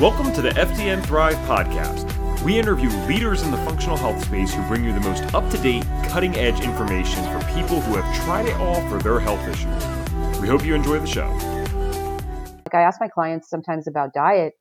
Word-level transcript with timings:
Welcome 0.00 0.32
to 0.32 0.42
the 0.42 0.50
FDN 0.50 1.06
Thrive 1.06 1.36
podcast. 1.46 2.42
We 2.42 2.58
interview 2.58 2.88
leaders 3.06 3.42
in 3.42 3.52
the 3.52 3.56
functional 3.58 3.96
health 3.96 4.24
space 4.24 4.52
who 4.52 4.60
bring 4.66 4.84
you 4.84 4.92
the 4.92 4.98
most 4.98 5.32
up 5.32 5.48
to 5.52 5.58
date, 5.58 5.84
cutting 6.08 6.34
edge 6.34 6.60
information 6.62 7.22
for 7.26 7.38
people 7.54 7.80
who 7.80 7.94
have 7.94 8.24
tried 8.24 8.46
it 8.46 8.56
all 8.56 8.80
for 8.88 8.98
their 8.98 9.20
health 9.20 9.40
issues. 9.46 10.40
We 10.40 10.48
hope 10.48 10.64
you 10.66 10.74
enjoy 10.74 10.98
the 10.98 11.06
show. 11.06 11.28
Like 12.66 12.74
I 12.74 12.80
ask 12.80 13.00
my 13.00 13.06
clients 13.06 13.48
sometimes 13.48 13.86
about 13.86 14.12
diet. 14.12 14.54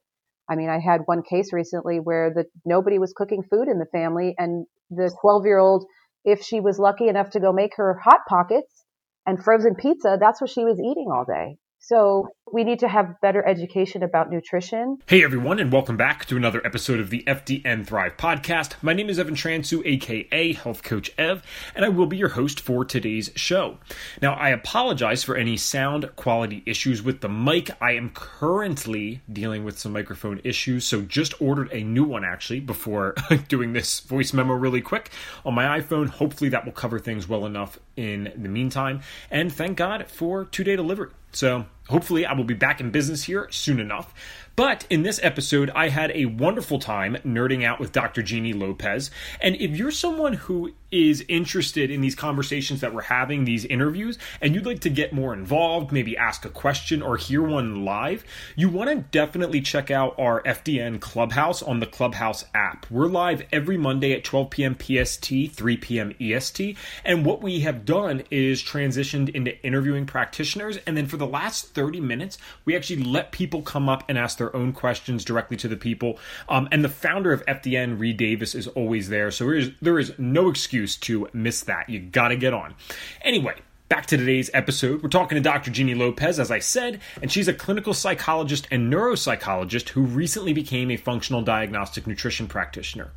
I 0.48 0.56
mean, 0.56 0.70
I 0.70 0.78
had 0.78 1.02
one 1.06 1.24
case 1.24 1.52
recently 1.52 2.00
where 2.00 2.32
the 2.32 2.46
nobody 2.64 3.00
was 3.00 3.12
cooking 3.12 3.42
food 3.42 3.68
in 3.68 3.80
the 3.80 3.88
family, 3.92 4.36
and 4.38 4.68
the 4.92 5.12
12 5.20 5.46
year 5.48 5.58
old, 5.58 5.84
if 6.24 6.44
she 6.44 6.60
was 6.60 6.78
lucky 6.78 7.08
enough 7.08 7.32
to 7.32 7.40
go 7.40 7.52
make 7.52 7.72
her 7.78 8.00
hot 8.04 8.20
pockets 8.30 8.86
and 9.26 9.44
frozen 9.44 9.74
pizza, 9.74 10.16
that's 10.20 10.40
what 10.40 10.52
she 10.52 10.64
was 10.64 10.80
eating 10.80 11.08
all 11.12 11.26
day. 11.26 11.58
So 11.80 12.30
we 12.54 12.64
need 12.64 12.78
to 12.78 12.88
have 12.88 13.20
better 13.20 13.44
education 13.48 14.04
about 14.04 14.30
nutrition. 14.32 15.00
Hey 15.08 15.24
everyone, 15.24 15.58
and 15.58 15.72
welcome 15.72 15.98
back 15.98 16.26
to 16.26 16.38
another 16.38 16.64
episode 16.64 17.00
of 17.00 17.10
the 17.10 17.24
FDN 17.26 17.84
Thrive 17.88 18.16
podcast. 18.16 18.76
My 18.84 18.94
name 18.94 19.10
is 19.10 19.18
Evan 19.18 19.34
Transu, 19.34 19.84
aka 19.84 20.54
Health 20.54 20.84
Coach 20.84 21.12
Ev, 21.18 21.42
and 21.76 21.84
I 21.84 21.90
will 21.90 22.06
be 22.06 22.16
your 22.16 22.30
host 22.30 22.60
for 22.60 22.86
today's 22.86 23.32
show. 23.36 23.80
Now, 24.22 24.36
I 24.36 24.50
apologize 24.50 25.24
for 25.24 25.36
any 25.36 25.58
sound 25.58 26.16
quality 26.16 26.62
issues 26.68 27.02
with 27.02 27.22
the 27.22 27.28
mic. 27.28 27.72
I 27.82 27.94
am 27.94 28.12
currently 28.12 29.22
dealing 29.32 29.64
with 29.64 29.80
some 29.80 29.92
microphone 29.92 30.40
issues, 30.44 30.86
so 30.86 31.02
just 31.02 31.42
ordered 31.42 31.72
a 31.72 31.84
new 31.84 32.04
one 32.04 32.24
actually 32.24 32.60
before 32.60 33.16
doing 33.48 33.74
this 33.74 34.00
voice 34.02 34.32
memo 34.32 34.54
really 34.54 34.82
quick 34.82 35.10
on 35.44 35.56
my 35.56 35.80
iPhone. 35.80 36.08
Hopefully, 36.08 36.52
that 36.52 36.66
will 36.66 36.72
cover 36.72 37.00
things 37.00 37.28
well 37.28 37.48
enough 37.48 37.80
in 37.98 38.32
the 38.36 38.50
meantime. 38.50 39.02
And 39.32 39.52
thank 39.52 39.76
God 39.76 40.06
for 40.08 40.46
two 40.46 40.64
day 40.64 40.76
delivery. 40.76 41.10
So 41.32 41.66
hopefully 41.90 42.26
I 42.26 42.34
will 42.34 42.44
be 42.44 42.54
back 42.54 42.80
in 42.80 42.92
business 42.92 43.24
here 43.24 43.48
soon 43.52 43.80
enough. 43.80 44.14
But 44.56 44.86
in 44.90 45.04
this 45.04 45.20
episode, 45.24 45.72
I 45.72 45.90
had 45.90 46.12
a 46.12 46.26
wonderful 46.26 46.80
time 46.80 47.18
nerding 47.26 47.64
out 47.64 47.80
with 47.80 47.92
Dr. 47.92 48.22
Jeannie 48.22 48.54
Lopez. 48.54 49.10
And 49.42 49.56
if 49.56 49.72
you're 49.76 49.92
someone 49.92 50.34
who 50.34 50.74
is 50.94 51.26
interested 51.28 51.90
in 51.90 52.02
these 52.02 52.14
conversations 52.14 52.82
that 52.82 52.94
we're 52.94 53.02
having, 53.02 53.46
these 53.46 53.66
interviews, 53.66 54.20
and 54.40 54.54
you'd 54.54 54.66
like 54.66 54.80
to 54.82 54.92
get 54.92 55.12
more 55.12 55.34
involved, 55.34 55.92
maybe 55.92 56.16
ask 56.16 56.46
a 56.46 56.50
question 56.50 57.02
or 57.02 57.18
hear 57.18 57.42
one 57.42 57.84
live, 57.84 58.24
you 58.56 58.70
want 58.70 58.92
to 58.92 58.98
definitely 59.12 59.60
check 59.60 59.90
out 59.90 60.14
our 60.20 60.44
FDN 60.44 61.02
Clubhouse 61.02 61.64
on 61.64 61.80
the 61.80 61.88
Clubhouse 61.88 62.46
app. 62.54 62.86
We're 62.92 63.08
live 63.08 63.44
every 63.52 63.76
Monday 63.76 64.14
at 64.14 64.24
12 64.24 64.52
p.m. 64.52 64.78
PST, 64.80 65.52
3 65.52 65.78
p.m. 65.78 66.14
EST. 66.22 66.78
And 67.04 67.26
what 67.26 67.42
we 67.42 67.62
have 67.62 67.86
done 67.86 68.24
is 68.30 68.62
transitioned 68.62 69.30
into 69.30 69.60
interviewing 69.66 70.06
practitioners. 70.06 70.78
And 70.86 70.96
then 70.96 71.08
for 71.08 71.18
the 71.18 71.26
last 71.26 71.74
30 71.74 72.02
minutes, 72.02 72.38
we 72.66 72.76
actually 72.76 73.04
let 73.04 73.32
people 73.32 73.64
come 73.64 73.90
up 73.90 74.04
and 74.08 74.18
ask 74.18 74.38
their 74.38 74.56
own 74.56 74.74
questions 74.74 75.26
directly 75.26 75.58
to 75.58 75.68
the 75.68 75.76
people. 75.76 76.20
Um, 76.48 76.70
and 76.72 76.84
the 76.84 76.90
founder 76.90 77.34
of 77.34 77.44
FDN, 77.48 78.00
Reed 78.00 78.18
Davis, 78.18 78.54
is 78.54 78.68
always 78.68 79.10
there. 79.10 79.32
So 79.32 79.46
there 79.46 79.56
is, 79.56 79.72
there 79.82 79.98
is 79.98 80.14
no 80.20 80.50
excuse 80.50 80.83
to 80.98 81.28
miss 81.34 81.62
that. 81.62 81.90
You 81.90 82.00
got 82.00 82.30
to 82.30 82.36
get 82.36 82.54
on. 82.54 82.76
Anyway, 83.22 83.56
Back 83.94 84.08
to 84.08 84.18
today's 84.18 84.50
episode. 84.56 85.04
We're 85.04 85.10
talking 85.10 85.36
to 85.36 85.42
Dr. 85.42 85.70
Jeannie 85.70 85.94
Lopez, 85.94 86.40
as 86.40 86.50
I 86.50 86.58
said, 86.58 87.00
and 87.22 87.32
she's 87.32 87.48
a 87.48 87.54
clinical 87.54 87.94
psychologist 87.94 88.68
and 88.72 88.92
neuropsychologist 88.92 89.90
who 89.90 90.02
recently 90.02 90.52
became 90.52 90.90
a 90.90 90.98
functional 90.98 91.44
diagnostic 91.44 92.08
nutrition 92.08 92.48
practitioner. 92.48 93.12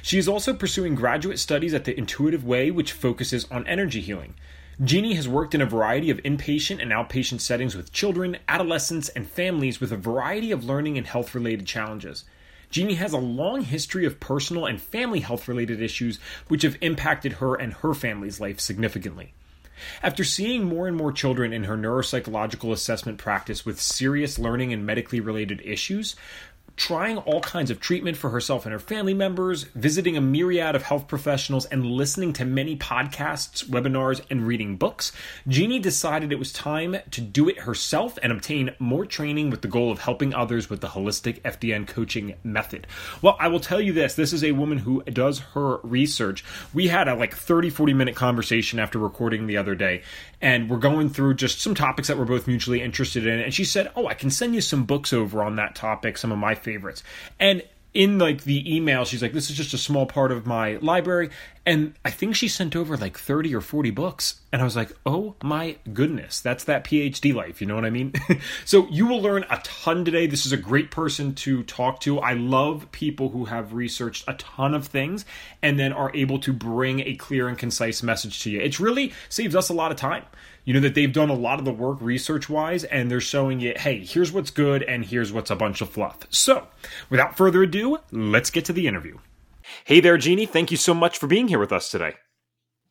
She 0.00 0.18
is 0.18 0.28
also 0.28 0.54
pursuing 0.54 0.94
graduate 0.94 1.40
studies 1.40 1.74
at 1.74 1.86
the 1.86 1.98
Intuitive 1.98 2.44
Way, 2.44 2.70
which 2.70 2.92
focuses 2.92 3.50
on 3.50 3.66
energy 3.66 4.00
healing. 4.00 4.34
Jeannie 4.84 5.14
has 5.14 5.28
worked 5.28 5.56
in 5.56 5.60
a 5.60 5.66
variety 5.66 6.08
of 6.08 6.18
inpatient 6.18 6.80
and 6.80 6.92
outpatient 6.92 7.40
settings 7.40 7.74
with 7.74 7.92
children, 7.92 8.36
adolescents, 8.48 9.08
and 9.08 9.26
families 9.26 9.80
with 9.80 9.90
a 9.90 9.96
variety 9.96 10.52
of 10.52 10.64
learning 10.64 10.98
and 10.98 11.08
health 11.08 11.34
related 11.34 11.66
challenges. 11.66 12.22
Jeannie 12.72 12.94
has 12.94 13.12
a 13.12 13.18
long 13.18 13.60
history 13.60 14.06
of 14.06 14.18
personal 14.18 14.64
and 14.64 14.80
family 14.80 15.20
health 15.20 15.46
related 15.46 15.80
issues 15.80 16.18
which 16.48 16.62
have 16.62 16.78
impacted 16.80 17.34
her 17.34 17.54
and 17.54 17.74
her 17.74 17.92
family's 17.92 18.40
life 18.40 18.58
significantly. 18.58 19.34
After 20.02 20.24
seeing 20.24 20.64
more 20.64 20.88
and 20.88 20.96
more 20.96 21.12
children 21.12 21.52
in 21.52 21.64
her 21.64 21.76
neuropsychological 21.76 22.72
assessment 22.72 23.18
practice 23.18 23.66
with 23.66 23.80
serious 23.80 24.38
learning 24.38 24.72
and 24.72 24.86
medically 24.86 25.20
related 25.20 25.60
issues, 25.64 26.16
trying 26.76 27.18
all 27.18 27.40
kinds 27.40 27.70
of 27.70 27.80
treatment 27.80 28.16
for 28.16 28.30
herself 28.30 28.64
and 28.64 28.72
her 28.72 28.78
family 28.78 29.14
members, 29.14 29.64
visiting 29.74 30.16
a 30.16 30.20
myriad 30.20 30.74
of 30.74 30.82
health 30.82 31.06
professionals, 31.06 31.66
and 31.66 31.86
listening 31.86 32.32
to 32.32 32.44
many 32.44 32.76
podcasts, 32.76 33.64
webinars, 33.64 34.20
and 34.30 34.46
reading 34.46 34.76
books, 34.76 35.12
Jeannie 35.46 35.78
decided 35.78 36.32
it 36.32 36.38
was 36.38 36.52
time 36.52 36.96
to 37.10 37.20
do 37.20 37.48
it 37.48 37.60
herself 37.60 38.18
and 38.22 38.32
obtain 38.32 38.74
more 38.78 39.04
training 39.04 39.50
with 39.50 39.62
the 39.62 39.68
goal 39.68 39.90
of 39.90 40.00
helping 40.00 40.34
others 40.34 40.70
with 40.70 40.80
the 40.80 40.88
holistic 40.88 41.40
FDN 41.42 41.86
coaching 41.86 42.34
method. 42.42 42.86
Well, 43.20 43.36
I 43.38 43.48
will 43.48 43.60
tell 43.60 43.80
you 43.80 43.92
this 43.92 44.14
this 44.14 44.32
is 44.32 44.44
a 44.44 44.52
woman 44.52 44.78
who 44.78 45.02
does 45.04 45.40
her 45.54 45.78
research. 45.82 46.44
We 46.72 46.88
had 46.88 47.08
a 47.08 47.14
like 47.14 47.34
30, 47.34 47.70
40 47.70 47.94
minute 47.94 48.16
conversation 48.16 48.78
after 48.78 48.98
recording 48.98 49.46
the 49.46 49.56
other 49.56 49.74
day, 49.74 50.02
and 50.40 50.68
we're 50.70 50.78
going 50.78 51.10
through 51.10 51.34
just 51.34 51.60
some 51.60 51.74
topics 51.74 52.08
that 52.08 52.18
we're 52.18 52.24
both 52.24 52.46
mutually 52.46 52.82
interested 52.82 53.26
in. 53.26 53.40
And 53.40 53.52
she 53.52 53.64
said, 53.64 53.90
Oh, 53.94 54.06
I 54.06 54.14
can 54.14 54.30
send 54.30 54.54
you 54.54 54.60
some 54.60 54.84
books 54.84 55.12
over 55.12 55.42
on 55.42 55.56
that 55.56 55.74
topic, 55.74 56.18
some 56.18 56.32
of 56.32 56.38
my 56.38 56.54
favorites. 56.62 57.02
And 57.38 57.62
in 57.94 58.18
like 58.18 58.44
the 58.44 58.74
email 58.74 59.04
she's 59.04 59.20
like 59.20 59.34
this 59.34 59.50
is 59.50 59.56
just 59.56 59.74
a 59.74 59.78
small 59.78 60.06
part 60.06 60.32
of 60.32 60.46
my 60.46 60.76
library 60.76 61.28
and 61.64 61.94
i 62.04 62.10
think 62.10 62.34
she 62.34 62.48
sent 62.48 62.74
over 62.74 62.96
like 62.96 63.18
30 63.18 63.54
or 63.54 63.60
40 63.60 63.90
books. 63.90 64.40
And 64.52 64.60
i 64.60 64.64
was 64.64 64.76
like 64.76 64.92
oh 65.06 65.34
my 65.42 65.76
goodness 65.92 66.40
that's 66.40 66.64
that 66.64 66.84
phd 66.84 67.34
life 67.34 67.60
you 67.60 67.66
know 67.66 67.74
what 67.74 67.84
i 67.84 67.90
mean? 67.90 68.12
So 68.64 68.86
you 68.88 69.06
will 69.06 69.20
learn 69.20 69.44
a 69.50 69.60
ton 69.62 70.04
today. 70.04 70.26
This 70.26 70.46
is 70.46 70.52
a 70.52 70.56
great 70.56 70.90
person 70.90 71.34
to 71.36 71.62
talk 71.64 72.00
to. 72.00 72.20
I 72.20 72.34
love 72.34 72.90
people 72.92 73.30
who 73.30 73.46
have 73.46 73.72
researched 73.72 74.24
a 74.28 74.34
ton 74.34 74.74
of 74.74 74.86
things 74.86 75.24
and 75.62 75.78
then 75.78 75.92
are 75.92 76.14
able 76.14 76.38
to 76.40 76.52
bring 76.52 77.00
a 77.00 77.14
clear 77.16 77.48
and 77.48 77.58
concise 77.58 78.02
message 78.02 78.42
to 78.42 78.50
you. 78.50 78.60
It 78.60 78.78
really 78.80 79.12
saves 79.28 79.54
us 79.54 79.68
a 79.68 79.74
lot 79.74 79.90
of 79.90 79.96
time. 79.96 80.24
You 80.64 80.74
know 80.74 80.80
that 80.80 80.94
they've 80.94 81.12
done 81.12 81.28
a 81.28 81.34
lot 81.34 81.58
of 81.58 81.64
the 81.64 81.72
work 81.72 81.98
research 82.00 82.48
wise 82.48 82.84
and 82.84 83.10
they're 83.10 83.20
showing 83.20 83.60
you 83.60 83.74
hey 83.76 84.04
here's 84.04 84.30
what's 84.30 84.50
good 84.50 84.82
and 84.82 85.04
here's 85.04 85.32
what's 85.32 85.50
a 85.50 85.56
bunch 85.56 85.80
of 85.80 85.90
fluff. 85.90 86.18
So 86.30 86.68
without 87.10 87.36
further 87.36 87.62
ado 87.62 87.98
let's 88.10 88.50
get 88.50 88.64
to 88.66 88.72
the 88.72 88.86
interview 88.86 89.18
hey 89.84 90.00
there 90.00 90.16
jeannie 90.16 90.46
thank 90.46 90.70
you 90.70 90.76
so 90.76 90.94
much 90.94 91.18
for 91.18 91.26
being 91.26 91.48
here 91.48 91.58
with 91.58 91.72
us 91.72 91.90
today 91.90 92.14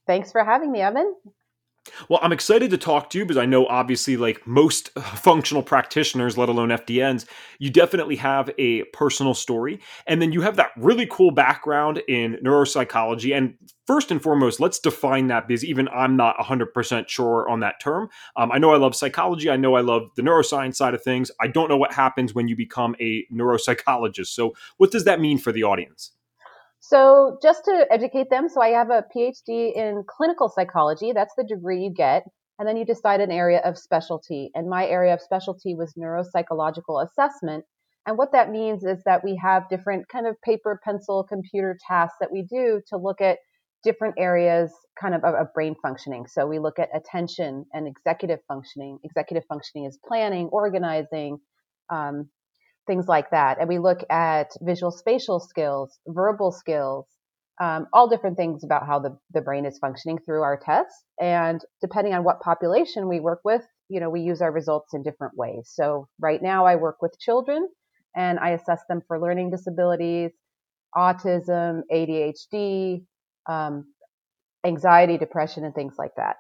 thanks 0.08 0.32
for 0.32 0.44
having 0.44 0.72
me 0.72 0.82
evan 0.82 1.14
well, 2.10 2.20
I'm 2.22 2.32
excited 2.32 2.70
to 2.72 2.78
talk 2.78 3.10
to 3.10 3.18
you 3.18 3.26
because 3.26 3.38
I 3.38 3.46
know, 3.46 3.66
obviously, 3.66 4.16
like 4.16 4.46
most 4.46 4.90
functional 5.00 5.64
practitioners, 5.64 6.38
let 6.38 6.50
alone 6.50 6.70
FDNs, 6.70 7.26
you 7.58 7.72
definitely 7.72 8.18
have 8.18 8.52
a 8.58 8.84
personal 8.86 9.34
story. 9.34 9.80
And 10.06 10.22
then 10.22 10.32
you 10.32 10.42
have 10.42 10.58
that 10.58 10.72
really 10.78 11.08
cool 11.08 11.32
background 11.32 12.02
in 12.08 12.38
neuropsychology. 12.46 13.36
And 13.36 13.56
first 13.88 14.12
and 14.12 14.22
foremost, 14.22 14.60
let's 14.60 14.80
define 14.80 15.28
that 15.28 15.48
because 15.48 15.66
even 15.66 15.88
I'm 15.90 16.16
not 16.16 16.38
100% 16.38 17.08
sure 17.08 17.50
on 17.50 17.62
that 17.62 17.80
term. 17.82 18.10
Um, 18.36 18.52
I 18.52 18.60
know 18.60 18.74
I 18.74 18.78
love 18.78 18.96
psychology. 18.96 19.50
I 19.50 19.58
know 19.58 19.76
I 19.76 19.82
love 19.82 20.10
the 20.16 20.22
neuroscience 20.22 20.76
side 20.76 20.94
of 20.94 21.04
things. 21.04 21.32
I 21.40 21.48
don't 21.48 21.68
know 21.68 21.78
what 21.78 21.94
happens 21.94 22.36
when 22.36 22.48
you 22.48 22.56
become 22.56 22.96
a 23.00 23.26
neuropsychologist. 23.34 24.28
So, 24.28 24.54
what 24.78 24.92
does 24.92 25.06
that 25.06 25.20
mean 25.20 25.40
for 25.40 25.52
the 25.52 25.64
audience? 25.64 26.12
So, 26.92 27.38
just 27.42 27.64
to 27.66 27.86
educate 27.90 28.30
them, 28.30 28.50
so 28.50 28.62
I 28.62 28.72
have 28.72 28.90
a 28.90 29.06
PhD 29.16 29.74
in 29.74 30.04
clinical 30.06 30.50
psychology. 30.50 31.14
That's 31.14 31.34
the 31.38 31.46
degree 31.46 31.84
you 31.86 31.94
get. 31.94 32.24
And 32.60 32.68
then 32.68 32.76
you 32.76 32.84
decide 32.84 33.22
an 33.22 33.32
area 33.32 33.62
of 33.64 33.78
specialty. 33.78 34.52
And 34.56 34.70
my 34.70 34.86
area 34.86 35.14
of 35.14 35.22
specialty 35.22 35.74
was 35.74 35.94
neuropsychological 35.98 37.08
assessment. 37.08 37.64
And 38.06 38.18
what 38.18 38.34
that 38.34 38.52
means 38.52 38.84
is 38.84 39.02
that 39.06 39.24
we 39.24 39.40
have 39.42 39.70
different 39.70 40.10
kind 40.10 40.28
of 40.28 40.36
paper, 40.42 40.82
pencil, 40.84 41.24
computer 41.24 41.78
tasks 41.88 42.18
that 42.20 42.30
we 42.30 42.42
do 42.42 42.82
to 42.90 42.98
look 42.98 43.22
at 43.22 43.38
different 43.86 44.16
areas 44.18 44.70
kind 45.00 45.16
of, 45.16 45.24
of 45.24 45.48
brain 45.54 45.76
functioning. 45.82 46.26
So 46.28 46.46
we 46.46 46.60
look 46.60 46.78
at 46.78 46.90
attention 46.94 47.68
and 47.74 47.88
executive 47.88 48.40
functioning. 48.50 49.00
Executive 49.06 49.46
functioning 49.48 49.86
is 49.86 49.98
planning, 50.06 50.50
organizing, 50.52 51.38
um, 51.90 52.30
things 52.88 53.08
like 53.08 53.30
that. 53.32 53.60
And 53.60 53.70
we 53.70 53.80
look 53.80 54.00
at 54.10 54.52
visual 54.62 54.92
spatial 54.92 55.40
skills, 55.40 55.98
verbal 56.08 56.52
skills, 56.52 57.06
um, 57.62 57.88
all 57.94 58.10
different 58.10 58.38
things 58.38 58.64
about 58.64 58.88
how 58.88 59.00
the, 59.00 59.18
the 59.34 59.42
brain 59.42 59.66
is 59.66 59.78
functioning 59.78 60.18
through 60.26 60.42
our 60.42 60.60
tests. 60.64 61.04
And 61.20 61.62
depending 61.82 62.14
on 62.14 62.24
what 62.24 62.40
population 62.42 63.08
we 63.08 63.20
work 63.20 63.42
with, 63.44 63.62
you 63.90 64.00
know, 64.00 64.10
we 64.10 64.22
use 64.22 64.42
our 64.42 64.52
results 64.52 64.94
in 64.94 65.04
different 65.04 65.38
ways. 65.38 65.72
So 65.74 66.08
right 66.20 66.42
now 66.42 66.66
I 66.66 66.76
work 66.76 66.98
with 67.02 67.20
children 67.20 67.68
and 68.16 68.40
I 68.40 68.52
assess 68.52 68.82
them 68.90 69.02
for 69.08 69.20
learning 69.20 69.52
disabilities, 69.52 70.32
autism, 70.96 71.82
ADHD, 71.92 73.04
um, 73.48 73.86
anxiety, 74.66 75.18
depression, 75.18 75.64
and 75.64 75.76
things 75.76 75.96
like 75.98 76.12
that. 76.18 76.38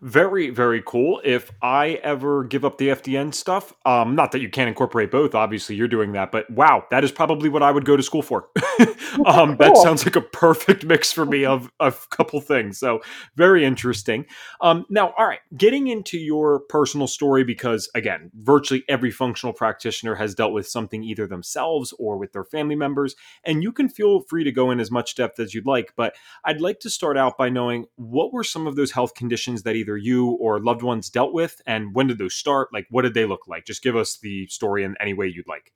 Very, 0.00 0.50
very 0.50 0.80
cool. 0.86 1.20
If 1.24 1.50
I 1.60 2.00
ever 2.04 2.44
give 2.44 2.64
up 2.64 2.78
the 2.78 2.88
FDN 2.88 3.34
stuff, 3.34 3.74
um, 3.84 4.14
not 4.14 4.30
that 4.30 4.40
you 4.40 4.48
can't 4.48 4.68
incorporate 4.68 5.10
both, 5.10 5.34
obviously 5.34 5.74
you're 5.74 5.88
doing 5.88 6.12
that, 6.12 6.30
but 6.30 6.48
wow, 6.50 6.84
that 6.90 7.02
is 7.02 7.10
probably 7.10 7.48
what 7.48 7.64
I 7.64 7.72
would 7.72 7.84
go 7.84 7.96
to 7.96 8.02
school 8.02 8.22
for. 8.22 8.48
um, 9.26 9.56
that 9.56 9.76
sounds 9.82 10.04
like 10.06 10.14
a 10.14 10.20
perfect 10.20 10.84
mix 10.84 11.10
for 11.10 11.26
me 11.26 11.44
of 11.44 11.72
a 11.80 11.92
couple 12.10 12.40
things. 12.40 12.78
So 12.78 13.00
very 13.34 13.64
interesting. 13.64 14.26
Um, 14.60 14.86
now, 14.88 15.14
all 15.18 15.26
right, 15.26 15.40
getting 15.56 15.88
into 15.88 16.16
your 16.16 16.60
personal 16.60 17.08
story, 17.08 17.42
because 17.42 17.90
again, 17.96 18.30
virtually 18.40 18.84
every 18.88 19.10
functional 19.10 19.52
practitioner 19.52 20.14
has 20.14 20.32
dealt 20.32 20.52
with 20.52 20.68
something 20.68 21.02
either 21.02 21.26
themselves 21.26 21.92
or 21.98 22.18
with 22.18 22.32
their 22.32 22.44
family 22.44 22.76
members, 22.76 23.16
and 23.42 23.64
you 23.64 23.72
can 23.72 23.88
feel 23.88 24.20
free 24.20 24.44
to 24.44 24.52
go 24.52 24.70
in 24.70 24.78
as 24.78 24.92
much 24.92 25.16
depth 25.16 25.40
as 25.40 25.54
you'd 25.54 25.66
like, 25.66 25.92
but 25.96 26.14
I'd 26.44 26.60
like 26.60 26.78
to 26.80 26.90
start 26.90 27.16
out 27.16 27.36
by 27.36 27.48
knowing 27.48 27.86
what 27.96 28.32
were 28.32 28.44
some 28.44 28.68
of 28.68 28.76
those 28.76 28.92
health 28.92 29.14
conditions 29.14 29.64
that 29.64 29.74
either 29.74 29.87
either 29.88 29.96
you 29.96 30.30
or 30.40 30.60
loved 30.60 30.82
ones 30.82 31.10
dealt 31.10 31.32
with, 31.32 31.60
and 31.66 31.94
when 31.94 32.06
did 32.06 32.18
those 32.18 32.34
start? 32.34 32.68
Like, 32.72 32.86
what 32.90 33.02
did 33.02 33.14
they 33.14 33.24
look 33.24 33.46
like? 33.48 33.64
Just 33.64 33.82
give 33.82 33.96
us 33.96 34.18
the 34.22 34.46
story 34.48 34.84
in 34.84 34.94
any 35.00 35.14
way 35.14 35.26
you'd 35.26 35.48
like. 35.48 35.72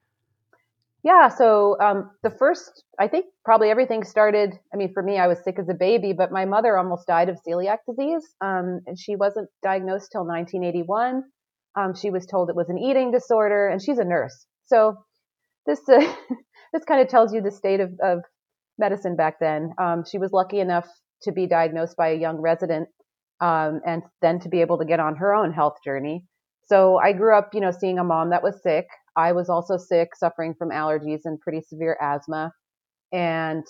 Yeah, 1.04 1.28
so 1.28 1.76
um, 1.80 2.10
the 2.22 2.30
first, 2.30 2.84
I 2.98 3.08
think 3.08 3.26
probably 3.44 3.70
everything 3.70 4.04
started. 4.04 4.52
I 4.72 4.76
mean, 4.76 4.92
for 4.92 5.02
me, 5.02 5.18
I 5.18 5.26
was 5.26 5.38
sick 5.42 5.58
as 5.58 5.68
a 5.68 5.74
baby, 5.74 6.12
but 6.12 6.30
my 6.30 6.44
mother 6.44 6.78
almost 6.78 7.08
died 7.08 7.28
of 7.28 7.38
celiac 7.46 7.78
disease, 7.88 8.22
um, 8.40 8.80
and 8.86 8.96
she 8.96 9.16
wasn't 9.16 9.48
diagnosed 9.62 10.12
till 10.12 10.24
1981. 10.24 11.24
Um, 11.74 11.94
she 11.94 12.10
was 12.10 12.26
told 12.26 12.50
it 12.50 12.56
was 12.56 12.68
an 12.68 12.78
eating 12.78 13.10
disorder, 13.10 13.68
and 13.68 13.82
she's 13.82 13.98
a 13.98 14.04
nurse. 14.04 14.46
So 14.66 14.96
this 15.66 15.80
uh, 15.88 15.98
this 16.72 16.84
kind 16.84 17.00
of 17.00 17.08
tells 17.08 17.34
you 17.34 17.40
the 17.40 17.50
state 17.50 17.80
of, 17.80 17.90
of 18.00 18.20
medicine 18.78 19.16
back 19.16 19.40
then. 19.40 19.72
Um, 19.78 20.04
she 20.08 20.18
was 20.18 20.30
lucky 20.32 20.60
enough 20.60 20.86
to 21.22 21.32
be 21.32 21.46
diagnosed 21.48 21.96
by 21.96 22.10
a 22.10 22.16
young 22.16 22.36
resident 22.36 22.88
um, 23.42 23.80
and 23.84 24.02
then 24.22 24.38
to 24.40 24.48
be 24.48 24.60
able 24.60 24.78
to 24.78 24.84
get 24.84 25.00
on 25.00 25.16
her 25.16 25.34
own 25.34 25.52
health 25.52 25.78
journey. 25.84 26.24
So 26.64 26.98
I 26.98 27.12
grew 27.12 27.36
up, 27.36 27.50
you 27.52 27.60
know, 27.60 27.72
seeing 27.72 27.98
a 27.98 28.04
mom 28.04 28.30
that 28.30 28.42
was 28.42 28.62
sick. 28.62 28.86
I 29.16 29.32
was 29.32 29.50
also 29.50 29.76
sick, 29.76 30.16
suffering 30.16 30.54
from 30.56 30.70
allergies 30.70 31.22
and 31.24 31.40
pretty 31.40 31.60
severe 31.60 31.98
asthma. 32.00 32.52
And 33.12 33.64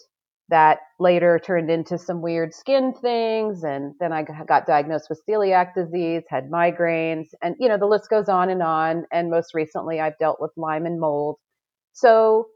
that 0.51 0.81
later 1.01 1.41
turned 1.43 1.71
into 1.71 1.97
some 1.97 2.21
weird 2.21 2.53
skin 2.53 2.93
things. 3.01 3.65
And 3.65 3.95
then 3.99 4.13
I 4.13 4.23
got 4.23 4.67
diagnosed 4.67 5.07
with 5.09 5.23
celiac 5.29 5.75
disease, 5.75 6.23
had 6.29 6.51
migraines, 6.51 7.29
and, 7.43 7.57
you 7.59 7.69
know, 7.69 7.79
the 7.79 7.87
list 7.87 8.11
goes 8.11 8.29
on 8.29 8.51
and 8.51 8.63
on. 8.63 9.07
And 9.11 9.31
most 9.31 9.55
recently, 9.55 10.01
I've 10.01 10.19
dealt 10.19 10.41
with 10.41 10.53
Lyme 10.59 10.85
and 10.85 11.01
mold. 11.01 11.39
So, 11.95 12.49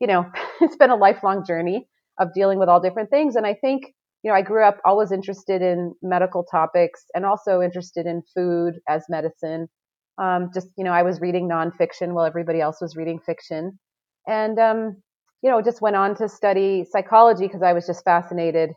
you 0.00 0.06
know, 0.06 0.30
it's 0.60 0.76
been 0.76 0.90
a 0.90 0.96
lifelong 0.96 1.44
journey 1.44 1.88
of 2.20 2.32
dealing 2.32 2.60
with 2.60 2.68
all 2.68 2.80
different 2.80 3.10
things. 3.10 3.34
And 3.34 3.44
I 3.44 3.54
think 3.54 3.92
you 4.22 4.30
know, 4.30 4.36
I 4.36 4.42
grew 4.42 4.62
up 4.64 4.78
always 4.84 5.10
interested 5.12 5.62
in 5.62 5.94
medical 6.02 6.44
topics 6.44 7.06
and 7.14 7.24
also 7.24 7.62
interested 7.62 8.04
in 8.06 8.22
food 8.34 8.74
as 8.88 9.04
medicine. 9.08 9.68
Um, 10.18 10.50
just, 10.52 10.66
you 10.76 10.84
know, 10.84 10.92
I 10.92 11.02
was 11.02 11.20
reading 11.20 11.48
nonfiction 11.48 12.12
while 12.12 12.26
everybody 12.26 12.60
else 12.60 12.82
was 12.82 12.96
reading 12.96 13.18
fiction. 13.18 13.78
And, 14.26 14.58
um, 14.58 15.02
you 15.42 15.50
know, 15.50 15.62
just 15.62 15.80
went 15.80 15.96
on 15.96 16.14
to 16.16 16.28
study 16.28 16.84
psychology 16.90 17.46
because 17.46 17.62
I 17.62 17.72
was 17.72 17.86
just 17.86 18.04
fascinated 18.04 18.72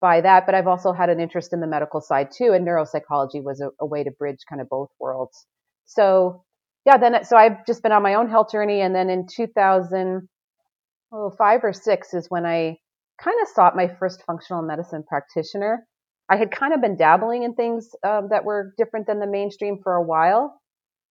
by 0.00 0.22
that. 0.22 0.46
But 0.46 0.54
I've 0.54 0.66
also 0.66 0.92
had 0.92 1.10
an 1.10 1.20
interest 1.20 1.52
in 1.52 1.60
the 1.60 1.66
medical 1.66 2.00
side 2.00 2.30
too. 2.34 2.54
And 2.54 2.66
neuropsychology 2.66 3.44
was 3.44 3.60
a, 3.60 3.68
a 3.78 3.86
way 3.86 4.02
to 4.02 4.10
bridge 4.10 4.38
kind 4.48 4.62
of 4.62 4.70
both 4.70 4.88
worlds. 4.98 5.44
So, 5.84 6.42
yeah, 6.86 6.96
then, 6.96 7.22
so 7.24 7.36
I've 7.36 7.66
just 7.66 7.82
been 7.82 7.92
on 7.92 8.02
my 8.02 8.14
own 8.14 8.30
health 8.30 8.50
journey. 8.50 8.80
And 8.80 8.94
then 8.94 9.10
in 9.10 9.26
2005 9.26 11.64
or 11.64 11.72
six 11.74 12.14
is 12.14 12.30
when 12.30 12.46
I 12.46 12.78
kind 13.22 13.36
of 13.42 13.48
sought 13.48 13.76
my 13.76 13.88
first 13.98 14.22
functional 14.26 14.62
medicine 14.62 15.04
practitioner. 15.06 15.86
I 16.28 16.36
had 16.36 16.50
kind 16.50 16.72
of 16.72 16.80
been 16.80 16.96
dabbling 16.96 17.42
in 17.42 17.54
things 17.54 17.90
um, 18.06 18.28
that 18.30 18.44
were 18.44 18.72
different 18.78 19.06
than 19.06 19.18
the 19.18 19.26
mainstream 19.26 19.78
for 19.82 19.94
a 19.94 20.02
while, 20.02 20.60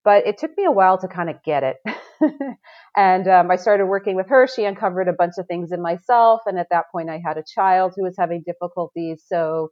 but 0.06 0.26
it 0.26 0.38
took 0.38 0.52
me 0.58 0.66
a 0.66 0.72
while 0.72 0.98
to 1.00 1.08
kind 1.08 1.30
of 1.30 1.44
get 1.44 1.64
it. 1.64 1.76
and 2.96 3.28
um, 3.28 3.52
I 3.52 3.58
started 3.58 3.86
working 3.86 4.16
with 4.16 4.30
her. 4.30 4.48
She 4.48 4.64
uncovered 4.64 5.10
a 5.10 5.14
bunch 5.14 5.34
of 5.38 5.46
things 5.48 5.72
in 5.72 5.82
myself. 5.82 6.42
And 6.46 6.58
at 6.58 6.68
that 6.72 6.86
point, 6.92 7.10
I 7.10 7.22
had 7.24 7.38
a 7.38 7.44
child 7.44 7.94
who 7.96 8.04
was 8.04 8.16
having 8.18 8.44
difficulties. 8.46 9.24
So, 9.28 9.70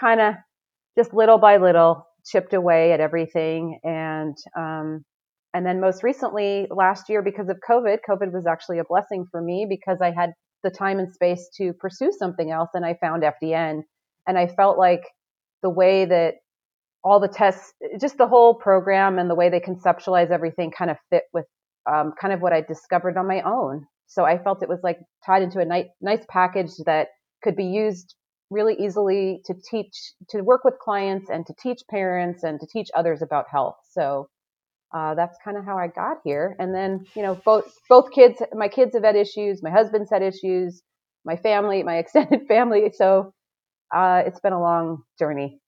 kind 0.00 0.20
of 0.20 0.34
just 0.96 1.12
little 1.12 1.38
by 1.38 1.58
little, 1.58 2.06
chipped 2.24 2.54
away 2.54 2.92
at 2.92 3.00
everything. 3.00 3.78
And, 3.84 4.36
um, 4.56 5.04
and 5.52 5.66
then 5.66 5.80
most 5.80 6.02
recently, 6.02 6.66
last 6.70 7.08
year, 7.08 7.22
because 7.22 7.48
of 7.48 7.58
COVID, 7.68 7.98
COVID 8.08 8.32
was 8.32 8.46
actually 8.46 8.78
a 8.78 8.84
blessing 8.88 9.26
for 9.30 9.40
me 9.40 9.66
because 9.68 10.00
I 10.00 10.12
had 10.12 10.30
the 10.62 10.70
time 10.70 10.98
and 10.98 11.12
space 11.12 11.48
to 11.56 11.72
pursue 11.72 12.12
something 12.12 12.50
else. 12.50 12.70
And 12.74 12.84
I 12.84 12.94
found 12.94 13.22
FDN. 13.22 13.82
And 14.26 14.38
I 14.38 14.46
felt 14.46 14.78
like 14.78 15.02
the 15.62 15.70
way 15.70 16.04
that 16.04 16.34
all 17.04 17.20
the 17.20 17.28
tests, 17.28 17.72
just 18.00 18.18
the 18.18 18.26
whole 18.26 18.54
program 18.54 19.18
and 19.18 19.30
the 19.30 19.34
way 19.34 19.48
they 19.48 19.60
conceptualize 19.60 20.30
everything 20.30 20.70
kind 20.70 20.90
of 20.90 20.96
fit 21.10 21.24
with 21.32 21.46
um, 21.90 22.12
kind 22.20 22.34
of 22.34 22.40
what 22.40 22.52
I 22.52 22.60
discovered 22.60 23.16
on 23.16 23.26
my 23.26 23.40
own. 23.42 23.86
So 24.06 24.24
I 24.24 24.38
felt 24.38 24.62
it 24.62 24.68
was 24.68 24.80
like 24.82 24.98
tied 25.24 25.42
into 25.42 25.60
a 25.60 25.64
nice, 25.64 25.86
nice 26.00 26.24
package 26.28 26.72
that 26.86 27.08
could 27.42 27.56
be 27.56 27.66
used 27.66 28.14
really 28.50 28.74
easily 28.74 29.42
to 29.44 29.54
teach, 29.70 29.94
to 30.30 30.40
work 30.40 30.64
with 30.64 30.78
clients 30.78 31.28
and 31.30 31.46
to 31.46 31.54
teach 31.62 31.80
parents 31.90 32.42
and 32.42 32.58
to 32.60 32.66
teach 32.66 32.88
others 32.94 33.22
about 33.22 33.46
health. 33.50 33.76
So 33.90 34.28
uh, 34.94 35.14
that's 35.14 35.38
kind 35.44 35.56
of 35.56 35.64
how 35.64 35.76
I 35.76 35.88
got 35.88 36.18
here. 36.24 36.56
And 36.58 36.74
then, 36.74 37.04
you 37.14 37.22
know, 37.22 37.34
both 37.44 37.64
both 37.88 38.10
kids, 38.12 38.40
my 38.52 38.68
kids 38.68 38.94
have 38.94 39.04
had 39.04 39.16
issues, 39.16 39.62
my 39.62 39.70
husband's 39.70 40.10
had 40.10 40.22
issues, 40.22 40.82
my 41.24 41.36
family, 41.36 41.82
my 41.82 41.96
extended 42.02 42.46
family. 42.48 42.92
So 42.94 43.32
uh, 43.94 44.22
it's 44.26 44.40
been 44.40 44.52
a 44.52 44.60
long 44.60 45.02
journey. 45.18 45.60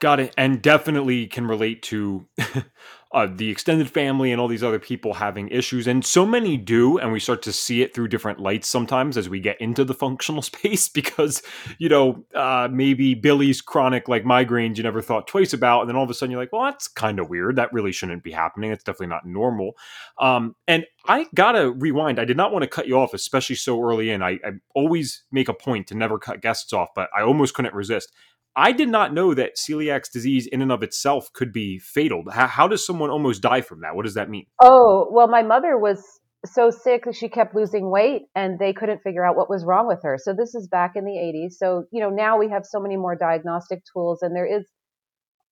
Got 0.00 0.18
it, 0.18 0.34
and 0.36 0.60
definitely 0.60 1.28
can 1.28 1.46
relate 1.46 1.82
to 1.84 2.26
uh, 3.12 3.28
the 3.30 3.50
extended 3.50 3.90
family 3.90 4.32
and 4.32 4.40
all 4.40 4.48
these 4.48 4.62
other 4.62 4.78
people 4.78 5.14
having 5.14 5.48
issues, 5.48 5.86
and 5.86 6.04
so 6.04 6.24
many 6.24 6.56
do, 6.56 6.98
and 6.98 7.12
we 7.12 7.20
start 7.20 7.42
to 7.42 7.52
see 7.52 7.82
it 7.82 7.94
through 7.94 8.08
different 8.08 8.40
lights 8.40 8.68
sometimes 8.68 9.16
as 9.16 9.28
we 9.28 9.40
get 9.40 9.60
into 9.60 9.84
the 9.84 9.94
functional 10.02 10.42
space 10.42 10.88
because 10.88 11.42
you 11.78 11.88
know 11.88 12.24
uh, 12.34 12.68
maybe 12.70 13.14
Billy's 13.14 13.60
chronic 13.60 14.08
like 14.08 14.24
migraines 14.24 14.76
you 14.76 14.82
never 14.82 15.02
thought 15.02 15.26
twice 15.26 15.52
about, 15.52 15.80
and 15.80 15.88
then 15.88 15.96
all 15.96 16.04
of 16.04 16.10
a 16.10 16.14
sudden 16.14 16.30
you're 16.30 16.40
like, 16.40 16.52
well, 16.52 16.64
that's 16.64 16.88
kind 16.88 17.18
of 17.18 17.28
weird. 17.28 17.56
That 17.56 17.72
really 17.72 17.92
shouldn't 17.92 18.22
be 18.22 18.32
happening. 18.32 18.70
It's 18.70 18.84
definitely 18.84 19.08
not 19.08 19.26
normal. 19.26 19.76
Um, 20.18 20.56
and 20.66 20.86
I 21.06 21.26
gotta 21.34 21.70
rewind. 21.70 22.18
I 22.18 22.24
did 22.24 22.36
not 22.36 22.52
want 22.52 22.62
to 22.62 22.68
cut 22.68 22.86
you 22.86 22.98
off, 22.98 23.14
especially 23.14 23.56
so 23.56 23.82
early 23.82 24.10
in. 24.10 24.22
I, 24.22 24.38
I 24.44 24.52
always 24.74 25.24
make 25.32 25.48
a 25.48 25.54
point 25.54 25.86
to 25.88 25.94
never 25.94 26.18
cut 26.18 26.40
guests 26.40 26.72
off, 26.72 26.88
but 26.94 27.10
I 27.16 27.22
almost 27.22 27.54
couldn't 27.54 27.74
resist. 27.74 28.12
I 28.54 28.72
did 28.72 28.88
not 28.88 29.14
know 29.14 29.34
that 29.34 29.56
celiac 29.56 30.10
disease 30.12 30.46
in 30.46 30.60
and 30.60 30.70
of 30.70 30.82
itself 30.82 31.32
could 31.32 31.52
be 31.52 31.78
fatal. 31.78 32.24
How, 32.30 32.46
how, 32.46 32.68
does 32.68 32.84
someone 32.84 33.10
almost 33.10 33.42
die 33.42 33.62
from 33.62 33.80
that? 33.80 33.96
What 33.96 34.04
does 34.04 34.14
that 34.14 34.28
mean? 34.28 34.46
Oh, 34.60 35.08
well, 35.10 35.28
my 35.28 35.42
mother 35.42 35.78
was 35.78 36.20
so 36.44 36.70
sick 36.70 37.04
that 37.04 37.14
she 37.14 37.28
kept 37.28 37.54
losing 37.54 37.90
weight 37.90 38.22
and 38.34 38.58
they 38.58 38.72
couldn't 38.72 39.00
figure 39.02 39.24
out 39.24 39.36
what 39.36 39.48
was 39.48 39.64
wrong 39.64 39.86
with 39.86 40.00
her. 40.02 40.18
So 40.20 40.34
this 40.34 40.54
is 40.54 40.68
back 40.68 40.92
in 40.96 41.04
the 41.04 41.12
80s. 41.12 41.52
So, 41.52 41.84
you 41.92 42.00
know, 42.00 42.10
now 42.10 42.36
we 42.36 42.50
have 42.50 42.64
so 42.66 42.80
many 42.80 42.96
more 42.96 43.14
diagnostic 43.14 43.80
tools 43.92 44.22
and 44.22 44.34
there 44.34 44.46
is 44.46 44.64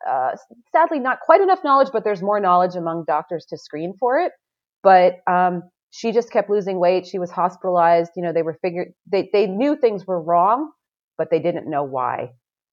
uh, 0.09 0.33
sadly 0.73 0.99
not 0.99 1.21
quite 1.21 1.41
enough 1.41 1.61
knowledge, 1.63 1.89
but 1.93 2.05
there's 2.05 2.23
more 2.23 2.41
knowledge 2.41 2.75
among 2.75 3.05
doctors 3.07 3.47
to 3.51 3.57
screen 3.57 3.95
for 4.01 4.19
it. 4.19 4.33
But 4.83 5.21
um, 5.31 5.63
she 5.91 6.13
just 6.13 6.31
kept 6.31 6.51
losing 6.51 6.81
weight. 6.81 7.07
She 7.07 7.19
was 7.19 7.31
hospitalized. 7.31 8.13
You 8.17 8.23
know, 8.23 8.33
they 8.33 8.43
were 8.43 8.59
figured, 8.61 8.89
they, 9.11 9.31
they 9.33 9.47
knew 9.47 9.77
things 9.77 10.07
were 10.07 10.21
wrong, 10.21 10.71
but 11.17 11.29
they 11.31 11.39
didn't 11.39 11.71
know 11.71 11.85
why. 11.85 12.31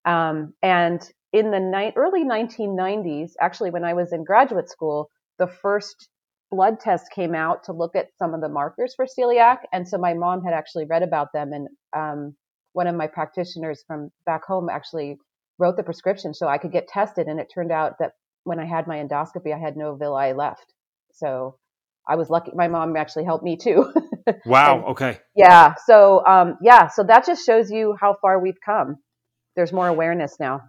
Um, 0.07 0.53
and 0.63 1.01
in 1.33 1.51
the 1.51 1.59
ni- 1.59 1.93
early 1.95 2.23
1990s, 2.23 3.31
actually, 3.41 3.71
when 3.71 3.83
I 3.83 3.93
was 3.93 4.13
in 4.13 4.23
graduate 4.23 4.69
school, 4.69 5.09
the 5.37 5.47
first 5.47 6.07
blood 6.49 6.79
test 6.79 7.11
came 7.13 7.35
out 7.35 7.65
to 7.65 7.73
look 7.73 7.95
at 7.95 8.07
some 8.17 8.33
of 8.33 8.39
the 8.39 8.47
markers 8.47 8.95
for 8.95 9.05
celiac. 9.05 9.57
And 9.73 9.85
so 9.85 9.97
my 9.97 10.13
mom 10.13 10.43
had 10.43 10.53
actually 10.53 10.85
read 10.85 11.03
about 11.03 11.33
them. 11.33 11.51
And 11.51 11.67
um, 11.95 12.35
one 12.71 12.87
of 12.87 12.95
my 12.95 13.07
practitioners 13.07 13.83
from 13.85 14.09
back 14.25 14.45
home 14.45 14.69
actually 14.69 15.17
wrote 15.59 15.75
the 15.75 15.83
prescription 15.83 16.33
so 16.33 16.47
I 16.47 16.57
could 16.57 16.71
get 16.71 16.87
tested. 16.87 17.27
And 17.27 17.37
it 17.37 17.51
turned 17.53 17.73
out 17.73 17.95
that 17.99 18.13
when 18.45 18.61
I 18.61 18.65
had 18.65 18.87
my 18.87 18.95
endoscopy, 18.97 19.53
I 19.53 19.59
had 19.59 19.75
no 19.75 19.95
villi 19.95 20.31
left. 20.31 20.73
So 21.11 21.57
I 22.07 22.15
was 22.15 22.29
lucky. 22.29 22.51
My 22.55 22.69
mom 22.69 22.95
actually 22.95 23.25
helped 23.25 23.43
me 23.43 23.57
too. 23.57 23.93
wow. 24.45 24.85
okay. 24.91 25.19
Yeah. 25.35 25.73
So, 25.85 26.25
um, 26.25 26.57
yeah. 26.61 26.87
So 26.87 27.03
that 27.03 27.25
just 27.25 27.45
shows 27.45 27.69
you 27.69 27.97
how 27.99 28.15
far 28.21 28.39
we've 28.39 28.61
come 28.65 28.95
there's 29.57 29.73
more 29.73 29.87
awareness 29.89 30.39
now. 30.39 30.61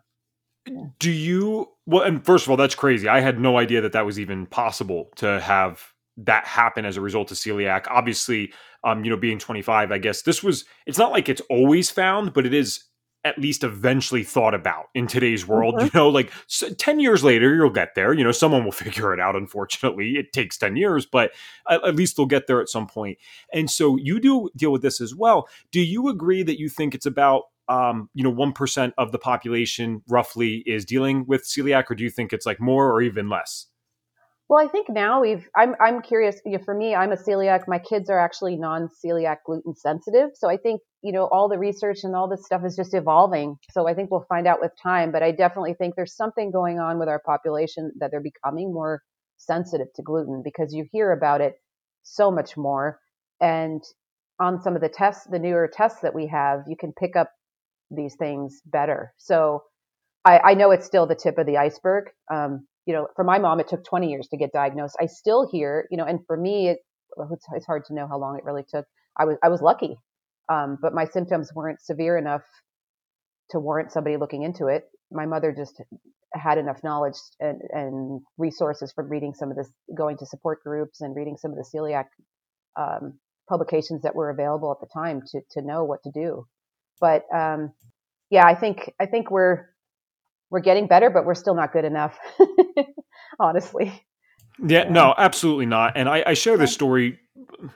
Do 0.98 1.10
you 1.10 1.68
well? 1.86 2.02
And 2.02 2.24
first 2.24 2.44
of 2.44 2.50
all, 2.50 2.56
that's 2.56 2.74
crazy. 2.74 3.06
I 3.06 3.20
had 3.20 3.38
no 3.38 3.58
idea 3.58 3.80
that 3.82 3.92
that 3.92 4.04
was 4.04 4.18
even 4.18 4.46
possible 4.46 5.10
to 5.16 5.38
have 5.40 5.92
that 6.16 6.44
happen 6.46 6.84
as 6.84 6.96
a 6.96 7.00
result 7.00 7.30
of 7.30 7.36
celiac. 7.36 7.86
Obviously, 7.88 8.52
um, 8.82 9.04
you 9.04 9.10
know, 9.10 9.16
being 9.16 9.38
25, 9.38 9.92
I 9.92 9.98
guess 9.98 10.22
this 10.22 10.42
was. 10.42 10.64
It's 10.86 10.98
not 10.98 11.12
like 11.12 11.28
it's 11.28 11.40
always 11.48 11.90
found, 11.90 12.32
but 12.32 12.44
it 12.44 12.52
is 12.52 12.84
at 13.24 13.38
least 13.38 13.64
eventually 13.64 14.24
thought 14.24 14.54
about 14.54 14.86
in 14.94 15.06
today's 15.06 15.46
world. 15.46 15.74
Mm-hmm. 15.74 15.84
You 15.84 15.90
know, 15.94 16.08
like 16.08 16.32
so 16.46 16.70
10 16.70 17.00
years 17.00 17.24
later, 17.24 17.54
you'll 17.54 17.70
get 17.70 17.94
there. 17.94 18.12
You 18.12 18.24
know, 18.24 18.32
someone 18.32 18.64
will 18.64 18.72
figure 18.84 19.14
it 19.14 19.20
out. 19.20 19.36
Unfortunately, 19.36 20.12
it 20.12 20.32
takes 20.32 20.58
10 20.58 20.76
years, 20.76 21.06
but 21.06 21.32
at, 21.68 21.84
at, 21.84 21.96
least 21.96 22.16
they'll 22.16 22.26
get 22.26 22.46
there 22.46 22.60
at 22.60 22.68
some 22.68 22.86
point. 22.86 23.18
And 23.52 23.70
so 23.70 23.96
you 23.96 24.20
do 24.20 24.50
deal 24.56 24.72
with 24.72 24.82
this 24.82 25.00
as 25.00 25.14
well. 25.14 25.48
Do 25.72 25.80
you 25.80 26.08
agree 26.08 26.42
that 26.42 26.58
you 26.58 26.68
think 26.68 26.94
it's 26.94 27.06
about 27.06 27.44
um, 27.68 28.08
you 28.14 28.24
know, 28.24 28.32
1% 28.32 28.92
of 28.98 29.12
the 29.12 29.18
population 29.18 30.02
roughly 30.08 30.62
is 30.66 30.84
dealing 30.84 31.24
with 31.26 31.44
celiac, 31.44 31.90
or 31.90 31.94
do 31.94 32.04
you 32.04 32.10
think 32.10 32.32
it's 32.32 32.46
like 32.46 32.60
more 32.60 32.90
or 32.90 33.02
even 33.02 33.28
less? 33.28 33.66
Well, 34.48 34.64
I 34.64 34.68
think 34.68 34.88
now 34.88 35.20
we've. 35.20 35.46
I'm 35.54 35.74
I'm 35.78 36.00
curious. 36.00 36.40
You 36.46 36.56
know, 36.56 36.64
for 36.64 36.74
me, 36.74 36.94
I'm 36.94 37.12
a 37.12 37.16
celiac. 37.16 37.68
My 37.68 37.78
kids 37.78 38.08
are 38.08 38.18
actually 38.18 38.56
non-celiac 38.56 39.38
gluten 39.44 39.74
sensitive, 39.74 40.30
so 40.34 40.48
I 40.48 40.56
think 40.56 40.80
you 41.02 41.12
know 41.12 41.28
all 41.30 41.50
the 41.50 41.58
research 41.58 41.98
and 42.02 42.16
all 42.16 42.30
this 42.30 42.46
stuff 42.46 42.62
is 42.64 42.74
just 42.74 42.94
evolving. 42.94 43.56
So 43.72 43.86
I 43.86 43.92
think 43.92 44.10
we'll 44.10 44.24
find 44.26 44.46
out 44.46 44.62
with 44.62 44.72
time. 44.82 45.12
But 45.12 45.22
I 45.22 45.32
definitely 45.32 45.74
think 45.74 45.96
there's 45.96 46.16
something 46.16 46.50
going 46.50 46.78
on 46.78 46.98
with 46.98 47.10
our 47.10 47.20
population 47.26 47.92
that 48.00 48.10
they're 48.10 48.22
becoming 48.22 48.72
more 48.72 49.02
sensitive 49.36 49.88
to 49.96 50.02
gluten 50.02 50.40
because 50.42 50.72
you 50.72 50.86
hear 50.92 51.12
about 51.12 51.42
it 51.42 51.54
so 52.02 52.30
much 52.30 52.56
more. 52.56 52.98
And 53.42 53.82
on 54.40 54.62
some 54.62 54.74
of 54.74 54.80
the 54.80 54.88
tests, 54.88 55.26
the 55.30 55.38
newer 55.38 55.68
tests 55.70 56.00
that 56.00 56.14
we 56.14 56.26
have, 56.28 56.60
you 56.68 56.76
can 56.78 56.92
pick 56.98 57.16
up 57.16 57.30
these 57.90 58.14
things 58.16 58.60
better. 58.66 59.12
So 59.18 59.62
I, 60.24 60.38
I 60.38 60.54
know 60.54 60.70
it's 60.70 60.86
still 60.86 61.06
the 61.06 61.14
tip 61.14 61.38
of 61.38 61.46
the 61.46 61.56
iceberg. 61.56 62.10
Um, 62.32 62.66
you 62.86 62.94
know, 62.94 63.08
for 63.16 63.24
my 63.24 63.38
mom, 63.38 63.60
it 63.60 63.68
took 63.68 63.84
20 63.84 64.08
years 64.08 64.28
to 64.28 64.36
get 64.36 64.52
diagnosed. 64.52 64.96
I 65.00 65.06
still 65.06 65.48
hear, 65.50 65.86
you 65.90 65.96
know, 65.96 66.04
and 66.04 66.20
for 66.26 66.36
me, 66.36 66.68
it, 66.68 66.78
it's, 67.30 67.46
it's 67.54 67.66
hard 67.66 67.84
to 67.86 67.94
know 67.94 68.06
how 68.08 68.18
long 68.18 68.36
it 68.38 68.44
really 68.44 68.64
took. 68.68 68.86
I 69.18 69.24
was, 69.24 69.36
I 69.42 69.48
was 69.48 69.60
lucky, 69.60 69.96
um, 70.50 70.78
but 70.80 70.94
my 70.94 71.04
symptoms 71.04 71.50
weren't 71.54 71.80
severe 71.82 72.16
enough 72.16 72.42
to 73.50 73.58
warrant 73.58 73.92
somebody 73.92 74.16
looking 74.16 74.42
into 74.42 74.66
it. 74.66 74.84
My 75.10 75.26
mother 75.26 75.54
just 75.56 75.82
had 76.34 76.58
enough 76.58 76.84
knowledge 76.84 77.16
and, 77.40 77.60
and 77.70 78.20
resources 78.36 78.92
from 78.92 79.08
reading 79.08 79.34
some 79.34 79.50
of 79.50 79.56
this, 79.56 79.70
going 79.96 80.18
to 80.18 80.26
support 80.26 80.62
groups 80.62 81.00
and 81.00 81.16
reading 81.16 81.36
some 81.36 81.50
of 81.50 81.56
the 81.56 81.64
celiac 81.74 82.04
um, 82.78 83.18
publications 83.48 84.02
that 84.02 84.14
were 84.14 84.30
available 84.30 84.70
at 84.70 84.80
the 84.80 84.92
time 84.92 85.22
to 85.32 85.40
to 85.50 85.62
know 85.66 85.84
what 85.84 86.02
to 86.04 86.10
do. 86.12 86.46
But 87.00 87.24
um, 87.34 87.72
yeah, 88.30 88.46
I 88.46 88.54
think 88.54 88.92
I 89.00 89.06
think 89.06 89.30
we're 89.30 89.66
we're 90.50 90.60
getting 90.60 90.86
better, 90.86 91.10
but 91.10 91.24
we're 91.24 91.34
still 91.34 91.54
not 91.54 91.72
good 91.72 91.84
enough, 91.84 92.18
honestly. 93.40 93.92
Yeah, 94.64 94.88
no, 94.88 95.14
absolutely 95.16 95.66
not. 95.66 95.92
And 95.96 96.08
I, 96.08 96.22
I 96.26 96.34
share 96.34 96.56
this 96.56 96.72
story, 96.72 97.20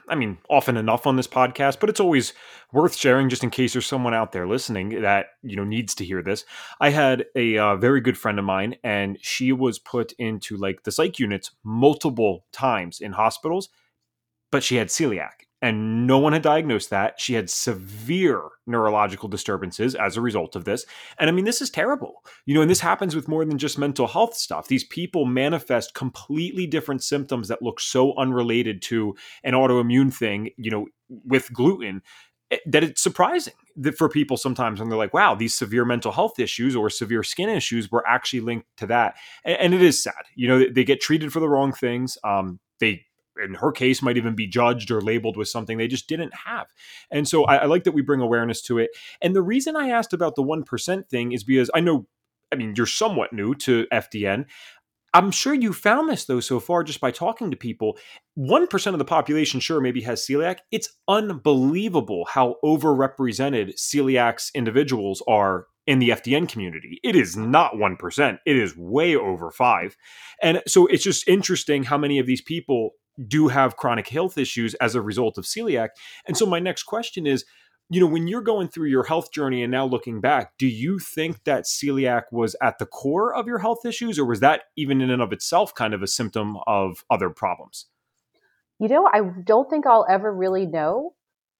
I 0.09 0.15
mean, 0.15 0.37
often 0.49 0.75
enough 0.75 1.07
on 1.07 1.15
this 1.15 1.27
podcast, 1.27 1.79
but 1.79 1.89
it's 1.89 1.99
always 1.99 2.33
worth 2.73 2.95
sharing 2.95 3.29
just 3.29 3.43
in 3.43 3.49
case 3.51 3.73
there's 3.73 3.85
someone 3.85 4.13
out 4.13 4.33
there 4.33 4.47
listening 4.47 5.01
that, 5.01 5.27
you 5.43 5.55
know, 5.55 5.63
needs 5.63 5.95
to 5.95 6.05
hear 6.05 6.21
this. 6.21 6.43
I 6.81 6.89
had 6.89 7.25
a 7.35 7.57
uh, 7.57 7.75
very 7.77 8.01
good 8.01 8.17
friend 8.17 8.37
of 8.37 8.43
mine, 8.43 8.75
and 8.83 9.17
she 9.21 9.53
was 9.53 9.79
put 9.79 10.11
into 10.13 10.57
like 10.57 10.83
the 10.83 10.91
psych 10.91 11.19
units 11.19 11.51
multiple 11.63 12.45
times 12.51 12.99
in 12.99 13.13
hospitals, 13.13 13.69
but 14.51 14.63
she 14.63 14.75
had 14.75 14.89
celiac 14.89 15.45
and 15.63 16.05
no 16.05 16.19
one 16.19 16.33
had 16.33 16.41
diagnosed 16.41 16.89
that. 16.89 17.21
She 17.21 17.35
had 17.35 17.49
severe 17.49 18.49
neurological 18.67 19.29
disturbances 19.29 19.95
as 19.95 20.17
a 20.17 20.21
result 20.21 20.57
of 20.57 20.65
this. 20.65 20.85
And 21.17 21.29
I 21.29 21.33
mean, 21.33 21.45
this 21.45 21.61
is 21.61 21.69
terrible. 21.69 22.15
You 22.45 22.53
know, 22.53 22.61
and 22.61 22.69
this 22.69 22.81
happens 22.81 23.15
with 23.15 23.29
more 23.29 23.45
than 23.45 23.57
just 23.57 23.79
mental 23.79 24.07
health 24.07 24.35
stuff. 24.35 24.67
These 24.67 24.83
people 24.83 25.23
manifest 25.23 25.93
completely 25.93 26.67
different 26.67 27.01
symptoms 27.01 27.47
that 27.47 27.61
look 27.61 27.79
so 27.79 28.13
unrelated 28.17 28.81
to 28.83 29.15
an 29.45 29.53
autoimmune 29.53 30.13
thing, 30.13 30.49
you 30.57 30.69
know, 30.69 30.87
with 31.07 31.53
gluten 31.53 32.01
eh, 32.51 32.57
that 32.65 32.83
it's 32.83 33.01
surprising 33.01 33.53
that 33.77 33.97
for 33.97 34.09
people 34.09 34.35
sometimes 34.35 34.81
when 34.81 34.89
they're 34.89 34.97
like, 34.97 35.13
wow, 35.13 35.33
these 35.33 35.55
severe 35.55 35.85
mental 35.85 36.11
health 36.11 36.39
issues 36.39 36.75
or 36.75 36.89
severe 36.89 37.23
skin 37.23 37.47
issues 37.47 37.89
were 37.89 38.05
actually 38.05 38.41
linked 38.41 38.67
to 38.75 38.87
that. 38.87 39.15
And, 39.45 39.73
it 39.73 39.81
is 39.81 40.03
sad. 40.03 40.25
You 40.35 40.49
know, 40.49 40.65
they 40.69 40.83
get 40.83 40.99
treated 40.99 41.31
for 41.31 41.39
the 41.39 41.47
wrong 41.47 41.71
things. 41.71 42.17
Um, 42.25 42.59
they 42.81 43.05
in 43.43 43.55
her 43.55 43.71
case 43.71 44.01
might 44.01 44.17
even 44.17 44.35
be 44.35 44.47
judged 44.47 44.91
or 44.91 45.01
labeled 45.01 45.37
with 45.37 45.47
something 45.47 45.77
they 45.77 45.87
just 45.87 46.07
didn't 46.07 46.33
have 46.45 46.67
and 47.11 47.27
so 47.27 47.43
I, 47.45 47.57
I, 47.57 47.65
like 47.65 47.83
that 47.85 47.93
we 47.93 48.01
bring 48.01 48.21
awareness 48.21 48.61
to 48.63 48.77
it 48.77 48.91
and 49.21 49.35
the 49.35 49.41
reason 49.41 49.75
i 49.75 49.89
asked 49.89 50.13
about 50.13 50.35
the 50.35 50.43
1% 50.43 51.09
thing 51.09 51.31
is 51.31 51.43
because 51.43 51.69
i 51.73 51.79
know 51.79 52.07
i 52.51 52.55
mean 52.55 52.73
you're 52.75 52.85
somewhat 52.85 53.33
new 53.33 53.55
to 53.55 53.85
fdn 53.91 54.45
i'm 55.13 55.31
sure 55.31 55.53
you 55.53 55.73
found 55.73 56.09
this 56.09 56.25
though 56.25 56.39
so 56.39 56.59
far 56.59 56.83
just 56.83 57.01
by 57.01 57.11
talking 57.11 57.49
to 57.51 57.57
people 57.57 57.97
1% 58.37 58.87
of 58.87 58.99
the 58.99 59.05
population 59.05 59.59
sure 59.59 59.81
maybe 59.81 60.01
has 60.01 60.25
celiac 60.25 60.59
it's 60.71 60.89
unbelievable 61.07 62.25
how 62.29 62.55
overrepresented 62.63 63.73
celiacs 63.75 64.53
individuals 64.53 65.23
are 65.27 65.67
in 65.85 65.99
the 65.99 66.09
FDN 66.09 66.47
community. 66.47 66.99
It 67.03 67.15
is 67.15 67.35
not 67.35 67.73
1%. 67.73 68.39
It 68.45 68.55
is 68.55 68.77
way 68.77 69.15
over 69.15 69.51
5. 69.51 69.97
And 70.41 70.61
so 70.67 70.87
it's 70.87 71.03
just 71.03 71.27
interesting 71.27 71.83
how 71.83 71.97
many 71.97 72.19
of 72.19 72.25
these 72.25 72.41
people 72.41 72.91
do 73.27 73.47
have 73.47 73.77
chronic 73.77 74.07
health 74.09 74.37
issues 74.37 74.73
as 74.75 74.95
a 74.95 75.01
result 75.01 75.37
of 75.37 75.45
celiac. 75.45 75.89
And 76.27 76.37
so 76.37 76.45
my 76.45 76.59
next 76.59 76.83
question 76.83 77.27
is, 77.27 77.45
you 77.89 77.99
know, 77.99 78.07
when 78.07 78.27
you're 78.27 78.41
going 78.41 78.69
through 78.69 78.87
your 78.87 79.03
health 79.03 79.31
journey 79.31 79.61
and 79.61 79.71
now 79.71 79.85
looking 79.85 80.21
back, 80.21 80.53
do 80.57 80.67
you 80.67 80.99
think 80.99 81.43
that 81.43 81.65
celiac 81.65 82.23
was 82.31 82.55
at 82.61 82.79
the 82.79 82.85
core 82.85 83.35
of 83.35 83.45
your 83.45 83.59
health 83.59 83.85
issues 83.85 84.17
or 84.17 84.25
was 84.25 84.39
that 84.39 84.63
even 84.75 85.01
in 85.01 85.09
and 85.09 85.21
of 85.21 85.33
itself 85.33 85.75
kind 85.75 85.93
of 85.93 86.01
a 86.01 86.07
symptom 86.07 86.57
of 86.65 87.03
other 87.09 87.29
problems? 87.29 87.87
You 88.79 88.87
know, 88.87 89.07
I 89.11 89.21
don't 89.45 89.69
think 89.69 89.85
I'll 89.85 90.05
ever 90.09 90.33
really 90.33 90.65
know 90.65 91.13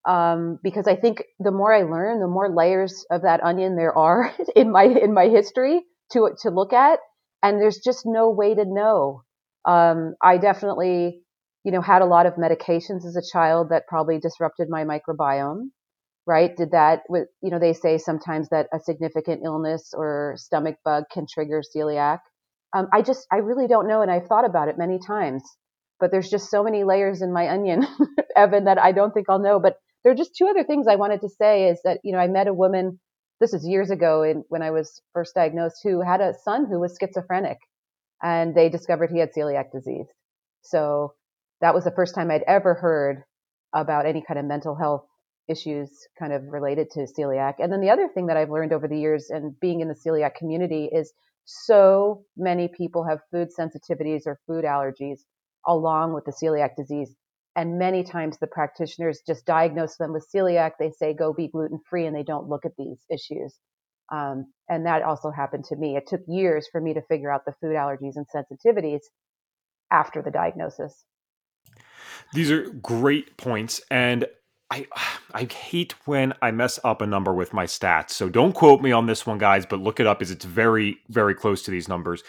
um, 0.05 0.59
because 0.63 0.87
I 0.87 0.95
think 0.95 1.23
the 1.39 1.51
more 1.51 1.73
I 1.73 1.83
learn, 1.83 2.19
the 2.19 2.27
more 2.27 2.53
layers 2.53 3.05
of 3.11 3.21
that 3.21 3.43
onion 3.43 3.75
there 3.75 3.97
are 3.97 4.33
in 4.55 4.71
my 4.71 4.83
in 4.83 5.13
my 5.13 5.27
history 5.27 5.81
to 6.11 6.31
to 6.41 6.49
look 6.49 6.73
at, 6.73 6.99
and 7.41 7.61
there's 7.61 7.79
just 7.79 8.03
no 8.05 8.29
way 8.29 8.53
to 8.53 8.65
know. 8.65 9.23
Um, 9.65 10.15
I 10.21 10.37
definitely 10.37 11.22
you 11.63 11.71
know, 11.71 11.81
had 11.81 12.01
a 12.01 12.05
lot 12.05 12.25
of 12.25 12.35
medications 12.35 13.05
as 13.05 13.15
a 13.15 13.31
child 13.33 13.69
that 13.69 13.87
probably 13.87 14.19
disrupted 14.19 14.69
my 14.69 14.83
microbiome, 14.85 15.69
right? 16.25 16.55
Did 16.55 16.71
that 16.71 17.01
with, 17.09 17.27
you 17.41 17.51
know, 17.51 17.59
they 17.59 17.73
say 17.73 17.97
sometimes 17.97 18.49
that 18.49 18.67
a 18.73 18.79
significant 18.79 19.41
illness 19.45 19.93
or 19.95 20.35
stomach 20.37 20.75
bug 20.85 21.05
can 21.11 21.25
trigger 21.31 21.61
celiac. 21.75 22.19
Um, 22.75 22.87
I 22.93 23.01
just, 23.01 23.27
I 23.31 23.37
really 23.37 23.67
don't 23.67 23.87
know. 23.87 24.01
And 24.01 24.11
I've 24.11 24.27
thought 24.27 24.45
about 24.45 24.69
it 24.69 24.77
many 24.77 24.99
times, 25.05 25.43
but 25.99 26.11
there's 26.11 26.29
just 26.29 26.49
so 26.49 26.63
many 26.63 26.83
layers 26.83 27.21
in 27.21 27.33
my 27.33 27.49
onion, 27.49 27.85
Evan, 28.35 28.65
that 28.65 28.79
I 28.79 28.91
don't 28.91 29.13
think 29.13 29.27
I'll 29.29 29.39
know. 29.39 29.59
But 29.59 29.77
there 30.03 30.11
are 30.13 30.15
just 30.17 30.35
two 30.37 30.47
other 30.47 30.63
things 30.63 30.87
I 30.87 30.95
wanted 30.95 31.21
to 31.21 31.29
say 31.29 31.69
is 31.69 31.79
that, 31.83 31.99
you 32.03 32.13
know, 32.13 32.19
I 32.19 32.27
met 32.27 32.47
a 32.47 32.53
woman, 32.53 32.99
this 33.39 33.53
is 33.53 33.67
years 33.67 33.91
ago 33.91 34.23
in, 34.23 34.43
when 34.49 34.61
I 34.63 34.71
was 34.71 35.01
first 35.13 35.35
diagnosed, 35.35 35.81
who 35.83 36.01
had 36.01 36.21
a 36.21 36.33
son 36.43 36.65
who 36.69 36.79
was 36.79 36.97
schizophrenic 36.99 37.57
and 38.21 38.55
they 38.55 38.69
discovered 38.69 39.11
he 39.11 39.19
had 39.19 39.31
celiac 39.37 39.71
disease. 39.71 40.07
So 40.63 41.13
that 41.63 41.73
was 41.73 41.85
the 41.85 41.91
first 41.91 42.13
time 42.13 42.29
I'd 42.29 42.43
ever 42.45 42.73
heard 42.73 43.23
about 43.73 44.05
any 44.05 44.21
kind 44.27 44.37
of 44.37 44.45
mental 44.45 44.75
health 44.75 45.05
issues 45.49 45.89
kind 46.19 46.33
of 46.33 46.43
related 46.49 46.89
to 46.91 47.07
celiac. 47.17 47.53
And 47.59 47.71
then 47.71 47.79
the 47.79 47.89
other 47.89 48.09
thing 48.13 48.27
that 48.27 48.35
I've 48.35 48.49
learned 48.49 48.73
over 48.73 48.85
the 48.85 48.99
years 48.99 49.29
and 49.29 49.57
being 49.61 49.79
in 49.79 49.87
the 49.87 49.95
celiac 49.95 50.35
community 50.35 50.89
is 50.91 51.13
so 51.45 52.25
many 52.35 52.67
people 52.67 53.05
have 53.07 53.19
food 53.31 53.47
sensitivities 53.57 54.23
or 54.25 54.41
food 54.45 54.65
allergies 54.65 55.19
along 55.65 56.13
with 56.13 56.25
the 56.25 56.33
celiac 56.33 56.75
disease. 56.75 57.15
And 57.55 57.79
many 57.79 58.03
times 58.03 58.37
the 58.39 58.47
practitioners 58.47 59.21
just 59.25 59.45
diagnose 59.45 59.95
them 59.95 60.11
with 60.11 60.27
celiac. 60.35 60.71
They 60.77 60.91
say, 60.91 61.13
go 61.13 61.31
be 61.31 61.47
gluten 61.47 61.79
free, 61.89 62.05
and 62.05 62.15
they 62.15 62.23
don't 62.23 62.49
look 62.49 62.65
at 62.65 62.71
these 62.77 63.05
issues. 63.09 63.57
Um, 64.11 64.47
and 64.67 64.85
that 64.85 65.01
also 65.01 65.31
happened 65.31 65.63
to 65.65 65.77
me. 65.77 65.95
It 65.95 66.07
took 66.07 66.21
years 66.27 66.67
for 66.69 66.81
me 66.81 66.93
to 66.95 67.01
figure 67.03 67.31
out 67.31 67.45
the 67.45 67.53
food 67.61 67.75
allergies 67.75 68.15
and 68.15 68.25
sensitivities 68.35 69.01
after 69.91 70.21
the 70.21 70.31
diagnosis. 70.31 71.05
These 72.33 72.51
are 72.51 72.69
great 72.69 73.37
points, 73.37 73.81
and 73.91 74.25
I 74.71 74.87
I 75.33 75.43
hate 75.45 75.93
when 76.05 76.33
I 76.41 76.51
mess 76.51 76.79
up 76.83 77.01
a 77.01 77.07
number 77.07 77.33
with 77.33 77.53
my 77.53 77.65
stats. 77.65 78.11
So 78.11 78.27
don't 78.27 78.53
quote 78.53 78.81
me 78.81 78.91
on 78.91 79.05
this 79.05 79.25
one, 79.25 79.37
guys, 79.37 79.65
but 79.65 79.79
look 79.79 79.99
it 79.99 80.07
up 80.07 80.21
as 80.21 80.31
it's 80.31 80.45
very 80.45 80.97
very 81.09 81.35
close 81.35 81.61
to 81.63 81.71
these 81.71 81.87
numbers. 81.87 82.23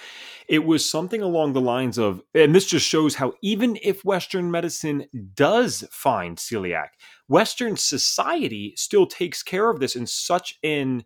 It 0.47 0.64
was 0.67 0.88
something 0.88 1.23
along 1.23 1.55
the 1.55 1.62
lines 1.62 1.97
of, 1.97 2.21
and 2.35 2.55
this 2.55 2.67
just 2.67 2.87
shows 2.87 3.14
how 3.14 3.33
even 3.43 3.79
if 3.83 4.05
Western 4.05 4.50
medicine 4.50 5.07
does 5.35 5.85
find 5.91 6.37
celiac, 6.37 6.88
Western 7.29 7.79
society 7.79 8.75
still 8.76 9.07
takes 9.07 9.43
care 9.43 9.71
of 9.71 9.81
this 9.81 9.97
in 9.97 10.07
such 10.07 10.59
an 10.62 11.05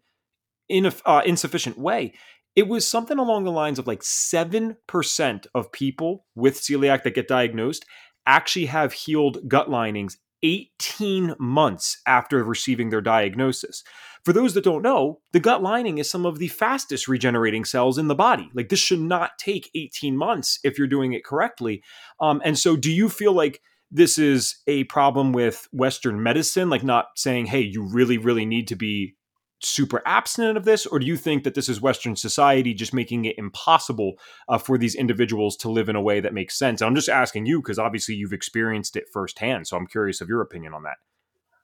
in, 0.68 0.92
uh, 1.06 1.22
insufficient 1.24 1.78
way 1.78 2.12
it 2.58 2.66
was 2.66 2.84
something 2.84 3.18
along 3.18 3.44
the 3.44 3.52
lines 3.52 3.78
of 3.78 3.86
like 3.86 4.02
7% 4.02 5.46
of 5.54 5.70
people 5.70 6.26
with 6.34 6.60
celiac 6.60 7.04
that 7.04 7.14
get 7.14 7.28
diagnosed 7.28 7.86
actually 8.28 8.66
have 8.66 8.92
healed 8.92 9.48
gut 9.48 9.68
linings 9.68 10.18
18 10.42 11.34
months 11.38 12.00
after 12.06 12.44
receiving 12.44 12.90
their 12.90 13.00
diagnosis. 13.00 13.82
For 14.24 14.32
those 14.32 14.54
that 14.54 14.64
don't 14.64 14.82
know, 14.82 15.20
the 15.32 15.40
gut 15.40 15.62
lining 15.62 15.98
is 15.98 16.08
some 16.08 16.26
of 16.26 16.38
the 16.38 16.48
fastest 16.48 17.08
regenerating 17.08 17.64
cells 17.64 17.98
in 17.98 18.08
the 18.08 18.14
body. 18.14 18.50
Like 18.54 18.68
this 18.68 18.78
should 18.78 19.00
not 19.00 19.38
take 19.38 19.70
18 19.74 20.16
months 20.16 20.60
if 20.62 20.78
you're 20.78 20.86
doing 20.86 21.12
it 21.12 21.24
correctly. 21.24 21.82
Um, 22.20 22.40
and 22.44 22.58
so, 22.58 22.76
do 22.76 22.92
you 22.92 23.08
feel 23.08 23.32
like 23.32 23.60
this 23.90 24.18
is 24.18 24.58
a 24.66 24.84
problem 24.84 25.32
with 25.32 25.66
Western 25.72 26.22
medicine? 26.22 26.68
Like, 26.68 26.84
not 26.84 27.06
saying, 27.16 27.46
hey, 27.46 27.60
you 27.60 27.82
really, 27.82 28.18
really 28.18 28.44
need 28.44 28.68
to 28.68 28.76
be 28.76 29.14
super 29.60 30.02
abstinent 30.06 30.56
of 30.56 30.64
this, 30.64 30.86
or 30.86 30.98
do 30.98 31.06
you 31.06 31.16
think 31.16 31.44
that 31.44 31.54
this 31.54 31.68
is 31.68 31.80
Western 31.80 32.16
society 32.16 32.74
just 32.74 32.94
making 32.94 33.24
it 33.24 33.36
impossible 33.38 34.14
uh, 34.48 34.58
for 34.58 34.78
these 34.78 34.94
individuals 34.94 35.56
to 35.56 35.70
live 35.70 35.88
in 35.88 35.96
a 35.96 36.02
way 36.02 36.20
that 36.20 36.34
makes 36.34 36.58
sense? 36.58 36.80
I'm 36.80 36.94
just 36.94 37.08
asking 37.08 37.46
you 37.46 37.60
because 37.60 37.78
obviously 37.78 38.14
you've 38.14 38.32
experienced 38.32 38.96
it 38.96 39.04
firsthand, 39.12 39.66
so 39.66 39.76
I'm 39.76 39.86
curious 39.86 40.20
of 40.20 40.28
your 40.28 40.40
opinion 40.40 40.74
on 40.74 40.84
that. 40.84 40.96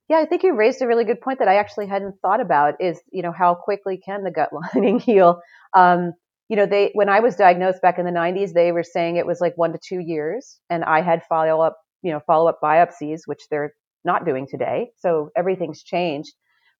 Yeah, 0.08 0.18
I 0.18 0.26
think 0.26 0.42
you 0.42 0.54
raised 0.54 0.82
a 0.82 0.86
really 0.86 1.04
good 1.04 1.20
point 1.20 1.38
that 1.38 1.48
I 1.48 1.56
actually 1.56 1.86
hadn't 1.86 2.20
thought 2.20 2.40
about 2.40 2.74
is, 2.78 3.00
you 3.10 3.22
know, 3.22 3.32
how 3.32 3.54
quickly 3.54 3.96
can 4.04 4.22
the 4.22 4.30
gut 4.30 4.50
lining 4.74 4.98
heal? 4.98 5.40
Um, 5.72 6.12
you 6.48 6.56
know, 6.56 6.66
they 6.66 6.90
when 6.92 7.08
I 7.08 7.20
was 7.20 7.36
diagnosed 7.36 7.80
back 7.80 7.98
in 7.98 8.04
the 8.04 8.10
90s, 8.10 8.52
they 8.52 8.70
were 8.70 8.82
saying 8.82 9.16
it 9.16 9.26
was 9.26 9.40
like 9.40 9.56
1 9.56 9.72
to 9.72 9.78
2 9.78 10.00
years 10.00 10.58
and 10.68 10.84
I 10.84 11.00
had 11.00 11.22
follow 11.26 11.62
up, 11.62 11.78
you 12.02 12.12
know, 12.12 12.20
follow 12.26 12.48
up 12.48 12.58
biopsies 12.62 13.20
which 13.24 13.40
they're 13.50 13.72
not 14.04 14.26
doing 14.26 14.46
today. 14.46 14.90
So 14.98 15.30
everything's 15.34 15.82
changed. 15.82 16.34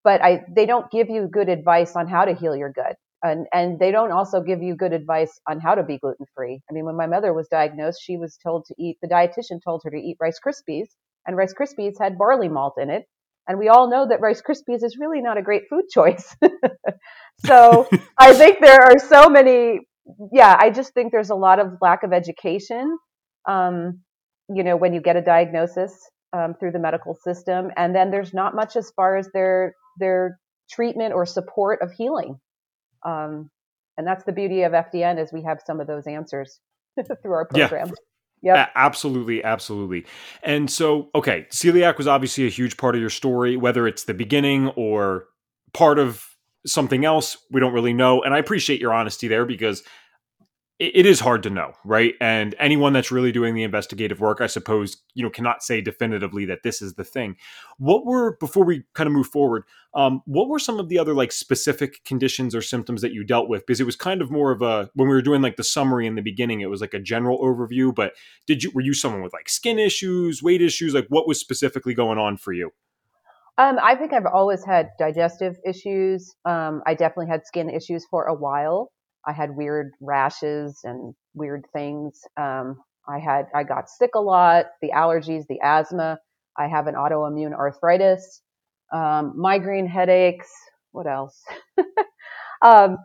But 0.05 0.23
I 0.23 0.43
they 0.55 0.67
don't 0.67 0.91
give 0.91 1.09
you 1.09 1.27
good 1.27 1.49
advice 1.49 1.97
on 1.97 2.07
how 2.07 2.25
to 2.25 2.35
heal 2.35 2.55
your 2.55 2.71
gut. 2.71 2.97
And 3.23 3.47
and 3.53 3.79
they 3.79 3.91
don't 3.91 4.13
also 4.13 4.43
give 4.43 4.63
you 4.63 4.77
good 4.77 4.93
advice 4.93 5.41
on 5.49 5.61
how 5.61 5.75
to 5.75 5.83
be 5.83 5.99
gluten 5.99 6.27
free. 6.35 6.61
I 6.71 6.73
mean, 6.73 6.85
when 6.85 6.97
my 6.97 7.07
mother 7.07 7.33
was 7.33 7.49
diagnosed, 7.49 8.03
she 8.03 8.17
was 8.17 8.37
told 8.37 8.67
to 8.67 8.75
eat 8.79 8.99
the 9.03 9.09
dietitian 9.09 9.61
told 9.65 9.83
her 9.85 9.91
to 9.91 9.97
eat 9.97 10.19
Rice 10.21 10.39
Krispies 10.45 10.89
and 11.27 11.37
Rice 11.37 11.55
Krispies 11.59 11.95
had 11.99 12.19
barley 12.19 12.49
malt 12.49 12.75
in 12.79 12.91
it 12.91 13.07
and 13.47 13.59
we 13.59 13.69
all 13.69 13.91
know 13.91 14.09
that 14.09 14.21
Rice 14.21 14.43
Krispies 14.43 14.83
is 14.83 14.97
really 14.99 15.21
not 15.21 15.37
a 15.37 15.43
great 15.43 15.65
food 15.69 15.89
choice. 15.91 16.35
so 17.45 17.89
I 18.19 18.33
think 18.35 18.61
there 18.61 18.81
are 18.81 18.99
so 18.99 19.29
many, 19.29 19.81
yeah, 20.33 20.57
I 20.59 20.71
just 20.71 20.95
think 20.95 21.13
there's 21.13 21.31
a 21.31 21.35
lot 21.35 21.59
of 21.59 21.75
lack 21.83 22.03
of 22.03 22.13
education, 22.13 22.97
um, 23.47 24.01
you 24.49 24.65
know, 24.65 24.77
when 24.77 24.95
you 24.95 25.01
get 25.01 25.17
a 25.17 25.23
diagnosis 25.23 25.93
um, 26.33 26.55
through 26.59 26.73
the 26.73 26.79
medical 26.79 27.15
system. 27.23 27.71
And 27.77 27.95
then 27.95 28.11
there's 28.11 28.33
not 28.33 28.55
much 28.55 28.77
as 28.77 28.91
far 28.97 29.17
as 29.17 29.29
their, 29.35 29.75
their 29.99 30.39
treatment 30.71 31.13
or 31.15 31.27
support 31.27 31.81
of 31.83 31.93
healing. 31.93 32.39
Um, 33.05 33.51
and 33.97 34.07
that's 34.07 34.25
the 34.25 34.33
beauty 34.33 34.63
of 34.63 34.73
FDN 34.73 35.23
is 35.23 35.33
we 35.33 35.43
have 35.43 35.61
some 35.65 35.81
of 35.81 35.87
those 35.87 36.07
answers 36.07 36.61
through 37.23 37.33
our 37.33 37.47
program. 37.47 37.89
Yeah. 37.89 37.95
Yeah, 38.43 38.69
absolutely, 38.75 39.43
absolutely. 39.43 40.05
And 40.43 40.71
so, 40.71 41.09
okay, 41.15 41.47
celiac 41.51 41.97
was 41.97 42.07
obviously 42.07 42.45
a 42.47 42.51
huge 42.51 42.77
part 42.77 42.95
of 42.95 43.01
your 43.01 43.09
story, 43.09 43.57
whether 43.57 43.89
it's 43.89 44.05
the 44.05 44.13
beginning 44.13 44.69
or 44.77 45.29
part 45.73 45.99
of 45.99 46.23
something 46.67 47.07
else, 47.07 47.39
we 47.51 47.61
don't 47.61 47.73
really 47.73 47.95
know. 47.95 48.23
And 48.23 48.35
I 48.35 48.39
appreciate 48.39 48.83
your 48.83 48.93
honesty 48.93 49.29
there 49.29 49.47
because 49.47 49.83
it 50.95 51.07
is 51.07 51.21
hard 51.21 51.43
to 51.45 51.51
know, 51.51 51.73
right? 51.85 52.15
And 52.21 52.55
anyone 52.59 52.93
that's 52.93 53.11
really 53.11 53.33
doing 53.33 53.55
the 53.55 53.63
investigative 53.63 54.21
work, 54.21 54.41
I 54.41 54.47
suppose, 54.47 54.97
you 55.15 55.23
know, 55.23 55.31
cannot 55.31 55.63
say 55.63 55.81
definitively 55.81 56.45
that 56.47 56.63
this 56.63 56.83
is 56.83 56.95
the 56.95 57.05
thing. 57.05 57.37
What 57.79 58.05
were 58.05 58.37
before 58.39 58.65
we 58.65 58.85
kind 58.95 59.07
of 59.07 59.13
move 59.13 59.29
forward? 59.29 59.65
Um, 59.95 60.23
what 60.27 60.49
were 60.49 60.59
some 60.59 60.81
of 60.81 60.89
the 60.89 60.99
other 60.99 61.15
like 61.15 61.33
specific 61.33 62.05
conditions 62.05 62.55
or 62.55 62.63
symptoms 62.63 63.03
that 63.03 63.13
you 63.13 63.25
dealt 63.25 63.49
with? 63.49 63.67
Because 63.67 63.81
it 63.81 63.87
was 63.87 63.97
kind 63.97 64.21
of 64.21 64.31
more 64.31 64.51
of 64.51 64.63
a 64.63 64.91
when 64.95 65.09
we 65.09 65.15
were 65.15 65.23
doing 65.23 65.43
like 65.43 65.57
the 65.57 65.65
summary 65.65 66.07
in 66.07 66.15
the 66.15 66.23
beginning, 66.23 66.61
it 66.61 66.71
was 66.71 66.81
like 66.81 66.95
a 66.95 67.01
general 67.01 67.39
overview. 67.39 67.95
But 67.95 68.15
did 68.47 68.63
you 68.63 68.71
were 68.75 68.81
you 68.81 68.95
someone 68.95 69.23
with 69.23 69.33
like 69.33 69.49
skin 69.49 69.79
issues, 69.79 70.43
weight 70.43 70.63
issues? 70.63 70.95
Like 70.95 71.07
what 71.09 71.29
was 71.29 71.39
specifically 71.39 71.95
going 71.95 72.19
on 72.19 72.37
for 72.37 72.53
you? 72.53 72.73
Um, 73.57 73.79
I 73.81 73.95
think 73.95 74.13
I've 74.13 74.27
always 74.27 74.65
had 74.65 74.91
digestive 74.99 75.57
issues. 75.65 76.35
Um, 76.45 76.83
I 76.87 76.95
definitely 76.95 77.29
had 77.29 77.47
skin 77.47 77.71
issues 77.71 78.05
for 78.11 78.25
a 78.25 78.35
while. 78.35 78.91
I 79.27 79.33
had 79.33 79.57
weird 79.57 79.93
rashes 80.01 80.81
and 80.85 81.15
weird 81.35 81.65
things. 81.73 82.21
Um, 82.37 82.79
I 83.09 83.19
had 83.19 83.47
I 83.55 83.65
got 83.65 83.89
sick 83.89 84.11
a 84.15 84.21
lot. 84.21 84.67
The 84.83 84.91
allergies, 84.91 85.47
the 85.49 85.61
asthma. 85.63 86.19
I 86.57 86.69
have 86.69 86.87
an 86.87 86.95
autoimmune 86.95 87.53
arthritis, 87.53 88.41
um, 88.93 89.35
migraine 89.37 89.87
headaches. 89.87 90.51
What 90.93 91.07
else? 91.07 91.43
um, 92.63 92.99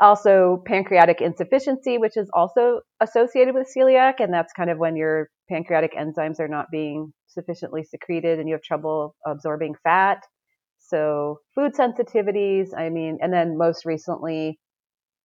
also, 0.00 0.62
pancreatic 0.66 1.20
insufficiency, 1.20 1.98
which 1.98 2.16
is 2.16 2.28
also 2.34 2.80
associated 3.00 3.54
with 3.54 3.68
celiac, 3.76 4.14
and 4.18 4.32
that's 4.32 4.52
kind 4.52 4.70
of 4.70 4.78
when 4.78 4.96
your 4.96 5.28
pancreatic 5.48 5.94
enzymes 5.94 6.40
are 6.40 6.48
not 6.48 6.66
being 6.72 7.12
sufficiently 7.28 7.84
secreted 7.84 8.38
and 8.38 8.48
you 8.48 8.54
have 8.54 8.62
trouble 8.62 9.14
absorbing 9.26 9.74
fat. 9.84 10.18
So, 10.78 11.38
food 11.54 11.74
sensitivities. 11.74 12.68
I 12.76 12.88
mean, 12.88 13.18
and 13.22 13.32
then 13.32 13.56
most 13.56 13.84
recently, 13.84 14.58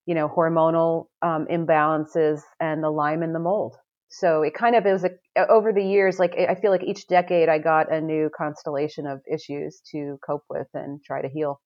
you 0.09 0.15
know, 0.15 0.27
hormonal 0.27 1.05
um, 1.21 1.45
imbalances 1.51 2.41
and 2.59 2.83
the 2.83 2.89
Lyme 2.89 3.21
and 3.21 3.35
the 3.35 3.39
mold. 3.39 3.75
So 4.07 4.41
it 4.41 4.55
kind 4.55 4.75
of 4.75 4.83
it 4.87 4.91
was 4.91 5.03
a, 5.03 5.11
over 5.47 5.71
the 5.71 5.83
years, 5.83 6.17
like 6.17 6.33
I 6.35 6.55
feel 6.55 6.71
like 6.71 6.81
each 6.83 7.05
decade 7.07 7.47
I 7.47 7.59
got 7.59 7.93
a 7.93 8.01
new 8.01 8.31
constellation 8.35 9.05
of 9.05 9.21
issues 9.31 9.83
to 9.91 10.17
cope 10.25 10.45
with 10.49 10.65
and 10.73 10.99
try 11.05 11.21
to 11.21 11.29
heal. 11.29 11.61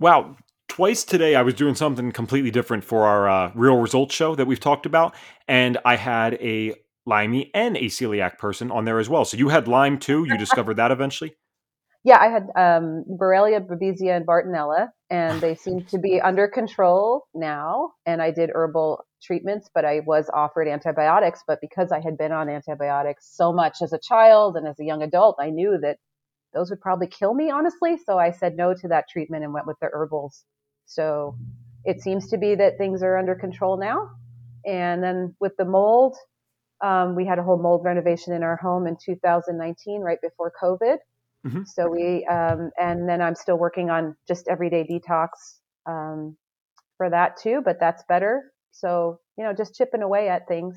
Wow. 0.00 0.34
Twice 0.66 1.04
today, 1.04 1.36
I 1.36 1.42
was 1.42 1.54
doing 1.54 1.76
something 1.76 2.10
completely 2.10 2.50
different 2.50 2.82
for 2.82 3.04
our 3.04 3.28
uh, 3.28 3.52
real 3.54 3.76
results 3.76 4.12
show 4.12 4.34
that 4.34 4.48
we've 4.48 4.58
talked 4.58 4.84
about. 4.84 5.14
And 5.46 5.78
I 5.84 5.94
had 5.94 6.34
a 6.34 6.74
limey 7.06 7.52
and 7.54 7.76
a 7.76 7.84
celiac 7.84 8.36
person 8.36 8.72
on 8.72 8.84
there 8.84 8.98
as 8.98 9.08
well. 9.08 9.24
So 9.24 9.36
you 9.36 9.50
had 9.50 9.68
Lyme 9.68 10.00
too. 10.00 10.24
You 10.24 10.36
discovered 10.36 10.74
that 10.78 10.90
eventually? 10.90 11.36
Yeah, 12.06 12.18
I 12.20 12.28
had 12.28 12.44
um, 12.54 13.04
Borrelia, 13.10 13.58
Babesia, 13.66 14.16
and 14.16 14.24
Bartonella, 14.24 14.90
and 15.10 15.40
they 15.40 15.56
seem 15.56 15.84
to 15.86 15.98
be 15.98 16.20
under 16.20 16.46
control 16.46 17.26
now. 17.34 17.94
And 18.06 18.22
I 18.22 18.30
did 18.30 18.48
herbal 18.54 19.04
treatments, 19.20 19.68
but 19.74 19.84
I 19.84 20.02
was 20.06 20.30
offered 20.32 20.68
antibiotics. 20.68 21.42
But 21.48 21.58
because 21.60 21.90
I 21.90 21.98
had 21.98 22.16
been 22.16 22.30
on 22.30 22.48
antibiotics 22.48 23.28
so 23.36 23.52
much 23.52 23.78
as 23.82 23.92
a 23.92 23.98
child 23.98 24.56
and 24.56 24.68
as 24.68 24.78
a 24.78 24.84
young 24.84 25.02
adult, 25.02 25.38
I 25.40 25.50
knew 25.50 25.78
that 25.82 25.96
those 26.54 26.70
would 26.70 26.80
probably 26.80 27.08
kill 27.08 27.34
me, 27.34 27.50
honestly. 27.50 27.96
So 28.06 28.20
I 28.20 28.30
said 28.30 28.54
no 28.56 28.72
to 28.72 28.86
that 28.86 29.08
treatment 29.10 29.42
and 29.42 29.52
went 29.52 29.66
with 29.66 29.80
the 29.80 29.88
herbals. 29.92 30.44
So 30.84 31.36
it 31.84 32.02
seems 32.02 32.28
to 32.28 32.38
be 32.38 32.54
that 32.54 32.78
things 32.78 33.02
are 33.02 33.18
under 33.18 33.34
control 33.34 33.78
now. 33.78 34.10
And 34.64 35.02
then 35.02 35.34
with 35.40 35.56
the 35.58 35.64
mold, 35.64 36.16
um, 36.84 37.16
we 37.16 37.26
had 37.26 37.40
a 37.40 37.42
whole 37.42 37.60
mold 37.60 37.82
renovation 37.84 38.32
in 38.32 38.44
our 38.44 38.54
home 38.54 38.86
in 38.86 38.96
2019, 39.04 40.02
right 40.02 40.18
before 40.22 40.52
COVID. 40.62 40.98
Mm-hmm. 41.46 41.62
So 41.64 41.88
we, 41.88 42.26
um, 42.26 42.70
and 42.80 43.08
then 43.08 43.22
I'm 43.22 43.34
still 43.34 43.58
working 43.58 43.88
on 43.90 44.16
just 44.26 44.48
everyday 44.48 44.84
detox 44.84 45.28
um, 45.86 46.36
for 46.96 47.08
that 47.10 47.36
too, 47.36 47.62
but 47.64 47.78
that's 47.78 48.02
better. 48.08 48.52
So, 48.72 49.20
you 49.38 49.44
know, 49.44 49.52
just 49.52 49.74
chipping 49.74 50.02
away 50.02 50.28
at 50.28 50.48
things. 50.48 50.76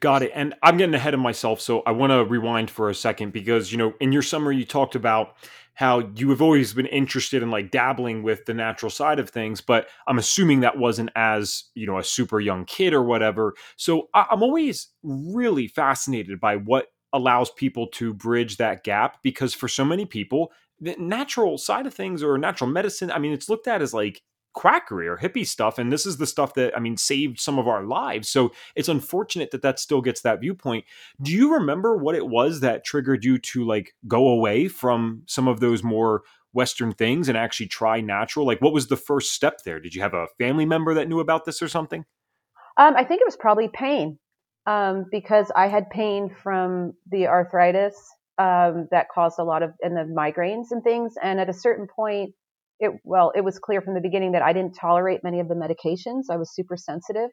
Got 0.00 0.22
it. 0.22 0.32
And 0.34 0.54
I'm 0.62 0.78
getting 0.78 0.94
ahead 0.94 1.14
of 1.14 1.20
myself. 1.20 1.60
So 1.60 1.82
I 1.86 1.92
want 1.92 2.10
to 2.10 2.24
rewind 2.24 2.70
for 2.70 2.90
a 2.90 2.94
second 2.94 3.32
because, 3.32 3.70
you 3.70 3.78
know, 3.78 3.92
in 4.00 4.10
your 4.10 4.22
summary, 4.22 4.56
you 4.56 4.64
talked 4.64 4.96
about 4.96 5.36
how 5.74 6.00
you 6.16 6.30
have 6.30 6.42
always 6.42 6.72
been 6.72 6.86
interested 6.86 7.42
in 7.42 7.50
like 7.50 7.70
dabbling 7.70 8.22
with 8.22 8.44
the 8.46 8.54
natural 8.54 8.90
side 8.90 9.20
of 9.20 9.30
things, 9.30 9.60
but 9.60 9.86
I'm 10.08 10.18
assuming 10.18 10.60
that 10.60 10.76
wasn't 10.76 11.10
as, 11.14 11.64
you 11.74 11.86
know, 11.86 11.98
a 11.98 12.04
super 12.04 12.40
young 12.40 12.64
kid 12.64 12.92
or 12.92 13.02
whatever. 13.02 13.54
So 13.76 14.08
I'm 14.12 14.42
always 14.42 14.88
really 15.02 15.68
fascinated 15.68 16.40
by 16.40 16.56
what 16.56 16.86
allows 17.12 17.50
people 17.50 17.86
to 17.88 18.14
bridge 18.14 18.56
that 18.56 18.84
gap 18.84 19.18
because 19.22 19.54
for 19.54 19.68
so 19.68 19.84
many 19.84 20.04
people 20.04 20.52
the 20.80 20.96
natural 20.98 21.58
side 21.58 21.86
of 21.86 21.94
things 21.94 22.22
or 22.22 22.38
natural 22.38 22.70
medicine 22.70 23.10
i 23.10 23.18
mean 23.18 23.32
it's 23.32 23.48
looked 23.48 23.66
at 23.66 23.82
as 23.82 23.92
like 23.92 24.22
quackery 24.52 25.06
or 25.06 25.16
hippie 25.16 25.46
stuff 25.46 25.78
and 25.78 25.92
this 25.92 26.04
is 26.04 26.16
the 26.16 26.26
stuff 26.26 26.54
that 26.54 26.76
i 26.76 26.80
mean 26.80 26.96
saved 26.96 27.38
some 27.38 27.58
of 27.58 27.68
our 27.68 27.84
lives. 27.84 28.28
So 28.28 28.52
it's 28.74 28.88
unfortunate 28.88 29.50
that 29.52 29.62
that 29.62 29.78
still 29.78 30.00
gets 30.00 30.22
that 30.22 30.40
viewpoint. 30.40 30.84
Do 31.22 31.32
you 31.32 31.54
remember 31.54 31.96
what 31.96 32.14
it 32.14 32.26
was 32.26 32.60
that 32.60 32.84
triggered 32.84 33.24
you 33.24 33.38
to 33.38 33.64
like 33.64 33.94
go 34.08 34.28
away 34.28 34.68
from 34.68 35.22
some 35.26 35.46
of 35.48 35.60
those 35.60 35.82
more 35.82 36.22
western 36.52 36.92
things 36.92 37.28
and 37.28 37.38
actually 37.38 37.68
try 37.68 38.00
natural? 38.00 38.44
Like 38.44 38.60
what 38.60 38.72
was 38.72 38.88
the 38.88 38.96
first 38.96 39.32
step 39.32 39.62
there? 39.64 39.78
Did 39.78 39.94
you 39.94 40.02
have 40.02 40.14
a 40.14 40.26
family 40.38 40.66
member 40.66 40.94
that 40.94 41.08
knew 41.08 41.20
about 41.20 41.44
this 41.44 41.62
or 41.62 41.68
something? 41.68 42.04
Um, 42.76 42.94
i 42.96 43.04
think 43.04 43.20
it 43.20 43.26
was 43.26 43.36
probably 43.36 43.68
pain 43.68 44.18
um, 44.70 45.06
because 45.10 45.50
I 45.54 45.66
had 45.66 45.90
pain 45.90 46.30
from 46.42 46.92
the 47.10 47.26
arthritis 47.26 47.96
um, 48.38 48.86
that 48.92 49.08
caused 49.12 49.40
a 49.40 49.42
lot 49.42 49.64
of 49.64 49.72
and 49.82 49.96
the 49.96 50.02
migraines 50.02 50.66
and 50.70 50.82
things. 50.84 51.14
And 51.20 51.40
at 51.40 51.48
a 51.48 51.52
certain 51.52 51.88
point, 51.94 52.30
it 52.78 52.92
well, 53.02 53.32
it 53.34 53.42
was 53.42 53.58
clear 53.58 53.80
from 53.80 53.94
the 53.94 54.00
beginning 54.00 54.32
that 54.32 54.42
I 54.42 54.52
didn't 54.52 54.74
tolerate 54.80 55.24
many 55.24 55.40
of 55.40 55.48
the 55.48 55.56
medications. 55.56 56.32
I 56.32 56.36
was 56.36 56.54
super 56.54 56.76
sensitive, 56.76 57.30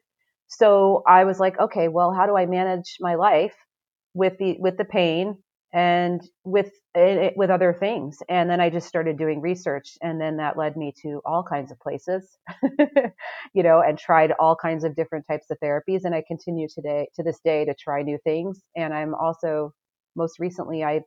so 0.48 1.04
I 1.06 1.24
was 1.24 1.38
like, 1.38 1.58
okay, 1.60 1.86
well, 1.86 2.12
how 2.12 2.26
do 2.26 2.36
I 2.36 2.46
manage 2.46 2.96
my 2.98 3.14
life 3.14 3.54
with 4.14 4.34
the 4.38 4.56
with 4.58 4.76
the 4.76 4.84
pain 4.84 5.36
and 5.72 6.22
with 6.44 6.70
it, 6.94 7.34
with 7.36 7.50
other 7.50 7.76
things. 7.78 8.18
And 8.28 8.48
then 8.48 8.60
i 8.60 8.70
just 8.70 8.88
started 8.88 9.18
doing 9.18 9.40
research 9.40 9.98
and 10.02 10.20
then 10.20 10.36
that 10.38 10.56
led 10.56 10.76
me 10.76 10.92
to 11.02 11.20
all 11.26 11.42
kinds 11.42 11.70
of 11.70 11.78
places 11.80 12.38
you 13.54 13.62
know 13.62 13.80
and 13.80 13.98
tried 13.98 14.32
all 14.40 14.56
kinds 14.56 14.84
of 14.84 14.96
different 14.96 15.26
types 15.28 15.46
of 15.50 15.58
therapies. 15.62 16.00
And 16.04 16.14
i 16.14 16.22
continue 16.26 16.68
today 16.68 17.08
to 17.16 17.22
this 17.22 17.40
day 17.44 17.64
to 17.66 17.74
try 17.74 18.02
new 18.02 18.18
things. 18.24 18.62
And 18.76 18.94
i'm 18.94 19.14
also 19.14 19.72
most 20.16 20.38
recently 20.38 20.84
i 20.84 21.00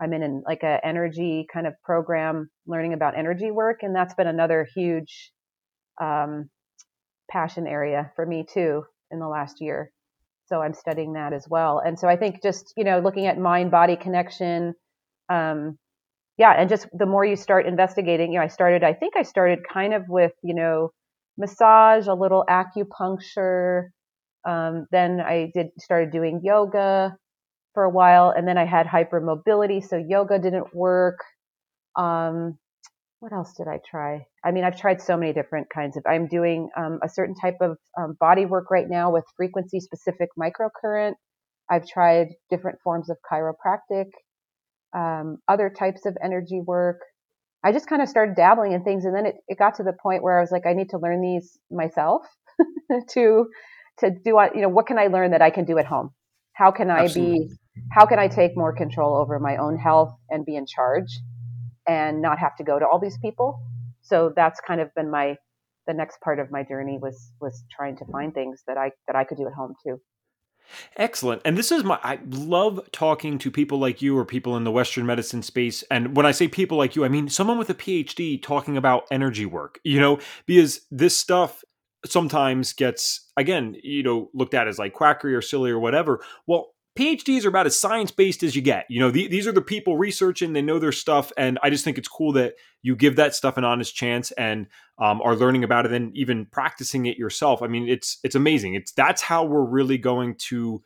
i'm 0.00 0.12
in 0.12 0.22
an, 0.22 0.42
like 0.46 0.62
a 0.62 0.80
energy 0.84 1.46
kind 1.52 1.66
of 1.66 1.74
program 1.84 2.48
learning 2.66 2.94
about 2.94 3.18
energy 3.18 3.50
work. 3.50 3.80
And 3.82 3.94
that's 3.94 4.14
been 4.14 4.26
another 4.28 4.66
huge 4.74 5.32
um, 6.00 6.48
passion 7.30 7.66
area 7.66 8.12
for 8.16 8.24
me 8.26 8.46
too 8.48 8.84
in 9.10 9.18
the 9.18 9.28
last 9.28 9.60
year 9.60 9.92
so 10.46 10.62
I'm 10.62 10.74
studying 10.74 11.14
that 11.14 11.32
as 11.32 11.46
well. 11.48 11.80
And 11.84 11.98
so 11.98 12.08
I 12.08 12.16
think 12.16 12.42
just 12.42 12.72
you 12.76 12.84
know 12.84 13.00
looking 13.00 13.26
at 13.26 13.38
mind 13.38 13.70
body 13.70 13.96
connection, 13.96 14.74
um, 15.28 15.78
yeah, 16.38 16.52
and 16.52 16.68
just 16.68 16.88
the 16.92 17.06
more 17.06 17.24
you 17.24 17.36
start 17.36 17.66
investigating, 17.66 18.32
you 18.32 18.38
know, 18.38 18.44
I 18.44 18.48
started. 18.48 18.84
I 18.84 18.94
think 18.94 19.16
I 19.16 19.22
started 19.22 19.60
kind 19.72 19.94
of 19.94 20.04
with 20.08 20.32
you 20.42 20.54
know 20.54 20.90
massage, 21.38 22.06
a 22.08 22.14
little 22.14 22.44
acupuncture. 22.48 23.88
Um, 24.46 24.86
then 24.92 25.20
I 25.20 25.50
did 25.54 25.68
started 25.78 26.12
doing 26.12 26.40
yoga, 26.44 27.16
for 27.76 27.84
a 27.84 27.90
while, 27.90 28.32
and 28.34 28.48
then 28.48 28.56
I 28.56 28.64
had 28.64 28.86
hypermobility, 28.86 29.86
so 29.86 29.98
yoga 29.98 30.38
didn't 30.38 30.74
work. 30.74 31.18
Um, 31.94 32.58
what 33.20 33.32
else 33.32 33.54
did 33.54 33.66
I 33.66 33.80
try? 33.88 34.26
I 34.44 34.50
mean, 34.50 34.64
I've 34.64 34.78
tried 34.78 35.00
so 35.00 35.16
many 35.16 35.32
different 35.32 35.68
kinds 35.70 35.96
of. 35.96 36.04
I'm 36.06 36.28
doing 36.28 36.68
um, 36.76 37.00
a 37.02 37.08
certain 37.08 37.34
type 37.34 37.56
of 37.60 37.78
um, 37.98 38.16
body 38.20 38.44
work 38.44 38.70
right 38.70 38.88
now 38.88 39.10
with 39.10 39.24
frequency 39.36 39.80
specific 39.80 40.28
microcurrent. 40.38 41.14
I've 41.70 41.86
tried 41.86 42.28
different 42.50 42.78
forms 42.84 43.10
of 43.10 43.16
chiropractic, 43.30 44.06
um, 44.94 45.38
other 45.48 45.70
types 45.70 46.06
of 46.06 46.16
energy 46.22 46.60
work. 46.64 47.00
I 47.64 47.72
just 47.72 47.88
kind 47.88 48.02
of 48.02 48.08
started 48.08 48.36
dabbling 48.36 48.72
in 48.72 48.84
things, 48.84 49.04
and 49.04 49.14
then 49.14 49.26
it, 49.26 49.36
it 49.48 49.58
got 49.58 49.76
to 49.76 49.82
the 49.82 49.94
point 50.00 50.22
where 50.22 50.38
I 50.38 50.40
was 50.40 50.52
like, 50.52 50.66
I 50.66 50.74
need 50.74 50.90
to 50.90 50.98
learn 50.98 51.20
these 51.20 51.58
myself 51.70 52.22
to 53.10 53.46
to 54.00 54.10
do 54.24 54.34
what 54.34 54.54
you 54.54 54.62
know. 54.62 54.68
What 54.68 54.86
can 54.86 54.98
I 54.98 55.06
learn 55.06 55.30
that 55.30 55.42
I 55.42 55.50
can 55.50 55.64
do 55.64 55.78
at 55.78 55.86
home? 55.86 56.10
How 56.52 56.70
can 56.70 56.90
I 56.90 57.04
Absolutely. 57.04 57.48
be? 57.48 57.56
How 57.90 58.06
can 58.06 58.18
I 58.18 58.28
take 58.28 58.56
more 58.56 58.74
control 58.74 59.16
over 59.16 59.38
my 59.38 59.56
own 59.56 59.78
health 59.78 60.14
and 60.28 60.44
be 60.44 60.54
in 60.54 60.66
charge? 60.66 61.08
And 61.86 62.20
not 62.20 62.38
have 62.38 62.56
to 62.56 62.64
go 62.64 62.78
to 62.78 62.86
all 62.86 62.98
these 62.98 63.18
people. 63.18 63.60
So 64.02 64.32
that's 64.34 64.60
kind 64.60 64.80
of 64.80 64.94
been 64.94 65.10
my 65.10 65.36
the 65.86 65.94
next 65.94 66.20
part 66.20 66.38
of 66.40 66.50
my 66.50 66.62
journey 66.62 66.98
was 67.00 67.32
was 67.40 67.64
trying 67.74 67.96
to 67.96 68.04
find 68.06 68.34
things 68.34 68.62
that 68.66 68.76
I 68.76 68.90
that 69.06 69.16
I 69.16 69.24
could 69.24 69.38
do 69.38 69.46
at 69.46 69.52
home 69.52 69.74
too. 69.82 70.00
Excellent. 70.96 71.42
And 71.44 71.56
this 71.56 71.70
is 71.70 71.84
my 71.84 71.98
I 72.02 72.18
love 72.28 72.80
talking 72.92 73.38
to 73.38 73.50
people 73.50 73.78
like 73.78 74.02
you 74.02 74.18
or 74.18 74.24
people 74.24 74.56
in 74.56 74.64
the 74.64 74.72
western 74.72 75.06
medicine 75.06 75.42
space 75.42 75.84
and 75.90 76.16
when 76.16 76.26
I 76.26 76.32
say 76.32 76.48
people 76.48 76.76
like 76.76 76.96
you 76.96 77.04
I 77.04 77.08
mean 77.08 77.28
someone 77.28 77.58
with 77.58 77.70
a 77.70 77.74
PhD 77.74 78.42
talking 78.42 78.76
about 78.76 79.04
energy 79.10 79.46
work, 79.46 79.78
you 79.84 80.00
know, 80.00 80.18
because 80.44 80.80
this 80.90 81.16
stuff 81.16 81.62
sometimes 82.04 82.72
gets 82.72 83.30
again, 83.36 83.76
you 83.82 84.02
know, 84.02 84.30
looked 84.34 84.54
at 84.54 84.68
as 84.68 84.78
like 84.78 84.92
quackery 84.92 85.34
or 85.34 85.42
silly 85.42 85.70
or 85.70 85.78
whatever. 85.78 86.20
Well, 86.46 86.72
PhDs 86.96 87.44
are 87.44 87.48
about 87.48 87.66
as 87.66 87.78
science 87.78 88.10
based 88.10 88.42
as 88.42 88.56
you 88.56 88.62
get. 88.62 88.86
You 88.88 89.00
know, 89.00 89.10
the, 89.10 89.28
these 89.28 89.46
are 89.46 89.52
the 89.52 89.60
people 89.60 89.96
researching, 89.96 90.52
they 90.52 90.62
know 90.62 90.78
their 90.78 90.92
stuff. 90.92 91.30
And 91.36 91.58
I 91.62 91.70
just 91.70 91.84
think 91.84 91.98
it's 91.98 92.08
cool 92.08 92.32
that 92.32 92.54
you 92.82 92.96
give 92.96 93.16
that 93.16 93.34
stuff 93.34 93.56
an 93.56 93.64
honest 93.64 93.94
chance 93.94 94.32
and 94.32 94.66
um, 94.98 95.20
are 95.22 95.36
learning 95.36 95.62
about 95.62 95.86
it 95.86 95.92
and 95.92 96.16
even 96.16 96.46
practicing 96.46 97.06
it 97.06 97.18
yourself. 97.18 97.62
I 97.62 97.66
mean, 97.66 97.88
it's, 97.88 98.18
it's 98.24 98.34
amazing. 98.34 98.74
It's, 98.74 98.92
that's 98.92 99.22
how 99.22 99.44
we're 99.44 99.64
really 99.64 99.98
going 99.98 100.36
to 100.48 100.82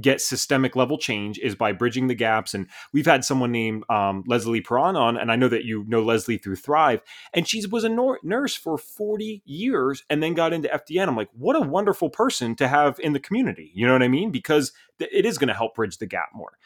get 0.00 0.20
systemic 0.20 0.74
level 0.74 0.98
change 0.98 1.38
is 1.38 1.54
by 1.54 1.72
bridging 1.72 2.08
the 2.08 2.14
gaps. 2.14 2.54
And 2.54 2.66
we've 2.92 3.06
had 3.06 3.24
someone 3.24 3.52
named 3.52 3.84
um, 3.88 4.24
Leslie 4.26 4.60
Perron 4.60 4.96
on, 4.96 5.16
and 5.16 5.30
I 5.30 5.36
know 5.36 5.48
that 5.48 5.64
you 5.64 5.84
know 5.86 6.02
Leslie 6.02 6.38
through 6.38 6.56
Thrive, 6.56 7.02
and 7.32 7.46
she 7.46 7.64
was 7.66 7.84
a 7.84 7.88
nor- 7.88 8.20
nurse 8.22 8.54
for 8.54 8.76
40 8.76 9.42
years 9.44 10.02
and 10.10 10.22
then 10.22 10.34
got 10.34 10.52
into 10.52 10.68
FDN. 10.68 11.08
I'm 11.08 11.16
like, 11.16 11.30
what 11.32 11.56
a 11.56 11.60
wonderful 11.60 12.10
person 12.10 12.54
to 12.56 12.68
have 12.68 12.98
in 13.00 13.12
the 13.12 13.20
community. 13.20 13.70
You 13.74 13.86
know 13.86 13.92
what 13.92 14.02
I 14.02 14.08
mean? 14.08 14.30
Because 14.30 14.72
th- 14.98 15.10
it 15.12 15.24
is 15.24 15.38
going 15.38 15.48
to 15.48 15.54
help 15.54 15.74
bridge 15.74 15.98
the 15.98 16.06
gap 16.06 16.30
more. 16.34 16.58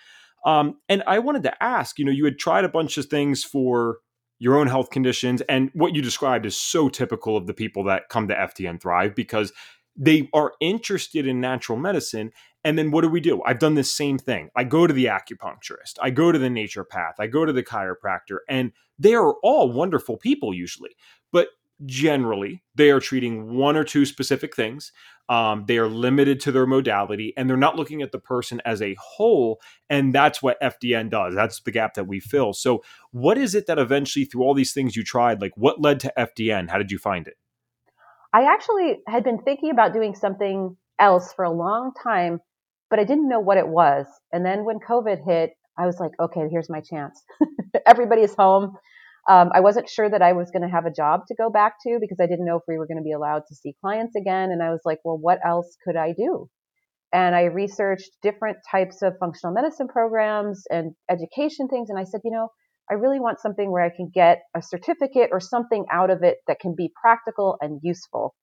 Um, 0.44 0.78
and 0.88 1.02
I 1.06 1.18
wanted 1.18 1.42
to 1.44 1.62
ask, 1.62 1.98
you 1.98 2.04
know, 2.04 2.12
you 2.12 2.24
had 2.24 2.38
tried 2.38 2.64
a 2.64 2.68
bunch 2.68 2.96
of 2.96 3.06
things 3.06 3.44
for 3.44 3.98
your 4.38 4.56
own 4.56 4.68
health 4.68 4.90
conditions, 4.90 5.42
and 5.42 5.70
what 5.74 5.96
you 5.96 6.00
described 6.00 6.46
is 6.46 6.56
so 6.56 6.88
typical 6.88 7.36
of 7.36 7.46
the 7.46 7.54
people 7.54 7.82
that 7.84 8.08
come 8.08 8.28
to 8.28 8.34
FDN 8.34 8.80
Thrive 8.80 9.14
because 9.16 9.52
they 9.96 10.28
are 10.32 10.52
interested 10.60 11.26
in 11.26 11.40
natural 11.40 11.76
medicine 11.76 12.30
and 12.68 12.76
then 12.76 12.90
what 12.90 13.00
do 13.00 13.08
we 13.08 13.20
do? 13.20 13.42
I've 13.46 13.58
done 13.58 13.76
the 13.76 13.82
same 13.82 14.18
thing. 14.18 14.50
I 14.54 14.64
go 14.64 14.86
to 14.86 14.92
the 14.92 15.06
acupuncturist, 15.06 15.94
I 16.02 16.10
go 16.10 16.30
to 16.30 16.38
the 16.38 16.48
naturopath, 16.48 17.14
I 17.18 17.26
go 17.26 17.46
to 17.46 17.52
the 17.52 17.62
chiropractor, 17.62 18.40
and 18.46 18.72
they 18.98 19.14
are 19.14 19.32
all 19.42 19.72
wonderful 19.72 20.18
people 20.18 20.52
usually. 20.52 20.94
But 21.32 21.48
generally, 21.86 22.62
they 22.74 22.90
are 22.90 23.00
treating 23.00 23.56
one 23.56 23.74
or 23.74 23.84
two 23.84 24.04
specific 24.04 24.54
things. 24.54 24.92
Um, 25.30 25.64
they 25.66 25.78
are 25.78 25.88
limited 25.88 26.40
to 26.40 26.52
their 26.52 26.66
modality 26.66 27.32
and 27.38 27.48
they're 27.48 27.56
not 27.56 27.76
looking 27.76 28.02
at 28.02 28.12
the 28.12 28.18
person 28.18 28.60
as 28.66 28.82
a 28.82 28.94
whole. 29.00 29.62
And 29.88 30.14
that's 30.14 30.42
what 30.42 30.60
FDN 30.60 31.08
does. 31.08 31.34
That's 31.34 31.62
the 31.62 31.70
gap 31.70 31.94
that 31.94 32.04
we 32.04 32.20
fill. 32.20 32.52
So, 32.52 32.82
what 33.12 33.38
is 33.38 33.54
it 33.54 33.66
that 33.66 33.78
eventually, 33.78 34.26
through 34.26 34.42
all 34.42 34.52
these 34.52 34.74
things 34.74 34.94
you 34.94 35.04
tried, 35.04 35.40
like 35.40 35.52
what 35.56 35.80
led 35.80 36.00
to 36.00 36.12
FDN? 36.18 36.68
How 36.68 36.76
did 36.76 36.90
you 36.90 36.98
find 36.98 37.26
it? 37.26 37.38
I 38.34 38.42
actually 38.42 38.98
had 39.06 39.24
been 39.24 39.38
thinking 39.38 39.70
about 39.70 39.94
doing 39.94 40.14
something 40.14 40.76
else 40.98 41.32
for 41.32 41.46
a 41.46 41.50
long 41.50 41.92
time 42.02 42.40
but 42.90 42.98
I 42.98 43.04
didn't 43.04 43.28
know 43.28 43.40
what 43.40 43.58
it 43.58 43.68
was. 43.68 44.06
And 44.32 44.44
then 44.44 44.64
when 44.64 44.78
COVID 44.78 45.24
hit, 45.24 45.50
I 45.78 45.86
was 45.86 45.98
like, 46.00 46.12
okay, 46.20 46.48
here's 46.50 46.70
my 46.70 46.80
chance. 46.80 47.22
Everybody's 47.86 48.34
home. 48.34 48.76
Um, 49.28 49.50
I 49.52 49.60
wasn't 49.60 49.88
sure 49.88 50.08
that 50.08 50.22
I 50.22 50.32
was 50.32 50.50
going 50.50 50.62
to 50.62 50.74
have 50.74 50.86
a 50.86 50.92
job 50.92 51.20
to 51.28 51.34
go 51.34 51.50
back 51.50 51.74
to 51.86 51.98
because 52.00 52.18
I 52.20 52.26
didn't 52.26 52.46
know 52.46 52.56
if 52.56 52.62
we 52.66 52.78
were 52.78 52.86
going 52.86 52.98
to 52.98 53.04
be 53.04 53.12
allowed 53.12 53.42
to 53.48 53.54
see 53.54 53.74
clients 53.80 54.16
again. 54.16 54.50
And 54.50 54.62
I 54.62 54.70
was 54.70 54.80
like, 54.84 54.98
well, 55.04 55.18
what 55.18 55.38
else 55.46 55.76
could 55.84 55.96
I 55.96 56.14
do? 56.16 56.48
And 57.12 57.34
I 57.34 57.44
researched 57.44 58.10
different 58.22 58.58
types 58.70 59.02
of 59.02 59.14
functional 59.20 59.54
medicine 59.54 59.88
programs 59.88 60.64
and 60.70 60.92
education 61.10 61.68
things. 61.68 61.90
And 61.90 61.98
I 61.98 62.04
said, 62.04 62.20
you 62.24 62.30
know, 62.30 62.48
I 62.90 62.94
really 62.94 63.20
want 63.20 63.40
something 63.40 63.70
where 63.70 63.84
I 63.84 63.90
can 63.94 64.10
get 64.12 64.40
a 64.56 64.62
certificate 64.62 65.28
or 65.30 65.40
something 65.40 65.84
out 65.92 66.10
of 66.10 66.22
it 66.22 66.38
that 66.46 66.58
can 66.58 66.74
be 66.74 66.90
practical 67.00 67.56
and 67.60 67.80
useful 67.82 68.34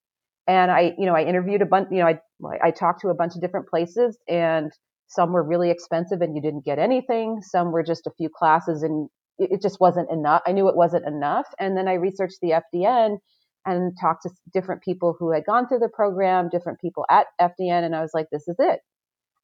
and 0.48 0.72
I, 0.72 0.94
you 0.98 1.06
know, 1.06 1.16
I 1.16 1.24
interviewed 1.24 1.62
a 1.62 1.66
bunch, 1.66 1.88
you 1.92 2.00
know, 2.00 2.08
I, 2.08 2.20
I 2.64 2.72
talked 2.72 3.02
to 3.02 3.10
a 3.10 3.16
bunch 3.16 3.36
of 3.36 3.42
different 3.42 3.68
places 3.68 4.18
and 4.28 4.72
some 5.08 5.32
were 5.34 5.44
really 5.44 5.72
expensive 5.72 6.22
and 6.22 6.36
you 6.36 6.42
didn't 6.42 6.66
get 6.66 6.80
anything. 6.80 7.42
Some 7.42 7.72
were 7.72 7.84
just 7.84 8.08
a 8.08 8.12
few 8.18 8.30
classes 8.30 8.84
and 8.84 9.10
it 9.38 9.62
just 9.62 9.80
wasn't 9.80 10.10
enough. 10.12 10.42
I 10.46 10.52
knew 10.52 10.70
it 10.70 10.76
wasn't 10.76 11.06
enough. 11.06 11.48
And 11.60 11.76
then 11.78 11.88
I 11.88 11.94
researched 11.94 12.38
the 12.42 12.62
FDN 12.74 13.18
and 13.66 13.94
talked 14.00 14.24
to 14.24 14.30
different 14.54 14.84
people 14.84 15.16
who 15.20 15.32
had 15.32 15.46
gone 15.46 15.68
through 15.68 15.80
the 15.80 15.90
program, 15.90 16.50
different 16.50 16.80
people 16.80 17.06
at 17.10 17.26
FDN. 17.42 17.84
And 17.84 17.96
I 17.96 18.02
was 18.02 18.12
like, 18.14 18.28
this 18.32 18.48
is 18.48 18.56
it. 18.60 18.80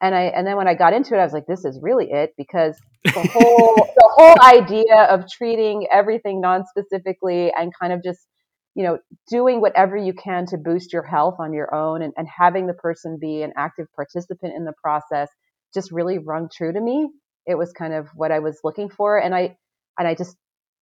And 0.00 0.14
I, 0.14 0.22
and 0.22 0.46
then 0.46 0.56
when 0.56 0.66
I 0.66 0.74
got 0.74 0.94
into 0.94 1.14
it, 1.14 1.18
I 1.18 1.24
was 1.24 1.32
like, 1.32 1.46
this 1.46 1.64
is 1.64 1.78
really 1.80 2.10
it 2.10 2.30
because 2.36 2.76
the 3.04 3.12
whole, 3.12 3.74
the 3.96 4.10
whole 4.14 4.36
idea 4.42 5.04
of 5.10 5.24
treating 5.30 5.86
everything 5.92 6.40
non-specifically 6.40 7.52
and 7.56 7.72
kind 7.78 7.92
of 7.92 8.02
just 8.02 8.26
you 8.74 8.84
know, 8.84 8.98
doing 9.28 9.60
whatever 9.60 9.96
you 9.96 10.14
can 10.14 10.46
to 10.46 10.56
boost 10.56 10.92
your 10.92 11.02
health 11.02 11.36
on 11.38 11.52
your 11.52 11.74
own 11.74 12.02
and, 12.02 12.12
and 12.16 12.26
having 12.26 12.66
the 12.66 12.74
person 12.74 13.18
be 13.20 13.42
an 13.42 13.52
active 13.56 13.86
participant 13.94 14.54
in 14.56 14.64
the 14.64 14.72
process 14.82 15.28
just 15.74 15.92
really 15.92 16.18
rung 16.18 16.48
true 16.54 16.72
to 16.72 16.80
me. 16.80 17.08
It 17.46 17.56
was 17.56 17.72
kind 17.72 17.92
of 17.92 18.08
what 18.14 18.30
I 18.32 18.38
was 18.38 18.60
looking 18.64 18.88
for. 18.88 19.18
And 19.18 19.34
I, 19.34 19.56
and 19.98 20.08
I 20.08 20.14
just, 20.14 20.36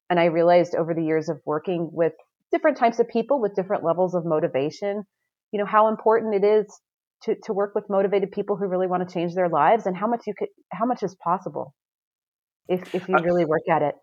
and 0.09 0.21
I 0.21 0.27
realized 0.27 0.75
over 0.75 0.95
the 0.95 1.05
years 1.05 1.29
of 1.29 1.41
working 1.45 1.91
with 1.93 2.13
different 2.53 2.77
types 2.77 2.99
of 2.99 3.09
people 3.09 3.41
with 3.41 3.55
different 3.55 3.85
levels 3.85 4.15
of 4.15 4.25
motivation, 4.25 5.05
you 5.53 5.59
know, 5.59 5.67
how 5.67 5.89
important 5.89 6.35
it 6.35 6.45
is 6.45 6.67
to, 7.25 7.37
to 7.45 7.53
work 7.53 7.75
with 7.75 7.85
motivated 7.89 8.31
people 8.33 8.57
who 8.57 8.67
really 8.67 8.87
want 8.87 9.07
to 9.07 9.13
change 9.13 9.35
their 9.35 9.49
lives 9.49 9.87
and 9.87 9.97
how 9.97 10.07
much 10.07 10.23
you 10.27 10.35
could, 10.37 10.49
how 10.73 10.87
much 10.87 11.03
is 11.03 11.15
possible 11.17 11.75
if, 12.69 12.95
if 12.95 13.09
you 13.09 13.17
uh, 13.17 13.23
really 13.23 13.45
work 13.45 13.69
at 13.71 13.83
it. 13.83 13.95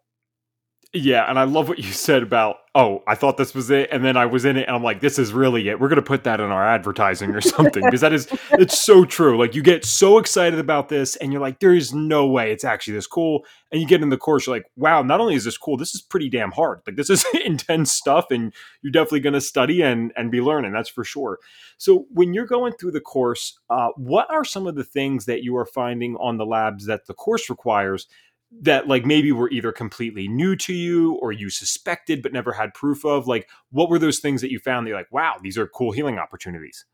Yeah, 0.93 1.30
and 1.30 1.38
I 1.38 1.43
love 1.43 1.67
what 1.67 1.80
you 1.80 1.91
said 1.91 2.23
about, 2.23 2.58
oh, 2.73 3.04
I 3.06 3.13
thought 3.13 3.36
this 3.38 3.54
was 3.54 3.69
it, 3.69 3.89
and 3.91 4.06
then 4.06 4.15
I 4.15 4.26
was 4.26 4.45
in 4.45 4.56
it, 4.56 4.67
and 4.67 4.76
I'm 4.76 4.84
like, 4.84 5.02
this 5.02 5.19
is 5.19 5.34
really 5.34 5.67
it. 5.67 5.80
We're 5.80 5.89
gonna 5.89 6.02
put 6.02 6.23
that 6.23 6.39
in 6.39 6.50
our 6.50 6.65
advertising 6.65 7.32
or 7.36 7.41
something 7.41 7.84
because 7.84 8.02
that 8.02 8.13
is, 8.13 8.28
it's 8.54 8.80
so 8.80 9.04
true. 9.04 9.38
Like 9.38 9.54
you 9.54 9.62
get 9.62 9.84
so 9.84 10.17
excited 10.17 10.60
about 10.60 10.88
this, 10.88 11.17
and 11.17 11.32
you're 11.32 11.41
like, 11.41 11.60
there 11.60 11.73
is 11.73 11.93
no 11.93 12.26
way 12.26 12.52
it's 12.52 12.63
actually 12.63 12.93
this 12.93 13.06
cool. 13.06 13.45
And 13.69 13.82
you 13.82 13.88
get 13.88 14.02
in 14.02 14.10
the 14.10 14.17
course, 14.17 14.47
you're 14.47 14.56
like, 14.56 14.71
wow, 14.78 15.02
not 15.02 15.19
only 15.19 15.36
is 15.36 15.43
this 15.43 15.58
cool, 15.58 15.76
this 15.76 15.93
is 15.93 16.02
pretty 16.02 16.30
damn 16.30 16.52
hard. 16.52 16.80
Like 16.88 16.95
this 16.95 17.10
is 17.10 17.26
intense 17.45 17.91
stuff, 17.91 18.32
and 18.32 18.54
you're 18.82 18.91
definitely 18.91 19.19
gonna 19.19 19.41
study 19.41 19.82
and 19.82 20.13
and 20.15 20.32
be 20.32 20.39
learning. 20.39 20.71
That's 20.71 20.89
for 20.89 21.04
sure. 21.04 21.38
So 21.78 22.06
when 22.12 22.34
you're 22.34 22.45
going 22.47 22.73
through 22.73 22.91
the 22.91 23.02
course, 23.02 23.60
uh, 23.69 23.89
what 23.97 24.32
are 24.32 24.45
some 24.45 24.65
of 24.65 24.76
the 24.76 24.86
things 24.86 25.26
that 25.26 25.43
you 25.43 25.56
are 25.58 25.65
finding 25.65 26.15
on 26.15 26.38
the 26.38 26.45
labs 26.45 26.86
that 26.86 27.08
the 27.08 27.13
course 27.13 27.50
requires? 27.50 28.08
That 28.52 28.88
like 28.88 29.06
maybe 29.06 29.32
were 29.32 29.50
either 29.50 29.72
completely 29.72 30.28
new 30.28 30.56
to 30.56 30.74
you 30.74 31.14
or 31.16 31.32
you 31.32 31.50
suspected 31.50 32.22
but 32.22 32.34
never 32.34 32.54
had 32.54 32.74
proof 32.74 33.04
of 33.04 33.28
like 33.28 33.50
what 33.72 33.90
were 33.90 34.00
those 34.00 34.20
things 34.20 34.42
that 34.42 34.52
you 34.52 34.60
found 34.60 34.86
that 34.86 34.90
you're 34.90 34.98
like 34.98 35.12
wow 35.12 35.36
these 35.42 35.58
are 35.58 35.68
cool 35.68 35.92
healing 35.92 36.18
opportunities 36.18 36.86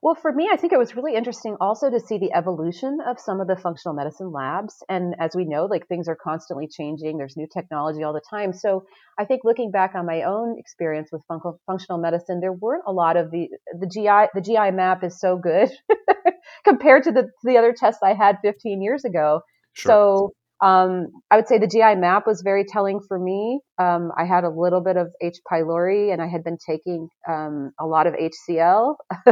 well 0.00 0.14
for 0.14 0.32
me 0.32 0.48
i 0.50 0.56
think 0.56 0.72
it 0.72 0.78
was 0.78 0.96
really 0.96 1.14
interesting 1.14 1.56
also 1.60 1.90
to 1.90 2.00
see 2.00 2.16
the 2.16 2.32
evolution 2.32 2.98
of 3.06 3.20
some 3.20 3.40
of 3.40 3.46
the 3.46 3.56
functional 3.56 3.94
medicine 3.94 4.32
labs. 4.32 4.82
And 4.88 5.14
as 5.18 5.36
we 5.36 5.44
know 5.44 5.66
like 5.66 5.86
things 5.88 6.08
are 6.08 6.16
constantly 6.16 6.68
changing. 6.68 7.18
There's 7.18 7.36
new 7.36 7.48
technology 7.52 8.02
all 8.02 8.12
the 8.12 8.22
time. 8.30 8.52
So 8.52 8.84
i 9.18 9.24
think 9.24 9.42
looking 9.44 9.70
back 9.70 9.94
on 9.94 10.06
my 10.06 10.22
own 10.22 10.56
experience 10.58 11.10
with 11.12 11.22
fun- 11.28 11.40
functional 11.66 11.98
medicine 12.00 12.40
there 12.40 12.52
weren't 12.52 12.84
a 12.86 12.92
lot 12.92 13.16
of 13.16 13.30
the 13.30 13.48
the 13.78 13.86
gi 13.86 14.28
the 14.34 14.40
gi 14.40 14.70
map 14.70 15.04
is 15.04 15.20
so 15.20 15.36
good 15.36 15.70
compared 16.64 17.02
to 17.02 17.12
the 17.12 17.28
the 17.44 17.58
other 17.58 17.74
tests 17.76 18.00
i 18.02 18.14
had 18.14 18.38
15 18.42 18.80
years 18.80 19.04
ago. 19.04 19.42
Sure. 19.74 19.90
so 19.90 20.32
um, 20.60 21.08
I 21.30 21.36
would 21.36 21.46
say 21.46 21.58
the 21.58 21.68
GI 21.68 21.94
map 21.96 22.26
was 22.26 22.42
very 22.42 22.64
telling 22.64 23.00
for 23.06 23.18
me. 23.18 23.60
Um, 23.78 24.10
I 24.18 24.24
had 24.24 24.44
a 24.44 24.50
little 24.50 24.80
bit 24.80 24.96
of 24.96 25.08
H. 25.22 25.38
pylori, 25.50 26.12
and 26.12 26.20
I 26.20 26.26
had 26.26 26.42
been 26.42 26.58
taking 26.68 27.08
um, 27.28 27.72
a 27.80 27.86
lot 27.86 28.06
of 28.06 28.14
HCl, 28.14 28.96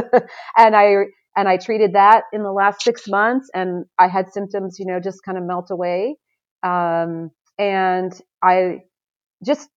and 0.57 0.75
I 0.75 1.05
and 1.35 1.47
I 1.47 1.57
treated 1.57 1.93
that 1.93 2.23
in 2.31 2.43
the 2.43 2.51
last 2.51 2.81
six 2.81 3.07
months, 3.07 3.49
and 3.53 3.85
I 3.99 4.07
had 4.07 4.31
symptoms, 4.31 4.77
you 4.79 4.85
know, 4.85 4.99
just 4.99 5.19
kind 5.23 5.37
of 5.37 5.43
melt 5.43 5.67
away. 5.69 6.15
Um, 6.63 7.31
and 7.59 8.13
I 8.41 8.79
just 9.45 9.69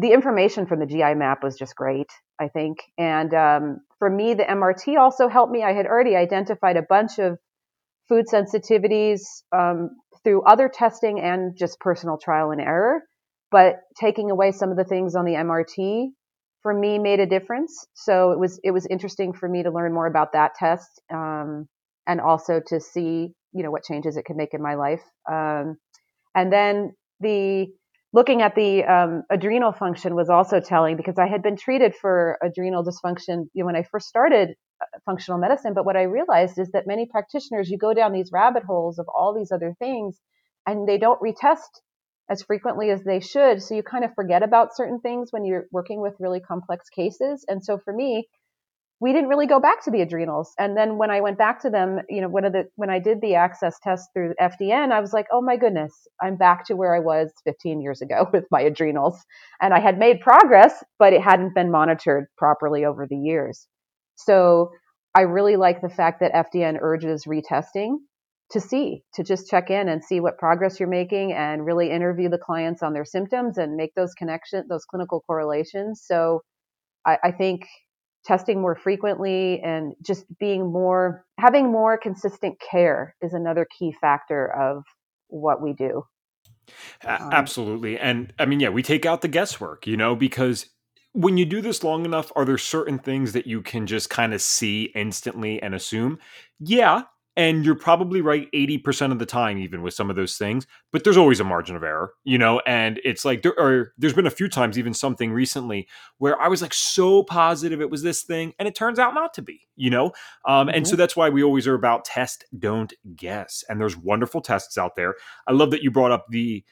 the 0.00 0.12
information 0.12 0.66
from 0.66 0.80
the 0.80 0.86
GI 0.86 1.14
map 1.14 1.42
was 1.42 1.56
just 1.58 1.76
great, 1.76 2.08
I 2.40 2.48
think. 2.48 2.78
And 2.96 3.34
um, 3.34 3.78
for 3.98 4.08
me, 4.08 4.32
the 4.32 4.44
MRT 4.44 4.98
also 4.98 5.28
helped 5.28 5.52
me. 5.52 5.62
I 5.62 5.74
had 5.74 5.86
already 5.86 6.16
identified 6.16 6.78
a 6.78 6.82
bunch 6.82 7.18
of 7.18 7.38
food 8.08 8.26
sensitivities 8.32 9.20
um, 9.52 9.90
through 10.24 10.42
other 10.42 10.68
testing 10.68 11.20
and 11.20 11.56
just 11.56 11.78
personal 11.80 12.18
trial 12.18 12.50
and 12.50 12.60
error. 12.60 13.02
But 13.50 13.80
taking 14.00 14.30
away 14.30 14.50
some 14.50 14.70
of 14.70 14.76
the 14.76 14.84
things 14.84 15.14
on 15.14 15.24
the 15.24 15.34
MRT 15.34 16.08
for 16.62 16.74
me 16.74 16.98
made 16.98 17.20
a 17.20 17.26
difference. 17.26 17.86
So 17.94 18.32
it 18.32 18.38
was 18.38 18.58
it 18.64 18.72
was 18.72 18.86
interesting 18.86 19.32
for 19.32 19.48
me 19.48 19.62
to 19.62 19.70
learn 19.70 19.92
more 19.92 20.06
about 20.06 20.32
that 20.32 20.54
test 20.56 21.00
um, 21.12 21.68
and 22.06 22.20
also 22.20 22.60
to 22.68 22.80
see 22.80 23.32
you 23.52 23.62
know 23.62 23.70
what 23.70 23.84
changes 23.84 24.16
it 24.16 24.24
could 24.24 24.36
make 24.36 24.54
in 24.54 24.62
my 24.62 24.74
life. 24.74 25.02
Um, 25.30 25.76
and 26.34 26.52
then 26.52 26.94
the 27.20 27.68
looking 28.14 28.42
at 28.42 28.54
the 28.54 28.84
um, 28.84 29.24
adrenal 29.28 29.72
function 29.72 30.14
was 30.14 30.30
also 30.30 30.60
telling 30.60 30.96
because 30.96 31.18
I 31.18 31.26
had 31.26 31.42
been 31.42 31.56
treated 31.56 31.96
for 32.00 32.38
adrenal 32.40 32.84
dysfunction 32.84 33.46
you 33.52 33.62
know, 33.62 33.66
when 33.66 33.74
I 33.74 33.82
first 33.82 34.06
started 34.06 34.50
uh, 34.80 34.98
functional 35.04 35.40
medicine. 35.40 35.74
But 35.74 35.84
what 35.84 35.96
I 35.96 36.02
realized 36.02 36.56
is 36.60 36.70
that 36.74 36.86
many 36.86 37.06
practitioners, 37.10 37.68
you 37.68 37.76
go 37.76 37.92
down 37.92 38.12
these 38.12 38.30
rabbit 38.32 38.62
holes 38.62 39.00
of 39.00 39.06
all 39.12 39.34
these 39.34 39.50
other 39.50 39.74
things 39.80 40.20
and 40.64 40.88
they 40.88 40.96
don't 40.96 41.20
retest 41.20 41.80
as 42.30 42.44
frequently 42.44 42.88
as 42.90 43.02
they 43.02 43.18
should. 43.18 43.60
So 43.60 43.74
you 43.74 43.82
kind 43.82 44.04
of 44.04 44.14
forget 44.14 44.44
about 44.44 44.76
certain 44.76 45.00
things 45.00 45.28
when 45.32 45.44
you're 45.44 45.66
working 45.72 46.00
with 46.00 46.14
really 46.20 46.40
complex 46.40 46.88
cases. 46.90 47.44
And 47.48 47.64
so 47.64 47.78
for 47.84 47.92
me, 47.92 48.28
we 49.00 49.12
didn't 49.12 49.28
really 49.28 49.46
go 49.46 49.60
back 49.60 49.84
to 49.84 49.90
the 49.90 50.00
adrenals. 50.00 50.52
And 50.58 50.76
then 50.76 50.98
when 50.98 51.10
I 51.10 51.20
went 51.20 51.36
back 51.36 51.60
to 51.62 51.70
them, 51.70 52.00
you 52.08 52.20
know, 52.20 52.28
one 52.28 52.44
of 52.44 52.52
the 52.52 52.68
when 52.76 52.90
I 52.90 53.00
did 53.00 53.20
the 53.20 53.34
access 53.34 53.78
test 53.82 54.08
through 54.14 54.34
FDN, 54.40 54.92
I 54.92 55.00
was 55.00 55.12
like, 55.12 55.26
oh 55.32 55.42
my 55.42 55.56
goodness, 55.56 55.92
I'm 56.22 56.36
back 56.36 56.66
to 56.66 56.76
where 56.76 56.94
I 56.94 57.00
was 57.00 57.32
15 57.44 57.80
years 57.80 58.00
ago 58.00 58.28
with 58.32 58.44
my 58.50 58.60
adrenals. 58.60 59.22
And 59.60 59.74
I 59.74 59.80
had 59.80 59.98
made 59.98 60.20
progress, 60.20 60.82
but 60.98 61.12
it 61.12 61.20
hadn't 61.20 61.54
been 61.54 61.70
monitored 61.70 62.26
properly 62.38 62.84
over 62.84 63.06
the 63.08 63.16
years. 63.16 63.66
So 64.16 64.70
I 65.14 65.22
really 65.22 65.56
like 65.56 65.80
the 65.80 65.88
fact 65.88 66.20
that 66.20 66.32
FDN 66.32 66.78
urges 66.80 67.24
retesting 67.24 67.96
to 68.50 68.60
see, 68.60 69.02
to 69.14 69.24
just 69.24 69.48
check 69.48 69.70
in 69.70 69.88
and 69.88 70.04
see 70.04 70.20
what 70.20 70.38
progress 70.38 70.78
you're 70.78 70.88
making 70.88 71.32
and 71.32 71.64
really 71.64 71.90
interview 71.90 72.28
the 72.28 72.38
clients 72.38 72.82
on 72.82 72.92
their 72.92 73.04
symptoms 73.04 73.58
and 73.58 73.76
make 73.76 73.94
those 73.94 74.14
connections, 74.14 74.66
those 74.68 74.84
clinical 74.84 75.22
correlations. 75.26 76.02
So 76.04 76.42
I, 77.06 77.18
I 77.24 77.30
think 77.32 77.66
testing 78.24 78.60
more 78.60 78.74
frequently 78.74 79.60
and 79.60 79.94
just 80.02 80.24
being 80.38 80.72
more 80.72 81.24
having 81.38 81.70
more 81.70 81.98
consistent 81.98 82.56
care 82.60 83.14
is 83.22 83.34
another 83.34 83.66
key 83.78 83.94
factor 84.00 84.46
of 84.52 84.84
what 85.28 85.62
we 85.62 85.72
do. 85.72 86.04
Um, 87.04 87.30
absolutely. 87.32 87.98
And 87.98 88.32
i 88.38 88.46
mean 88.46 88.60
yeah 88.60 88.70
we 88.70 88.82
take 88.82 89.04
out 89.04 89.20
the 89.20 89.28
guesswork 89.28 89.86
you 89.86 89.96
know 89.96 90.16
because 90.16 90.66
when 91.12 91.36
you 91.36 91.44
do 91.44 91.60
this 91.60 91.84
long 91.84 92.04
enough 92.04 92.32
are 92.34 92.44
there 92.44 92.58
certain 92.58 92.98
things 92.98 93.32
that 93.32 93.46
you 93.46 93.62
can 93.62 93.86
just 93.86 94.10
kind 94.10 94.34
of 94.34 94.42
see 94.42 94.84
instantly 94.94 95.62
and 95.62 95.74
assume? 95.74 96.18
Yeah 96.58 97.02
and 97.36 97.64
you're 97.64 97.74
probably 97.74 98.20
right 98.20 98.48
80% 98.52 99.12
of 99.12 99.18
the 99.18 99.26
time 99.26 99.58
even 99.58 99.82
with 99.82 99.94
some 99.94 100.10
of 100.10 100.16
those 100.16 100.36
things 100.36 100.66
but 100.92 101.04
there's 101.04 101.16
always 101.16 101.40
a 101.40 101.44
margin 101.44 101.76
of 101.76 101.82
error 101.82 102.12
you 102.24 102.38
know 102.38 102.60
and 102.66 103.00
it's 103.04 103.24
like 103.24 103.42
there 103.42 103.58
are 103.58 103.92
there's 103.98 104.12
been 104.12 104.26
a 104.26 104.30
few 104.30 104.48
times 104.48 104.78
even 104.78 104.94
something 104.94 105.32
recently 105.32 105.88
where 106.18 106.40
i 106.40 106.48
was 106.48 106.62
like 106.62 106.74
so 106.74 107.22
positive 107.22 107.80
it 107.80 107.90
was 107.90 108.02
this 108.02 108.22
thing 108.22 108.52
and 108.58 108.68
it 108.68 108.74
turns 108.74 108.98
out 108.98 109.14
not 109.14 109.34
to 109.34 109.42
be 109.42 109.66
you 109.76 109.90
know 109.90 110.06
um, 110.46 110.66
mm-hmm. 110.66 110.76
and 110.76 110.86
so 110.86 110.92
mm-hmm. 110.92 111.00
that's 111.00 111.16
why 111.16 111.28
we 111.28 111.42
always 111.42 111.66
are 111.66 111.74
about 111.74 112.04
test 112.04 112.44
don't 112.58 112.92
guess 113.16 113.64
and 113.68 113.80
there's 113.80 113.96
wonderful 113.96 114.40
tests 114.40 114.78
out 114.78 114.96
there 114.96 115.14
i 115.46 115.52
love 115.52 115.70
that 115.70 115.82
you 115.82 115.90
brought 115.90 116.12
up 116.12 116.26
the 116.30 116.64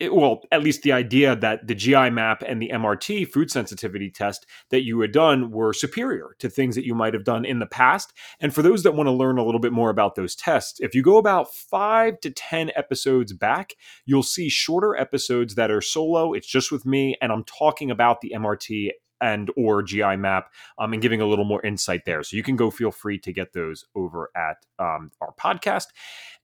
it, 0.00 0.14
well, 0.14 0.42
at 0.52 0.62
least 0.62 0.82
the 0.82 0.92
idea 0.92 1.34
that 1.36 1.66
the 1.66 1.74
GI 1.74 2.10
map 2.10 2.42
and 2.46 2.62
the 2.62 2.70
MRT 2.72 3.28
food 3.32 3.50
sensitivity 3.50 4.10
test 4.10 4.46
that 4.70 4.84
you 4.84 5.00
had 5.00 5.12
done 5.12 5.50
were 5.50 5.72
superior 5.72 6.36
to 6.38 6.48
things 6.48 6.76
that 6.76 6.86
you 6.86 6.94
might 6.94 7.14
have 7.14 7.24
done 7.24 7.44
in 7.44 7.58
the 7.58 7.66
past. 7.66 8.12
And 8.40 8.54
for 8.54 8.62
those 8.62 8.84
that 8.84 8.94
want 8.94 9.08
to 9.08 9.12
learn 9.12 9.38
a 9.38 9.44
little 9.44 9.60
bit 9.60 9.72
more 9.72 9.90
about 9.90 10.14
those 10.14 10.36
tests, 10.36 10.78
if 10.80 10.94
you 10.94 11.02
go 11.02 11.16
about 11.16 11.52
five 11.52 12.20
to 12.20 12.30
10 12.30 12.70
episodes 12.76 13.32
back, 13.32 13.74
you'll 14.06 14.22
see 14.22 14.48
shorter 14.48 14.96
episodes 14.96 15.56
that 15.56 15.70
are 15.70 15.80
solo. 15.80 16.32
It's 16.32 16.46
just 16.46 16.70
with 16.70 16.86
me, 16.86 17.16
and 17.20 17.32
I'm 17.32 17.44
talking 17.44 17.90
about 17.90 18.20
the 18.20 18.32
MRT 18.36 18.90
and 19.20 19.50
or 19.56 19.82
GI 19.82 20.16
map 20.16 20.50
um, 20.78 20.92
and 20.92 21.02
giving 21.02 21.20
a 21.20 21.26
little 21.26 21.44
more 21.44 21.64
insight 21.64 22.04
there. 22.04 22.22
So 22.22 22.36
you 22.36 22.42
can 22.42 22.56
go 22.56 22.70
feel 22.70 22.90
free 22.90 23.18
to 23.20 23.32
get 23.32 23.52
those 23.52 23.84
over 23.94 24.30
at 24.36 24.56
um, 24.78 25.10
our 25.20 25.34
podcast. 25.40 25.86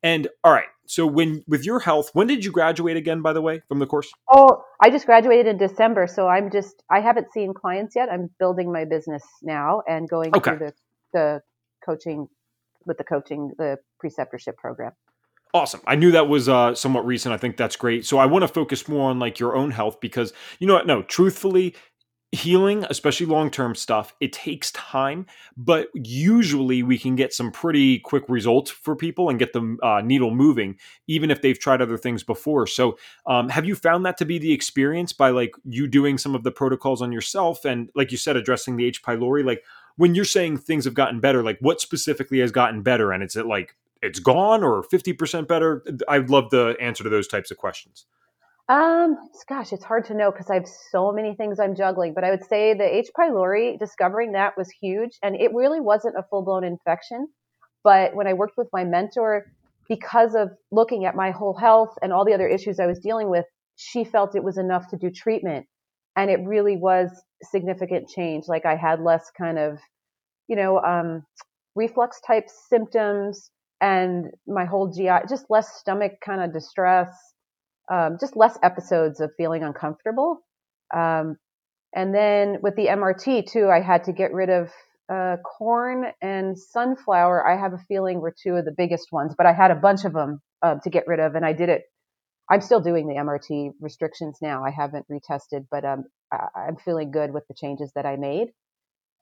And 0.02 0.28
all 0.42 0.52
right, 0.52 0.66
so 0.87 1.06
when 1.06 1.42
with 1.46 1.64
your 1.64 1.80
health, 1.80 2.10
when 2.12 2.26
did 2.26 2.44
you 2.44 2.52
graduate 2.52 2.96
again? 2.96 3.22
By 3.22 3.32
the 3.32 3.40
way, 3.40 3.62
from 3.68 3.78
the 3.78 3.87
course? 3.87 4.12
Oh, 4.30 4.62
I 4.82 4.90
just 4.90 5.06
graduated 5.06 5.46
in 5.46 5.56
December, 5.56 6.06
so 6.06 6.28
I'm 6.28 6.50
just 6.50 6.82
I 6.90 7.00
haven't 7.00 7.32
seen 7.32 7.54
clients 7.54 7.96
yet. 7.96 8.08
I'm 8.12 8.30
building 8.38 8.72
my 8.72 8.84
business 8.84 9.22
now 9.42 9.82
and 9.88 10.08
going 10.08 10.37
okay. 10.37 10.56
through 10.56 10.66
the 10.66 10.72
the 11.12 11.40
coaching 11.84 12.28
with 12.84 12.98
the 12.98 13.04
coaching 13.04 13.52
the 13.56 13.78
preceptorship 14.02 14.56
program. 14.56 14.92
Awesome. 15.54 15.80
I 15.87 15.94
knew 15.94 16.10
that 16.10 16.28
was 16.28 16.48
uh, 16.48 16.74
somewhat 16.74 17.06
recent. 17.06 17.32
I 17.32 17.37
think 17.37 17.56
that's 17.56 17.76
great. 17.76 18.04
So 18.04 18.18
I 18.18 18.26
want 18.26 18.42
to 18.42 18.48
focus 18.48 18.88
more 18.88 19.08
on 19.08 19.20
like 19.20 19.38
your 19.38 19.54
own 19.54 19.70
health 19.70 20.00
because 20.00 20.32
you 20.58 20.66
know 20.66 20.74
what? 20.74 20.87
No, 20.87 21.02
truthfully, 21.02 21.76
healing, 22.35 22.85
especially 22.90 23.27
long 23.27 23.51
term 23.51 23.75
stuff, 23.75 24.14
it 24.20 24.33
takes 24.33 24.70
time, 24.73 25.27
but 25.57 25.88
usually 25.94 26.83
we 26.83 26.99
can 26.99 27.16
get 27.16 27.33
some 27.33 27.51
pretty 27.51 27.99
quick 27.99 28.25
results 28.29 28.70
for 28.70 28.94
people 28.94 29.31
and 29.31 29.38
get 29.38 29.53
the 29.53 29.77
uh, 29.83 30.01
needle 30.03 30.35
moving, 30.35 30.77
even 31.07 31.31
if 31.31 31.40
they've 31.40 31.59
tried 31.59 31.81
other 31.81 31.97
things 31.97 32.23
before. 32.23 32.66
So, 32.66 32.99
um, 33.27 33.49
have 33.49 33.64
you 33.64 33.75
found 33.75 34.05
that 34.07 34.18
to 34.18 34.25
be 34.25 34.38
the 34.38 34.53
experience 34.53 35.12
by 35.12 35.31
like 35.31 35.55
you 35.64 35.87
doing 35.87 36.18
some 36.18 36.35
of 36.35 36.42
the 36.42 36.51
protocols 36.51 37.01
on 37.01 37.12
yourself 37.12 37.64
and, 37.64 37.90
like 37.94 38.12
you 38.12 38.18
said, 38.18 38.37
addressing 38.37 38.77
the 38.77 38.85
H. 38.85 39.03
pylori? 39.03 39.44
Like 39.44 39.64
when 39.97 40.14
you're 40.14 40.25
saying 40.25 40.59
things 40.59 40.85
have 40.85 40.94
gotten 40.94 41.20
better, 41.20 41.42
like 41.42 41.59
what 41.61 41.81
specifically 41.81 42.40
has 42.40 42.53
gotten 42.53 42.83
better? 42.83 43.12
And 43.12 43.23
is 43.23 43.37
it 43.37 43.47
like 43.47 43.77
it's 44.03 44.18
gone 44.18 44.62
or 44.62 44.83
50% 44.83 45.47
better? 45.47 45.85
I'd 46.09 46.31
love 46.31 46.51
the 46.51 46.77
answer 46.81 47.05
to 47.05 47.11
those 47.11 47.29
types 47.29 47.51
of 47.51 47.57
questions. 47.57 48.07
Um, 48.68 49.18
gosh, 49.46 49.72
it's 49.72 49.85
hard 49.85 50.07
to 50.07 50.14
know 50.14 50.31
because 50.31 50.48
I 50.48 50.55
have 50.55 50.66
so 50.90 51.12
many 51.12 51.35
things 51.35 51.61
I'm 51.61 51.74
juggling. 51.74 52.14
But 52.14 52.24
I 52.24 52.31
would 52.31 52.44
say 52.44 52.72
the 52.72 52.85
H. 52.96 53.11
pylori, 53.18 53.79
discovering 53.79 54.33
that 54.33 54.57
was 54.57 54.70
huge, 54.70 55.18
and 55.22 55.37
it 55.37 55.53
really 55.55 55.81
wasn't 55.81 56.16
a 56.16 56.22
full 56.22 56.42
blown 56.42 56.64
infection. 56.64 57.29
But 57.83 58.14
when 58.14 58.27
I 58.27 58.33
worked 58.33 58.57
with 58.57 58.68
my 58.72 58.85
mentor, 58.85 59.44
because 59.88 60.35
of 60.35 60.48
looking 60.72 61.05
at 61.05 61.14
my 61.14 61.31
whole 61.31 61.55
health 61.55 61.94
and 62.00 62.11
all 62.12 62.24
the 62.24 62.33
other 62.33 62.48
issues 62.48 62.81
I 62.81 62.87
was 62.87 62.98
dealing 62.98 63.29
with, 63.29 63.44
she 63.77 64.03
felt 64.03 64.35
it 64.35 64.42
was 64.42 64.57
enough 64.57 64.88
to 64.90 64.96
do 64.96 65.11
treatment, 65.11 65.66
and 66.16 66.31
it 66.31 66.40
really 66.46 66.77
was 66.77 67.11
significant 67.42 68.09
change. 68.09 68.44
Like 68.48 68.64
I 68.64 68.77
had 68.77 69.00
less 69.00 69.31
kind 69.37 69.59
of, 69.59 69.79
you 70.48 70.57
know, 70.57 70.81
um, 70.81 71.24
reflux 71.74 72.18
type 72.27 72.48
symptoms, 72.48 73.50
and 73.83 74.31
my 74.46 74.64
whole 74.64 74.88
GI, 74.90 75.29
just 75.29 75.44
less 75.50 75.77
stomach 75.77 76.12
kind 76.24 76.40
of 76.40 76.53
distress 76.55 77.34
um, 77.90 78.16
just 78.20 78.37
less 78.37 78.59
episodes 78.62 79.20
of 79.20 79.31
feeling 79.37 79.62
uncomfortable. 79.62 80.40
Um, 80.94 81.37
and 81.94 82.14
then 82.14 82.59
with 82.62 82.77
the 82.77 82.87
MRT 82.87 83.51
too, 83.51 83.68
I 83.68 83.81
had 83.81 84.05
to 84.05 84.12
get 84.12 84.33
rid 84.33 84.51
of 84.51 84.70
uh, 85.12 85.37
corn 85.59 86.07
and 86.23 86.59
sunflower. 86.59 87.47
I 87.47 87.61
have 87.61 87.73
a 87.73 87.79
feeling 87.88 88.20
were 88.20 88.35
two 88.42 88.55
of 88.55 88.64
the 88.64 88.75
biggest 88.77 89.09
ones, 89.12 89.35
but 89.37 89.47
I 89.47 89.53
had 89.53 89.70
a 89.70 89.77
bunch 89.77 90.05
of 90.05 90.12
them 90.12 90.40
uh, 90.62 90.77
to 90.83 90.90
get 90.90 91.05
rid 91.07 91.20
of, 91.20 91.35
and 91.35 91.44
I 91.44 91.53
did 91.53 91.68
it. 91.68 91.83
I'm 92.51 92.61
still 92.61 92.81
doing 92.81 93.07
the 93.07 93.14
MRT 93.14 93.73
restrictions 93.81 94.38
now. 94.42 94.64
I 94.64 94.70
haven't 94.70 95.07
retested, 95.11 95.66
but 95.70 95.85
um, 95.85 96.05
I, 96.33 96.68
am 96.68 96.77
feeling 96.77 97.11
good 97.11 97.33
with 97.33 97.44
the 97.49 97.55
changes 97.55 97.92
that 97.94 98.07
I 98.07 98.16
made 98.16 98.49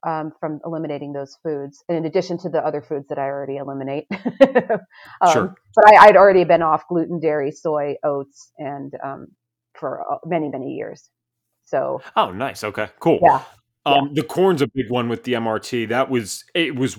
um, 0.04 0.32
from 0.40 0.60
eliminating 0.64 1.12
those 1.12 1.36
foods, 1.42 1.84
and 1.88 1.98
in 1.98 2.04
addition 2.04 2.38
to 2.38 2.48
the 2.48 2.64
other 2.64 2.82
foods 2.82 3.08
that 3.08 3.18
I 3.18 3.24
already 3.26 3.56
eliminate. 3.56 4.06
um, 4.10 5.32
sure. 5.32 5.54
But 5.74 5.94
I, 5.94 6.06
would 6.06 6.16
already 6.16 6.44
been 6.44 6.62
off 6.62 6.84
gluten, 6.88 7.20
dairy, 7.20 7.50
soy, 7.50 7.96
oats, 8.02 8.52
and 8.58 8.92
um, 9.04 9.28
for 9.74 10.04
many, 10.24 10.48
many 10.48 10.74
years. 10.74 11.10
So. 11.64 12.00
Oh, 12.16 12.30
nice. 12.30 12.64
Okay. 12.64 12.88
Cool. 13.00 13.20
Yeah. 13.22 13.42
Um, 13.84 14.08
yeah. 14.08 14.22
The 14.22 14.28
corn's 14.28 14.62
a 14.62 14.66
big 14.66 14.90
one 14.90 15.08
with 15.08 15.24
the 15.24 15.32
MRT. 15.34 15.88
That 15.88 16.10
was 16.10 16.44
it 16.54 16.76
was 16.76 16.98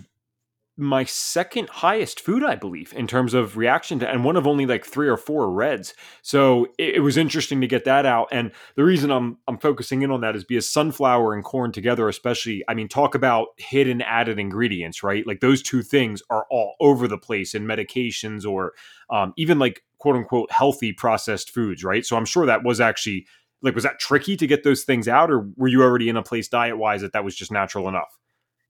my 0.76 1.04
second 1.04 1.70
highest 1.70 2.20
food, 2.20 2.44
I 2.44 2.56
believe, 2.56 2.94
in 2.94 3.06
terms 3.06 3.36
of 3.36 3.58
reaction 3.58 4.00
to, 4.00 4.10
and 4.10 4.24
one 4.24 4.36
of 4.36 4.48
only 4.48 4.66
like 4.66 4.84
three 4.84 5.08
or 5.08 5.18
four 5.18 5.52
reds. 5.52 5.94
So 6.24 6.66
it, 6.80 6.96
it, 6.96 7.00
was 7.02 7.16
interesting 7.16 7.62
to 7.62 7.68
get 7.68 7.86
that 7.86 8.08
out. 8.08 8.30
And 8.32 8.52
the 8.76 8.84
reason 8.84 9.12
I'm 9.12 9.38
I'm 9.48 9.60
focusing 9.60 10.02
in 10.02 10.10
on 10.10 10.22
that 10.22 10.36
is 10.36 10.44
because 10.44 10.68
sunflower 10.68 11.36
and 11.36 11.44
corn 11.44 11.72
together, 11.72 12.10
especially, 12.10 12.64
I 12.68 12.74
mean, 12.74 12.88
talk 12.88 13.14
about 13.14 13.50
hidden 13.58 14.02
added 14.02 14.40
ingredients, 14.40 15.04
right? 15.04 15.28
Like 15.28 15.42
those 15.42 15.62
two 15.62 15.84
things 15.84 16.24
are 16.32 16.48
all 16.50 16.74
over 16.80 17.08
the 17.08 17.20
place 17.20 17.54
in 17.54 17.66
medications 17.66 18.44
or 18.44 18.74
um, 19.12 19.34
even 19.38 19.60
like 19.60 19.84
quote 20.00 20.16
unquote 20.16 20.52
healthy 20.52 20.92
processed 20.92 21.52
foods, 21.52 21.84
right? 21.84 22.04
So 22.04 22.18
I'm 22.18 22.26
sure 22.26 22.48
that 22.48 22.64
was 22.64 22.82
actually 22.82 23.28
like 23.62 23.76
was 23.76 23.84
that 23.84 24.00
tricky 24.00 24.36
to 24.38 24.48
get 24.48 24.64
those 24.64 24.84
things 24.84 25.08
out, 25.08 25.30
or 25.30 25.48
were 25.56 25.68
you 25.68 25.84
already 25.84 26.10
in 26.10 26.18
a 26.18 26.24
place 26.24 26.48
diet 26.48 26.80
wise 26.80 27.02
that 27.02 27.14
that 27.14 27.24
was 27.24 27.36
just 27.36 27.52
natural 27.52 27.88
enough? 27.88 28.18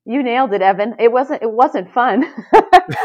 You 0.06 0.24
nailed 0.24 0.54
it, 0.54 0.62
Evan. 0.62 0.96
It 1.00 1.12
wasn't 1.12 1.44
it 1.44 1.52
wasn't 1.52 1.94
fun. 1.94 2.24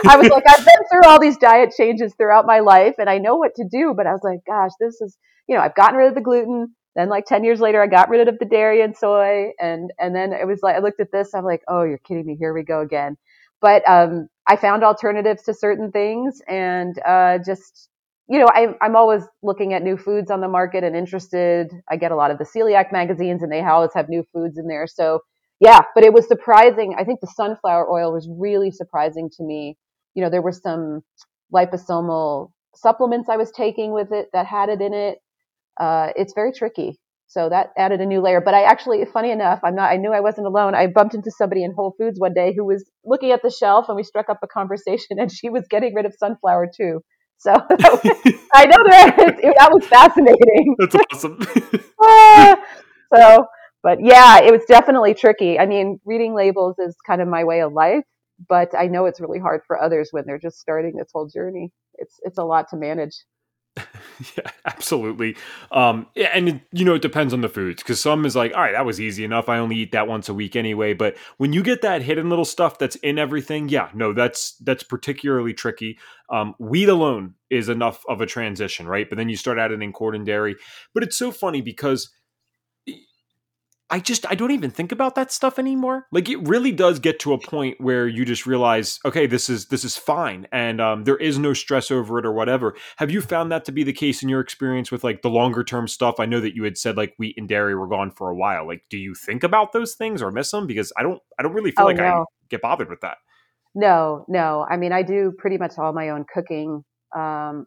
I 0.08 0.16
was 0.16 0.28
like, 0.30 0.44
I've 0.48 0.64
been 0.64 0.84
through 0.90 1.08
all 1.08 1.20
these 1.20 1.36
diet 1.38 1.72
changes 1.76 2.14
throughout 2.16 2.46
my 2.46 2.60
life 2.60 2.96
and 2.98 3.08
I 3.10 3.18
know 3.18 3.36
what 3.36 3.54
to 3.56 3.64
do, 3.70 3.94
but 3.96 4.06
I 4.06 4.12
was 4.12 4.22
like, 4.24 4.40
gosh, 4.46 4.72
this 4.80 5.00
is 5.00 5.16
you 5.48 5.56
know, 5.56 5.62
I've 5.62 5.76
gotten 5.76 5.96
rid 5.98 6.08
of 6.08 6.14
the 6.16 6.20
gluten. 6.22 6.74
Then 6.96 7.08
like 7.08 7.26
10 7.26 7.44
years 7.44 7.60
later 7.60 7.80
I 7.82 7.86
got 7.86 8.08
rid 8.08 8.26
of 8.28 8.38
the 8.38 8.46
dairy 8.46 8.82
and 8.82 8.96
soy 8.96 9.52
and 9.60 9.92
and 10.00 10.14
then 10.14 10.32
it 10.32 10.46
was 10.46 10.60
like 10.62 10.76
I 10.76 10.80
looked 10.80 11.00
at 11.00 11.12
this, 11.12 11.34
I'm 11.34 11.44
like, 11.44 11.62
oh, 11.68 11.84
you're 11.84 11.98
kidding 11.98 12.26
me, 12.26 12.36
here 12.38 12.52
we 12.54 12.64
go 12.64 12.80
again. 12.80 13.16
but 13.60 13.88
um, 13.88 14.28
I 14.48 14.56
found 14.56 14.84
alternatives 14.84 15.44
to 15.44 15.54
certain 15.54 15.92
things 15.92 16.40
and 16.48 16.98
uh, 17.06 17.38
just 17.44 17.88
you 18.28 18.38
know, 18.38 18.48
I, 18.52 18.74
I'm 18.82 18.96
always 18.96 19.22
looking 19.42 19.72
at 19.74 19.82
new 19.82 19.96
foods 19.96 20.30
on 20.30 20.40
the 20.42 20.48
market 20.48 20.84
and 20.84 20.94
interested. 20.96 21.70
I 21.90 21.96
get 21.96 22.12
a 22.12 22.16
lot 22.16 22.30
of 22.30 22.38
the 22.38 22.44
celiac 22.44 22.92
magazines 22.92 23.42
and 23.42 23.50
they 23.52 23.62
always 23.62 23.92
have 23.94 24.08
new 24.10 24.24
foods 24.34 24.58
in 24.58 24.66
there. 24.68 24.86
So 24.86 25.20
yeah, 25.60 25.80
but 25.94 26.04
it 26.04 26.12
was 26.12 26.26
surprising. 26.28 26.94
I 26.98 27.04
think 27.04 27.20
the 27.20 27.32
sunflower 27.34 27.90
oil 27.90 28.12
was 28.12 28.28
really 28.30 28.70
surprising 28.70 29.30
to 29.36 29.42
me. 29.42 29.76
You 30.14 30.22
know, 30.22 30.30
there 30.30 30.42
were 30.42 30.52
some 30.52 31.02
liposomal 31.54 32.50
supplements 32.74 33.28
I 33.28 33.36
was 33.36 33.50
taking 33.50 33.92
with 33.92 34.12
it 34.12 34.28
that 34.32 34.46
had 34.46 34.68
it 34.68 34.80
in 34.80 34.94
it. 34.94 35.18
Uh, 35.80 36.08
it's 36.16 36.32
very 36.34 36.52
tricky. 36.52 36.98
So 37.28 37.50
that 37.50 37.72
added 37.76 38.00
a 38.00 38.06
new 38.06 38.22
layer. 38.22 38.40
But 38.40 38.54
I 38.54 38.62
actually, 38.62 39.04
funny 39.12 39.30
enough, 39.30 39.60
I'm 39.62 39.74
not, 39.74 39.92
I 39.92 39.96
knew 39.96 40.12
I 40.12 40.20
wasn't 40.20 40.46
alone. 40.46 40.74
I 40.74 40.86
bumped 40.86 41.14
into 41.14 41.30
somebody 41.30 41.62
in 41.62 41.72
Whole 41.76 41.94
Foods 41.98 42.18
one 42.18 42.32
day 42.32 42.54
who 42.56 42.64
was 42.64 42.90
looking 43.04 43.32
at 43.32 43.42
the 43.42 43.50
shelf 43.50 43.86
and 43.88 43.96
we 43.96 44.02
struck 44.02 44.30
up 44.30 44.38
a 44.42 44.46
conversation 44.46 45.16
and 45.18 45.30
she 45.30 45.50
was 45.50 45.66
getting 45.68 45.94
rid 45.94 46.06
of 46.06 46.14
sunflower 46.18 46.70
too. 46.74 47.00
So 47.36 47.52
I 47.70 48.64
know 48.66 48.82
that 48.88 49.14
that 49.16 49.70
was 49.70 49.86
fascinating. 49.86 50.74
That's 50.78 50.96
awesome. 51.12 51.38
uh, 52.02 52.56
so, 53.14 53.46
but 53.88 54.04
yeah, 54.04 54.40
it 54.40 54.52
was 54.52 54.60
definitely 54.68 55.14
tricky. 55.14 55.58
I 55.58 55.64
mean, 55.64 55.98
reading 56.04 56.34
labels 56.34 56.78
is 56.78 56.94
kind 57.06 57.22
of 57.22 57.28
my 57.28 57.42
way 57.42 57.62
of 57.62 57.72
life, 57.72 58.04
but 58.46 58.68
I 58.76 58.86
know 58.86 59.06
it's 59.06 59.18
really 59.18 59.38
hard 59.38 59.62
for 59.66 59.80
others 59.80 60.10
when 60.10 60.24
they're 60.26 60.38
just 60.38 60.58
starting 60.58 60.94
this 60.94 61.08
whole 61.10 61.26
journey. 61.26 61.72
It's 61.94 62.16
it's 62.20 62.36
a 62.36 62.44
lot 62.44 62.68
to 62.68 62.76
manage. 62.76 63.14
yeah, 64.36 64.50
absolutely. 64.66 65.38
Um, 65.72 66.06
and 66.34 66.50
it, 66.50 66.60
you 66.70 66.84
know, 66.84 66.96
it 66.96 67.00
depends 67.00 67.32
on 67.32 67.40
the 67.40 67.48
foods 67.48 67.82
because 67.82 67.98
some 67.98 68.26
is 68.26 68.36
like, 68.36 68.52
all 68.52 68.60
right, 68.60 68.72
that 68.72 68.84
was 68.84 69.00
easy 69.00 69.24
enough. 69.24 69.48
I 69.48 69.56
only 69.56 69.76
eat 69.76 69.92
that 69.92 70.06
once 70.06 70.28
a 70.28 70.34
week 70.34 70.54
anyway. 70.54 70.92
But 70.92 71.16
when 71.38 71.54
you 71.54 71.62
get 71.62 71.80
that 71.80 72.02
hidden 72.02 72.28
little 72.28 72.44
stuff 72.44 72.78
that's 72.78 72.96
in 72.96 73.18
everything, 73.18 73.70
yeah, 73.70 73.88
no, 73.94 74.12
that's 74.12 74.54
that's 74.58 74.82
particularly 74.82 75.54
tricky. 75.54 75.98
Um, 76.28 76.54
wheat 76.58 76.90
alone 76.90 77.36
is 77.48 77.70
enough 77.70 78.04
of 78.06 78.20
a 78.20 78.26
transition, 78.26 78.86
right? 78.86 79.08
But 79.08 79.16
then 79.16 79.30
you 79.30 79.36
start 79.36 79.56
adding 79.56 79.80
in 79.80 79.94
corn 79.94 80.14
and 80.14 80.26
dairy. 80.26 80.56
But 80.92 81.04
it's 81.04 81.16
so 81.16 81.30
funny 81.30 81.62
because 81.62 82.10
I 83.90 84.00
just 84.00 84.26
I 84.30 84.34
don't 84.34 84.50
even 84.50 84.70
think 84.70 84.92
about 84.92 85.14
that 85.14 85.32
stuff 85.32 85.58
anymore. 85.58 86.06
Like 86.12 86.28
it 86.28 86.46
really 86.46 86.72
does 86.72 86.98
get 86.98 87.18
to 87.20 87.32
a 87.32 87.38
point 87.38 87.80
where 87.80 88.06
you 88.06 88.26
just 88.26 88.44
realize, 88.44 89.00
okay, 89.04 89.26
this 89.26 89.48
is 89.48 89.66
this 89.66 89.82
is 89.82 89.96
fine, 89.96 90.46
and 90.52 90.80
um, 90.80 91.04
there 91.04 91.16
is 91.16 91.38
no 91.38 91.54
stress 91.54 91.90
over 91.90 92.18
it 92.18 92.26
or 92.26 92.32
whatever. 92.32 92.74
Have 92.98 93.10
you 93.10 93.22
found 93.22 93.50
that 93.50 93.64
to 93.64 93.72
be 93.72 93.84
the 93.84 93.92
case 93.94 94.22
in 94.22 94.28
your 94.28 94.40
experience 94.40 94.92
with 94.92 95.04
like 95.04 95.22
the 95.22 95.30
longer 95.30 95.64
term 95.64 95.88
stuff? 95.88 96.20
I 96.20 96.26
know 96.26 96.40
that 96.40 96.54
you 96.54 96.64
had 96.64 96.76
said 96.76 96.98
like 96.98 97.14
wheat 97.16 97.36
and 97.38 97.48
dairy 97.48 97.74
were 97.74 97.88
gone 97.88 98.10
for 98.10 98.28
a 98.28 98.36
while. 98.36 98.66
Like, 98.66 98.82
do 98.90 98.98
you 98.98 99.14
think 99.14 99.42
about 99.42 99.72
those 99.72 99.94
things 99.94 100.20
or 100.20 100.30
miss 100.30 100.50
them? 100.50 100.66
Because 100.66 100.92
I 100.98 101.02
don't 101.02 101.20
I 101.38 101.42
don't 101.42 101.54
really 101.54 101.70
feel 101.70 101.84
oh, 101.84 101.88
like 101.88 101.96
no. 101.96 102.04
I 102.04 102.24
get 102.50 102.60
bothered 102.60 102.90
with 102.90 103.00
that. 103.00 103.16
No, 103.74 104.26
no. 104.28 104.66
I 104.68 104.76
mean, 104.76 104.92
I 104.92 105.02
do 105.02 105.32
pretty 105.38 105.56
much 105.56 105.72
all 105.78 105.94
my 105.94 106.10
own 106.10 106.26
cooking. 106.32 106.84
Um, 107.16 107.66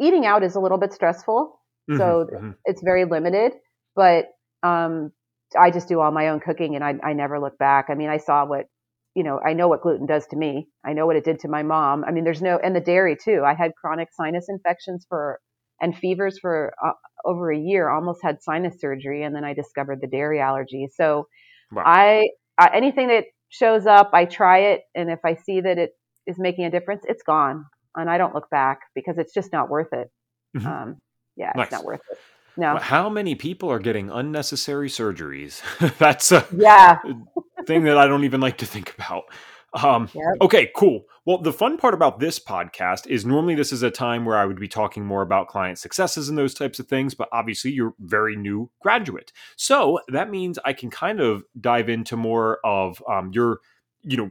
eating 0.00 0.24
out 0.24 0.42
is 0.42 0.54
a 0.54 0.60
little 0.60 0.78
bit 0.78 0.94
stressful, 0.94 1.60
mm-hmm, 1.90 1.98
so 1.98 2.26
mm-hmm. 2.32 2.50
it's 2.64 2.80
very 2.82 3.04
limited, 3.04 3.52
but 3.94 4.26
um, 4.62 5.12
I 5.58 5.70
just 5.70 5.88
do 5.88 6.00
all 6.00 6.10
my 6.10 6.28
own 6.28 6.40
cooking 6.40 6.74
and 6.74 6.84
I, 6.84 6.94
I 7.02 7.12
never 7.12 7.38
look 7.40 7.58
back. 7.58 7.86
I 7.88 7.94
mean, 7.94 8.08
I 8.08 8.18
saw 8.18 8.44
what, 8.44 8.66
you 9.14 9.22
know, 9.22 9.40
I 9.44 9.52
know 9.54 9.68
what 9.68 9.82
gluten 9.82 10.06
does 10.06 10.26
to 10.28 10.36
me. 10.36 10.68
I 10.84 10.92
know 10.92 11.06
what 11.06 11.16
it 11.16 11.24
did 11.24 11.40
to 11.40 11.48
my 11.48 11.62
mom. 11.62 12.04
I 12.04 12.10
mean, 12.10 12.24
there's 12.24 12.42
no, 12.42 12.58
and 12.62 12.74
the 12.74 12.80
dairy 12.80 13.16
too. 13.16 13.42
I 13.44 13.54
had 13.54 13.72
chronic 13.80 14.08
sinus 14.12 14.46
infections 14.48 15.06
for, 15.08 15.40
and 15.80 15.96
fevers 15.96 16.38
for 16.40 16.72
uh, 16.84 16.92
over 17.24 17.52
a 17.52 17.58
year, 17.58 17.88
almost 17.88 18.20
had 18.22 18.42
sinus 18.42 18.80
surgery. 18.80 19.22
And 19.22 19.34
then 19.34 19.44
I 19.44 19.54
discovered 19.54 20.00
the 20.00 20.08
dairy 20.08 20.40
allergy. 20.40 20.88
So 20.92 21.28
wow. 21.70 21.84
I, 21.86 22.28
I, 22.58 22.70
anything 22.74 23.08
that 23.08 23.24
shows 23.48 23.86
up, 23.86 24.10
I 24.12 24.24
try 24.24 24.58
it. 24.72 24.82
And 24.94 25.10
if 25.10 25.20
I 25.24 25.34
see 25.34 25.60
that 25.60 25.78
it 25.78 25.90
is 26.26 26.36
making 26.38 26.64
a 26.64 26.70
difference, 26.70 27.04
it's 27.08 27.22
gone. 27.22 27.64
And 27.94 28.10
I 28.10 28.18
don't 28.18 28.34
look 28.34 28.50
back 28.50 28.80
because 28.94 29.18
it's 29.18 29.32
just 29.32 29.52
not 29.52 29.70
worth 29.70 29.92
it. 29.92 30.10
Mm-hmm. 30.56 30.66
Um, 30.66 30.96
yeah, 31.36 31.52
nice. 31.54 31.66
it's 31.66 31.72
not 31.72 31.84
worth 31.84 32.00
it. 32.10 32.18
No. 32.58 32.76
How 32.76 33.08
many 33.08 33.36
people 33.36 33.70
are 33.70 33.78
getting 33.78 34.10
unnecessary 34.10 34.88
surgeries? 34.88 35.62
That's 35.98 36.32
a 36.32 36.44
yeah. 36.54 36.98
thing 37.66 37.84
that 37.84 37.96
I 37.96 38.08
don't 38.08 38.24
even 38.24 38.40
like 38.40 38.58
to 38.58 38.66
think 38.66 38.92
about. 38.94 39.26
Um, 39.74 40.10
yep. 40.12 40.24
Okay, 40.40 40.72
cool. 40.74 41.04
Well, 41.24 41.38
the 41.38 41.52
fun 41.52 41.76
part 41.76 41.94
about 41.94 42.18
this 42.18 42.40
podcast 42.40 43.06
is 43.06 43.24
normally 43.24 43.54
this 43.54 43.72
is 43.72 43.84
a 43.84 43.92
time 43.92 44.24
where 44.24 44.36
I 44.36 44.44
would 44.44 44.58
be 44.58 44.66
talking 44.66 45.04
more 45.06 45.22
about 45.22 45.46
client 45.46 45.78
successes 45.78 46.28
and 46.28 46.36
those 46.36 46.52
types 46.52 46.80
of 46.80 46.88
things, 46.88 47.14
but 47.14 47.28
obviously 47.30 47.70
you're 47.70 47.94
very 48.00 48.34
new 48.34 48.70
graduate. 48.82 49.32
So 49.54 50.00
that 50.08 50.28
means 50.28 50.58
I 50.64 50.72
can 50.72 50.90
kind 50.90 51.20
of 51.20 51.44
dive 51.60 51.88
into 51.88 52.16
more 52.16 52.58
of 52.64 53.00
um, 53.08 53.30
your, 53.32 53.60
you 54.02 54.16
know, 54.16 54.30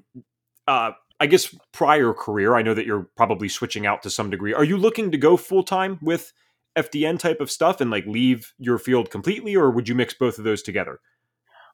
uh, 0.67 0.91
I 1.21 1.27
guess 1.27 1.55
prior 1.71 2.13
career. 2.13 2.55
I 2.55 2.61
know 2.61 2.73
that 2.73 2.85
you're 2.85 3.07
probably 3.15 3.47
switching 3.47 3.85
out 3.85 4.03
to 4.03 4.09
some 4.09 4.29
degree. 4.29 4.53
Are 4.53 4.65
you 4.65 4.75
looking 4.75 5.11
to 5.11 5.17
go 5.17 5.37
full 5.37 5.63
time 5.63 5.97
with 6.01 6.33
FDN 6.77 7.19
type 7.19 7.41
of 7.41 7.51
stuff 7.51 7.81
and 7.81 7.89
like 7.89 8.05
leave 8.05 8.53
your 8.57 8.77
field 8.77 9.09
completely, 9.09 9.55
or 9.55 9.71
would 9.71 9.89
you 9.89 9.95
mix 9.95 10.13
both 10.13 10.37
of 10.37 10.43
those 10.43 10.61
together? 10.61 10.99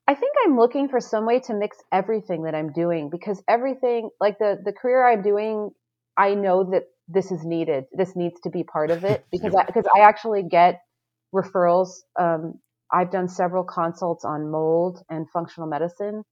I 0.07 0.15
think 0.15 0.33
I'm 0.45 0.57
looking 0.57 0.89
for 0.89 0.99
some 0.99 1.25
way 1.25 1.39
to 1.41 1.53
mix 1.53 1.77
everything 1.91 2.43
that 2.43 2.55
I'm 2.55 2.73
doing 2.73 3.09
because 3.09 3.41
everything, 3.47 4.09
like 4.19 4.37
the 4.39 4.57
the 4.63 4.73
career 4.73 5.05
I'm 5.07 5.21
doing, 5.21 5.71
I 6.17 6.33
know 6.33 6.69
that 6.71 6.83
this 7.07 7.31
is 7.31 7.45
needed. 7.45 7.85
This 7.93 8.15
needs 8.15 8.39
to 8.41 8.49
be 8.49 8.63
part 8.63 8.91
of 8.91 9.03
it 9.03 9.25
because 9.31 9.55
I, 9.55 9.65
because 9.65 9.85
I 9.95 10.01
actually 10.01 10.43
get 10.43 10.81
referrals. 11.33 11.89
Um, 12.19 12.55
I've 12.91 13.11
done 13.11 13.27
several 13.27 13.63
consults 13.63 14.23
on 14.23 14.51
mold 14.51 15.01
and 15.09 15.29
functional 15.31 15.67
medicine 15.67 16.23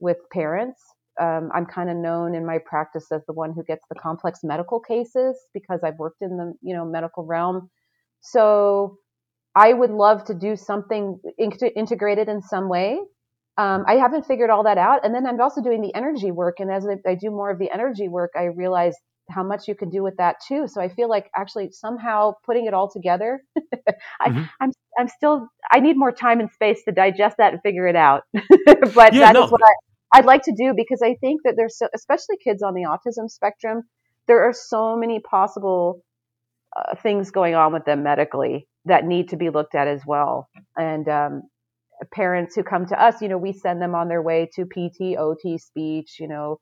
with 0.00 0.18
parents. 0.32 0.80
Um, 1.20 1.50
I'm 1.54 1.66
kind 1.66 1.90
of 1.90 1.96
known 1.96 2.34
in 2.34 2.46
my 2.46 2.58
practice 2.64 3.06
as 3.12 3.22
the 3.26 3.32
one 3.32 3.52
who 3.52 3.62
gets 3.64 3.84
the 3.88 3.98
complex 3.98 4.40
medical 4.42 4.80
cases 4.80 5.36
because 5.52 5.80
I've 5.84 5.98
worked 5.98 6.22
in 6.22 6.36
the 6.36 6.54
you 6.62 6.74
know 6.74 6.84
medical 6.84 7.24
realm 7.24 7.70
so 8.20 8.98
I 9.54 9.72
would 9.72 9.90
love 9.90 10.24
to 10.26 10.34
do 10.34 10.56
something 10.56 11.18
integrated 11.38 12.28
in 12.28 12.42
some 12.42 12.68
way. 12.68 13.00
Um, 13.56 13.84
I 13.86 13.94
haven't 13.94 14.24
figured 14.26 14.48
all 14.48 14.62
that 14.64 14.78
out. 14.78 15.04
And 15.04 15.14
then 15.14 15.26
I'm 15.26 15.40
also 15.40 15.62
doing 15.62 15.82
the 15.82 15.94
energy 15.94 16.30
work. 16.30 16.60
And 16.60 16.70
as 16.70 16.86
I, 16.86 17.10
I 17.10 17.14
do 17.14 17.30
more 17.30 17.50
of 17.50 17.58
the 17.58 17.70
energy 17.70 18.08
work, 18.08 18.30
I 18.36 18.44
realize 18.44 18.94
how 19.28 19.42
much 19.42 19.68
you 19.68 19.74
can 19.74 19.90
do 19.90 20.02
with 20.02 20.16
that 20.16 20.36
too. 20.46 20.66
So 20.66 20.80
I 20.80 20.88
feel 20.88 21.08
like 21.08 21.30
actually 21.36 21.70
somehow 21.72 22.32
putting 22.44 22.66
it 22.66 22.74
all 22.74 22.90
together, 22.90 23.42
I, 23.58 24.26
am 24.26 24.34
mm-hmm. 24.34 24.44
I'm, 24.60 24.72
I'm 24.98 25.08
still, 25.08 25.48
I 25.70 25.80
need 25.80 25.96
more 25.96 26.12
time 26.12 26.40
and 26.40 26.50
space 26.50 26.82
to 26.84 26.92
digest 26.92 27.36
that 27.38 27.52
and 27.52 27.62
figure 27.62 27.86
it 27.86 27.96
out. 27.96 28.22
but 28.32 29.12
yeah, 29.12 29.20
that 29.20 29.34
no. 29.34 29.44
is 29.44 29.50
what 29.50 29.60
I, 29.64 30.18
I'd 30.18 30.24
like 30.24 30.42
to 30.44 30.54
do 30.56 30.72
because 30.76 31.00
I 31.02 31.14
think 31.20 31.42
that 31.44 31.54
there's 31.56 31.78
so, 31.78 31.88
especially 31.94 32.36
kids 32.42 32.62
on 32.62 32.74
the 32.74 32.82
autism 32.82 33.28
spectrum, 33.28 33.82
there 34.26 34.42
are 34.48 34.52
so 34.52 34.96
many 34.96 35.20
possible 35.20 36.02
uh, 36.76 36.94
things 37.02 37.30
going 37.30 37.54
on 37.54 37.72
with 37.72 37.84
them 37.84 38.02
medically 38.02 38.66
that 38.84 39.04
need 39.04 39.28
to 39.30 39.36
be 39.36 39.50
looked 39.50 39.74
at 39.74 39.88
as 39.88 40.02
well. 40.06 40.48
And 40.76 41.08
um, 41.08 41.42
parents 42.12 42.54
who 42.54 42.62
come 42.62 42.86
to 42.86 43.02
us, 43.02 43.20
you 43.20 43.28
know, 43.28 43.38
we 43.38 43.52
send 43.52 43.82
them 43.82 43.94
on 43.94 44.08
their 44.08 44.22
way 44.22 44.48
to 44.54 44.64
PT, 44.64 45.18
OT, 45.18 45.58
speech, 45.58 46.16
you 46.18 46.28
know, 46.28 46.58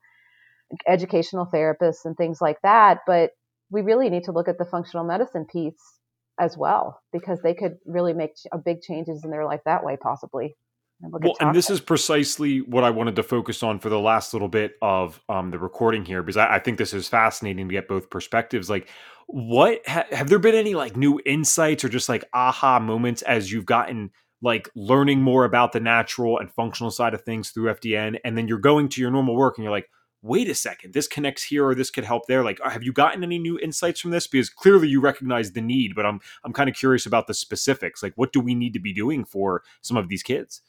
educational 0.87 1.47
therapists 1.53 2.05
and 2.05 2.15
things 2.17 2.39
like 2.41 2.57
that. 2.63 2.99
But 3.07 3.31
we 3.71 3.81
really 3.81 4.09
need 4.09 4.25
to 4.25 4.31
look 4.31 4.47
at 4.47 4.57
the 4.57 4.65
functional 4.65 5.05
medicine 5.05 5.45
piece 5.51 5.99
as 6.39 6.57
well 6.57 6.99
because 7.13 7.39
they 7.41 7.53
could 7.53 7.77
really 7.85 8.13
make 8.13 8.31
a 8.51 8.57
big 8.57 8.81
changes 8.81 9.23
in 9.23 9.31
their 9.31 9.45
life 9.45 9.61
that 9.65 9.83
way, 9.83 9.97
possibly. 10.01 10.55
And 11.01 11.13
well, 11.23 11.35
and 11.39 11.55
this 11.55 11.69
is 11.69 11.79
precisely 11.79 12.59
what 12.59 12.83
I 12.83 12.89
wanted 12.89 13.15
to 13.15 13.23
focus 13.23 13.63
on 13.63 13.79
for 13.79 13.89
the 13.89 13.99
last 13.99 14.33
little 14.33 14.49
bit 14.49 14.75
of 14.81 15.21
um, 15.29 15.49
the 15.49 15.59
recording 15.59 16.03
here, 16.03 16.21
because 16.21 16.37
I, 16.37 16.55
I, 16.55 16.59
think 16.59 16.77
this 16.77 16.93
is 16.93 17.07
fascinating 17.07 17.69
to 17.69 17.71
get 17.71 17.87
both 17.87 18.09
perspectives. 18.09 18.69
Like, 18.69 18.89
what 19.27 19.81
ha, 19.87 20.03
have 20.11 20.27
there 20.27 20.39
been 20.39 20.55
any 20.55 20.75
like 20.75 20.97
new 20.97 21.21
insights 21.25 21.85
or 21.85 21.89
just 21.89 22.09
like 22.09 22.25
aha 22.33 22.79
moments 22.79 23.21
as 23.21 23.51
you've 23.51 23.65
gotten 23.65 24.11
like 24.41 24.69
learning 24.75 25.21
more 25.21 25.45
about 25.45 25.71
the 25.71 25.79
natural 25.79 26.37
and 26.37 26.51
functional 26.51 26.91
side 26.91 27.13
of 27.13 27.21
things 27.21 27.51
through 27.51 27.73
FDN, 27.73 28.17
and 28.25 28.37
then 28.37 28.47
you're 28.47 28.57
going 28.57 28.89
to 28.89 29.01
your 29.01 29.11
normal 29.11 29.35
work 29.35 29.57
and 29.57 29.63
you're 29.63 29.71
like, 29.71 29.89
wait 30.21 30.49
a 30.49 30.55
second, 30.55 30.93
this 30.93 31.07
connects 31.07 31.43
here 31.43 31.65
or 31.65 31.73
this 31.73 31.89
could 31.89 32.03
help 32.03 32.27
there. 32.27 32.43
Like, 32.43 32.59
have 32.63 32.83
you 32.83 32.91
gotten 32.91 33.23
any 33.23 33.39
new 33.39 33.57
insights 33.57 34.01
from 34.01 34.11
this? 34.11 34.27
Because 34.27 34.49
clearly 34.49 34.89
you 34.89 34.99
recognize 34.99 35.53
the 35.53 35.61
need, 35.61 35.95
but 35.95 36.05
I'm 36.05 36.19
I'm 36.43 36.51
kind 36.51 36.69
of 36.69 36.75
curious 36.75 37.05
about 37.05 37.27
the 37.27 37.33
specifics. 37.33 38.03
Like, 38.03 38.13
what 38.15 38.33
do 38.33 38.41
we 38.41 38.53
need 38.53 38.73
to 38.73 38.79
be 38.79 38.93
doing 38.93 39.23
for 39.23 39.63
some 39.81 39.95
of 39.95 40.09
these 40.09 40.23
kids? 40.23 40.61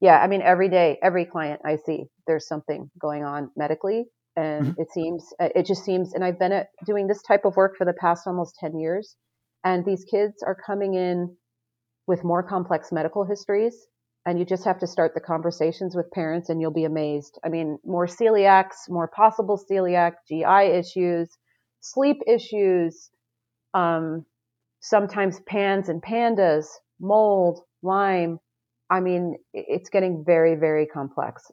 Yeah, 0.00 0.18
I 0.18 0.26
mean, 0.26 0.42
every 0.42 0.68
day, 0.68 0.98
every 1.02 1.24
client 1.24 1.60
I 1.64 1.76
see, 1.76 2.04
there's 2.26 2.46
something 2.46 2.90
going 2.98 3.24
on 3.24 3.50
medically. 3.56 4.04
And 4.36 4.66
mm-hmm. 4.66 4.80
it 4.80 4.90
seems, 4.92 5.32
uh, 5.40 5.48
it 5.54 5.66
just 5.66 5.84
seems, 5.84 6.12
and 6.14 6.24
I've 6.24 6.38
been 6.38 6.52
at, 6.52 6.68
doing 6.84 7.06
this 7.06 7.22
type 7.22 7.44
of 7.44 7.56
work 7.56 7.76
for 7.76 7.84
the 7.84 7.92
past 7.92 8.26
almost 8.26 8.56
10 8.60 8.78
years. 8.78 9.16
And 9.62 9.84
these 9.84 10.04
kids 10.04 10.42
are 10.44 10.56
coming 10.66 10.94
in 10.94 11.36
with 12.06 12.24
more 12.24 12.42
complex 12.42 12.90
medical 12.92 13.24
histories. 13.24 13.86
And 14.26 14.38
you 14.38 14.44
just 14.44 14.64
have 14.64 14.78
to 14.80 14.86
start 14.86 15.12
the 15.14 15.20
conversations 15.20 15.94
with 15.94 16.10
parents 16.10 16.48
and 16.48 16.60
you'll 16.60 16.72
be 16.72 16.84
amazed. 16.84 17.38
I 17.44 17.48
mean, 17.48 17.78
more 17.84 18.06
celiacs, 18.06 18.88
more 18.88 19.08
possible 19.08 19.60
celiac, 19.70 20.14
GI 20.28 20.78
issues, 20.78 21.28
sleep 21.80 22.16
issues, 22.26 23.10
um, 23.74 24.24
sometimes 24.80 25.40
PANS 25.46 25.88
and 25.88 26.02
PANDAS, 26.02 26.68
mold, 27.00 27.60
Lyme, 27.82 28.38
I 28.90 29.00
mean, 29.00 29.36
it's 29.52 29.88
getting 29.88 30.24
very, 30.24 30.54
very 30.54 30.86
complex. 30.86 31.50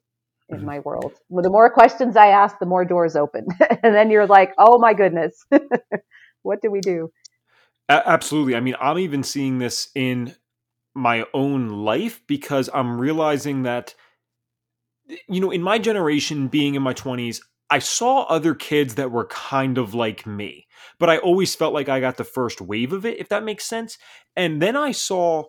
in 0.49 0.57
mm-hmm. 0.57 0.65
my 0.65 0.79
world. 0.79 1.13
Well, 1.29 1.43
the 1.43 1.49
more 1.49 1.69
questions 1.69 2.17
I 2.17 2.27
ask, 2.27 2.59
the 2.59 2.65
more 2.65 2.85
doors 2.85 3.15
open. 3.15 3.47
and 3.83 3.95
then 3.95 4.11
you're 4.11 4.27
like, 4.27 4.53
oh 4.57 4.77
my 4.79 4.93
goodness, 4.93 5.45
what 6.41 6.61
do 6.61 6.69
we 6.69 6.81
do? 6.81 7.09
A- 7.89 8.07
absolutely. 8.07 8.55
I 8.55 8.59
mean, 8.59 8.75
I'm 8.79 8.99
even 8.99 9.23
seeing 9.23 9.59
this 9.59 9.89
in 9.95 10.35
my 10.93 11.25
own 11.33 11.69
life 11.69 12.21
because 12.27 12.69
I'm 12.73 12.99
realizing 12.99 13.63
that, 13.63 13.95
you 15.27 15.39
know, 15.39 15.51
in 15.51 15.61
my 15.61 15.79
generation, 15.79 16.47
being 16.47 16.75
in 16.75 16.81
my 16.81 16.93
20s, 16.93 17.39
I 17.69 17.79
saw 17.79 18.23
other 18.23 18.53
kids 18.53 18.95
that 18.95 19.11
were 19.11 19.27
kind 19.27 19.77
of 19.77 19.93
like 19.93 20.27
me, 20.27 20.67
but 20.99 21.09
I 21.09 21.17
always 21.17 21.55
felt 21.55 21.73
like 21.73 21.87
I 21.87 22.01
got 22.01 22.17
the 22.17 22.25
first 22.25 22.59
wave 22.59 22.91
of 22.91 23.05
it, 23.05 23.17
if 23.17 23.29
that 23.29 23.45
makes 23.45 23.65
sense. 23.65 23.97
And 24.35 24.61
then 24.61 24.75
I 24.75 24.91
saw 24.91 25.45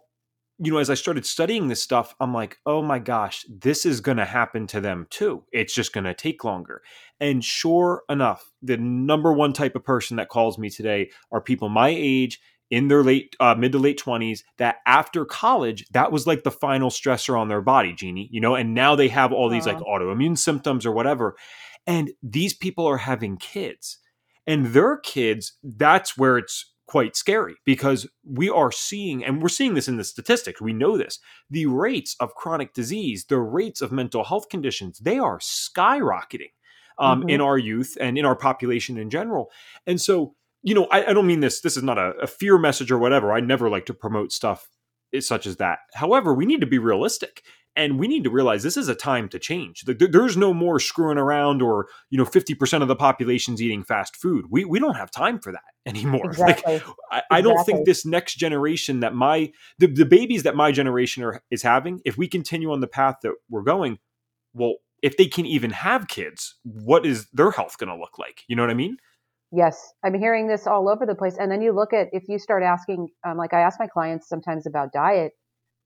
you 0.59 0.72
know, 0.72 0.78
as 0.78 0.90
I 0.90 0.94
started 0.94 1.26
studying 1.26 1.68
this 1.68 1.82
stuff, 1.82 2.14
I'm 2.20 2.32
like, 2.32 2.59
oh 2.66 2.82
my 2.82 2.98
gosh, 2.98 3.44
this 3.48 3.84
is 3.84 4.00
going 4.00 4.18
to 4.18 4.24
happen 4.24 4.66
to 4.68 4.80
them 4.80 5.07
too. 5.11 5.44
It's 5.53 5.74
just 5.74 5.92
going 5.92 6.05
to 6.05 6.14
take 6.14 6.44
longer. 6.44 6.82
And 7.20 7.44
sure 7.44 8.03
enough, 8.09 8.50
the 8.62 8.76
number 8.76 9.32
one 9.32 9.53
type 9.53 9.74
of 9.74 9.84
person 9.84 10.16
that 10.18 10.28
calls 10.28 10.59
me 10.59 10.70
today 10.70 11.11
are 11.30 11.40
people 11.40 11.68
my 11.68 11.88
age 11.88 12.40
in 12.72 12.88
their 12.88 13.05
late 13.05 13.36
uh, 13.38 13.55
mid 13.55 13.70
to 13.72 13.78
late 13.78 14.03
20s 14.03 14.40
that 14.57 14.76
after 14.86 15.24
college 15.26 15.84
that 15.92 16.11
was 16.11 16.26
like 16.26 16.42
the 16.42 16.50
final 16.50 16.88
stressor 16.88 17.38
on 17.38 17.48
their 17.48 17.61
body 17.61 17.92
jeannie 17.92 18.30
you 18.32 18.40
know 18.40 18.55
and 18.55 18.72
now 18.72 18.96
they 18.96 19.09
have 19.09 19.30
all 19.30 19.50
these 19.50 19.66
like 19.66 19.78
autoimmune 19.80 20.38
symptoms 20.38 20.86
or 20.86 20.90
whatever 20.90 21.36
and 21.86 22.12
these 22.22 22.55
people 22.55 22.86
are 22.86 22.96
having 22.96 23.36
kids 23.36 23.98
and 24.46 24.68
their 24.68 24.96
kids 24.96 25.59
that's 25.62 26.16
where 26.16 26.38
it's 26.38 26.71
quite 26.87 27.16
scary 27.16 27.55
because 27.64 28.09
we 28.24 28.51
are 28.51 28.72
seeing, 28.72 29.24
and 29.24 29.41
we're 29.41 29.49
seeing 29.49 29.74
this 29.74 29.89
in 29.89 29.97
the 29.97 30.05
statistics, 30.05 30.61
we 30.61 30.72
know 30.72 30.99
this, 30.99 31.18
the 31.49 31.66
rates 31.66 32.16
of 32.20 32.35
chronic 32.35 32.74
disease, 32.74 33.24
the 33.26 33.39
rates 33.39 33.80
of 33.80 33.93
mental 33.93 34.24
health 34.24 34.49
conditions, 34.49 34.99
they 34.99 35.18
are 35.18 35.39
skyrocketing 35.39 36.51
um, 36.99 37.20
mm-hmm. 37.20 37.28
in 37.30 37.41
our 37.41 37.59
youth 37.59 37.97
and 38.01 38.18
in 38.18 38.24
our 38.24 38.37
population 38.37 38.99
in 38.99 39.11
general. 39.11 39.51
And 39.87 40.01
so, 40.01 40.35
you 40.62 40.74
know, 40.74 40.87
I, 40.91 41.11
I 41.11 41.12
don't 41.12 41.26
mean 41.26 41.41
this, 41.41 41.61
this 41.61 41.76
is 41.76 41.83
not 41.83 41.99
a, 41.99 42.12
a 42.22 42.26
fear 42.26 42.59
message 42.59 42.91
or 42.91 42.99
whatever. 42.99 43.33
I 43.33 43.41
never 43.41 43.70
like 43.70 43.87
to 43.87 43.95
promote 43.95 44.33
stuff 44.33 44.68
such 45.20 45.47
as 45.47 45.57
that. 45.57 45.80
However, 45.95 46.35
we 46.35 46.47
need 46.47 46.61
to 46.61 46.66
be 46.66 46.78
realistic 46.78 47.43
and 47.74 47.98
we 47.98 48.06
need 48.06 48.24
to 48.24 48.30
realize 48.30 48.62
this 48.62 48.76
is 48.76 48.88
a 48.88 48.94
time 48.94 49.28
to 49.30 49.38
change. 49.38 49.84
There's 49.86 50.36
no 50.36 50.52
more 50.52 50.78
screwing 50.78 51.18
around 51.18 51.62
or, 51.62 51.86
you 52.10 52.18
know, 52.18 52.24
50% 52.24 52.82
of 52.82 52.88
the 52.88 52.96
population's 52.96 53.62
eating 53.62 53.82
fast 53.82 54.16
food. 54.16 54.46
We, 54.50 54.64
we 54.64 54.78
don't 54.78 54.96
have 54.96 55.10
time 55.10 55.38
for 55.38 55.52
that 55.52 55.62
anymore. 55.86 56.26
Exactly. 56.26 56.74
Like, 56.74 56.82
I, 56.82 57.16
exactly. 57.16 57.38
I, 57.38 57.40
don't 57.40 57.64
think 57.64 57.86
this 57.86 58.04
next 58.04 58.34
generation 58.34 59.00
that 59.00 59.14
my, 59.14 59.52
the, 59.78 59.86
the 59.86 60.04
babies 60.04 60.42
that 60.42 60.54
my 60.54 60.70
generation 60.70 61.22
are, 61.22 61.42
is 61.50 61.62
having, 61.62 62.00
if 62.04 62.18
we 62.18 62.28
continue 62.28 62.72
on 62.72 62.80
the 62.80 62.86
path 62.86 63.16
that 63.22 63.32
we're 63.48 63.62
going, 63.62 63.98
well, 64.52 64.74
if 65.02 65.16
they 65.16 65.26
can 65.26 65.46
even 65.46 65.70
have 65.70 66.08
kids, 66.08 66.56
what 66.62 67.06
is 67.06 67.26
their 67.32 67.50
health 67.50 67.78
going 67.78 67.88
to 67.88 67.96
look 67.96 68.18
like? 68.18 68.42
You 68.48 68.56
know 68.56 68.62
what 68.62 68.70
I 68.70 68.74
mean? 68.74 68.98
Yes, 69.50 69.92
I'm 70.04 70.14
hearing 70.14 70.46
this 70.46 70.66
all 70.66 70.88
over 70.88 71.04
the 71.04 71.14
place. 71.14 71.36
And 71.38 71.50
then 71.50 71.60
you 71.60 71.72
look 71.72 71.92
at 71.92 72.08
if 72.12 72.24
you 72.28 72.38
start 72.38 72.62
asking, 72.62 73.08
um, 73.26 73.36
like 73.36 73.52
I 73.52 73.60
ask 73.60 73.78
my 73.78 73.86
clients 73.86 74.28
sometimes 74.28 74.66
about 74.66 74.92
diet, 74.92 75.32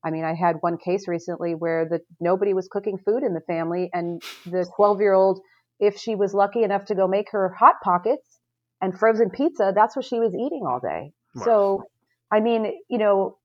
I 0.03 0.11
mean, 0.11 0.23
I 0.23 0.33
had 0.33 0.57
one 0.61 0.77
case 0.77 1.07
recently 1.07 1.55
where 1.55 1.87
the 1.89 1.99
nobody 2.19 2.53
was 2.53 2.67
cooking 2.67 2.97
food 2.97 3.23
in 3.23 3.33
the 3.33 3.41
family, 3.41 3.89
and 3.93 4.21
the 4.45 4.69
12 4.75 5.01
year 5.01 5.13
old, 5.13 5.41
if 5.79 5.97
she 5.97 6.15
was 6.15 6.33
lucky 6.33 6.63
enough 6.63 6.85
to 6.85 6.95
go 6.95 7.07
make 7.07 7.31
her 7.31 7.49
hot 7.49 7.75
pockets 7.83 8.39
and 8.81 8.97
frozen 8.97 9.29
pizza, 9.29 9.73
that's 9.75 9.95
what 9.95 10.05
she 10.05 10.19
was 10.19 10.33
eating 10.33 10.63
all 10.67 10.79
day. 10.79 11.11
Wow. 11.35 11.43
So, 11.43 11.83
I 12.31 12.39
mean, 12.39 12.73
you 12.89 12.97
know, 12.97 13.37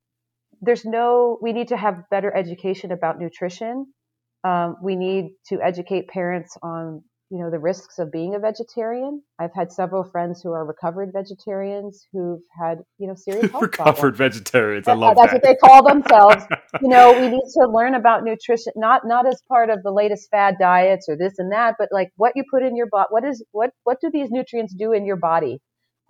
there's 0.61 0.85
no. 0.85 1.39
We 1.41 1.53
need 1.53 1.69
to 1.69 1.77
have 1.77 2.09
better 2.11 2.35
education 2.35 2.93
about 2.93 3.19
nutrition. 3.19 3.87
Um, 4.45 4.77
we 4.83 4.97
need 4.97 5.31
to 5.49 5.61
educate 5.63 6.09
parents 6.09 6.57
on 6.63 7.03
you 7.33 7.39
know 7.39 7.51
the 7.51 7.59
risks 7.59 7.99
of 7.99 8.12
being 8.12 8.35
a 8.35 8.39
vegetarian. 8.39 9.22
I've 9.39 9.55
had 9.55 9.72
several 9.72 10.05
friends 10.05 10.43
who 10.43 10.53
are 10.53 10.66
recovered 10.66 11.14
vegetarians 11.14 12.07
who've 12.12 12.43
had 12.61 12.80
you 12.99 13.07
know 13.07 13.14
serious 13.14 13.51
health 13.51 13.62
recovered 13.62 14.14
problems. 14.14 14.18
vegetarians. 14.18 14.87
I 14.87 14.93
love 14.93 15.16
that's 15.16 15.33
that. 15.33 15.37
what 15.37 15.43
they 15.43 15.55
call 15.57 15.83
themselves. 15.83 16.45
you 16.83 16.89
know, 16.89 17.18
we 17.18 17.28
need 17.30 17.49
to 17.55 17.66
learn 17.72 17.95
about 17.95 18.22
nutrition, 18.22 18.74
not 18.76 19.07
not 19.07 19.26
as 19.26 19.41
part 19.49 19.70
of 19.70 19.83
the 19.83 19.91
latest 19.91 20.28
fad 20.30 20.57
diets 20.61 21.07
or 21.09 21.16
this 21.16 21.39
and 21.39 21.53
that, 21.53 21.76
but 21.78 21.89
like 21.91 22.11
what 22.16 22.35
you 22.37 22.45
put 22.51 22.62
in 22.62 22.76
your 22.76 22.87
body. 22.87 23.07
What 23.09 23.24
is 23.24 23.43
what 23.53 23.70
what 23.85 23.99
do 24.03 24.11
these 24.12 24.28
nutrients 24.30 24.74
do 24.74 24.93
in 24.93 25.07
your 25.07 25.16
body, 25.16 25.59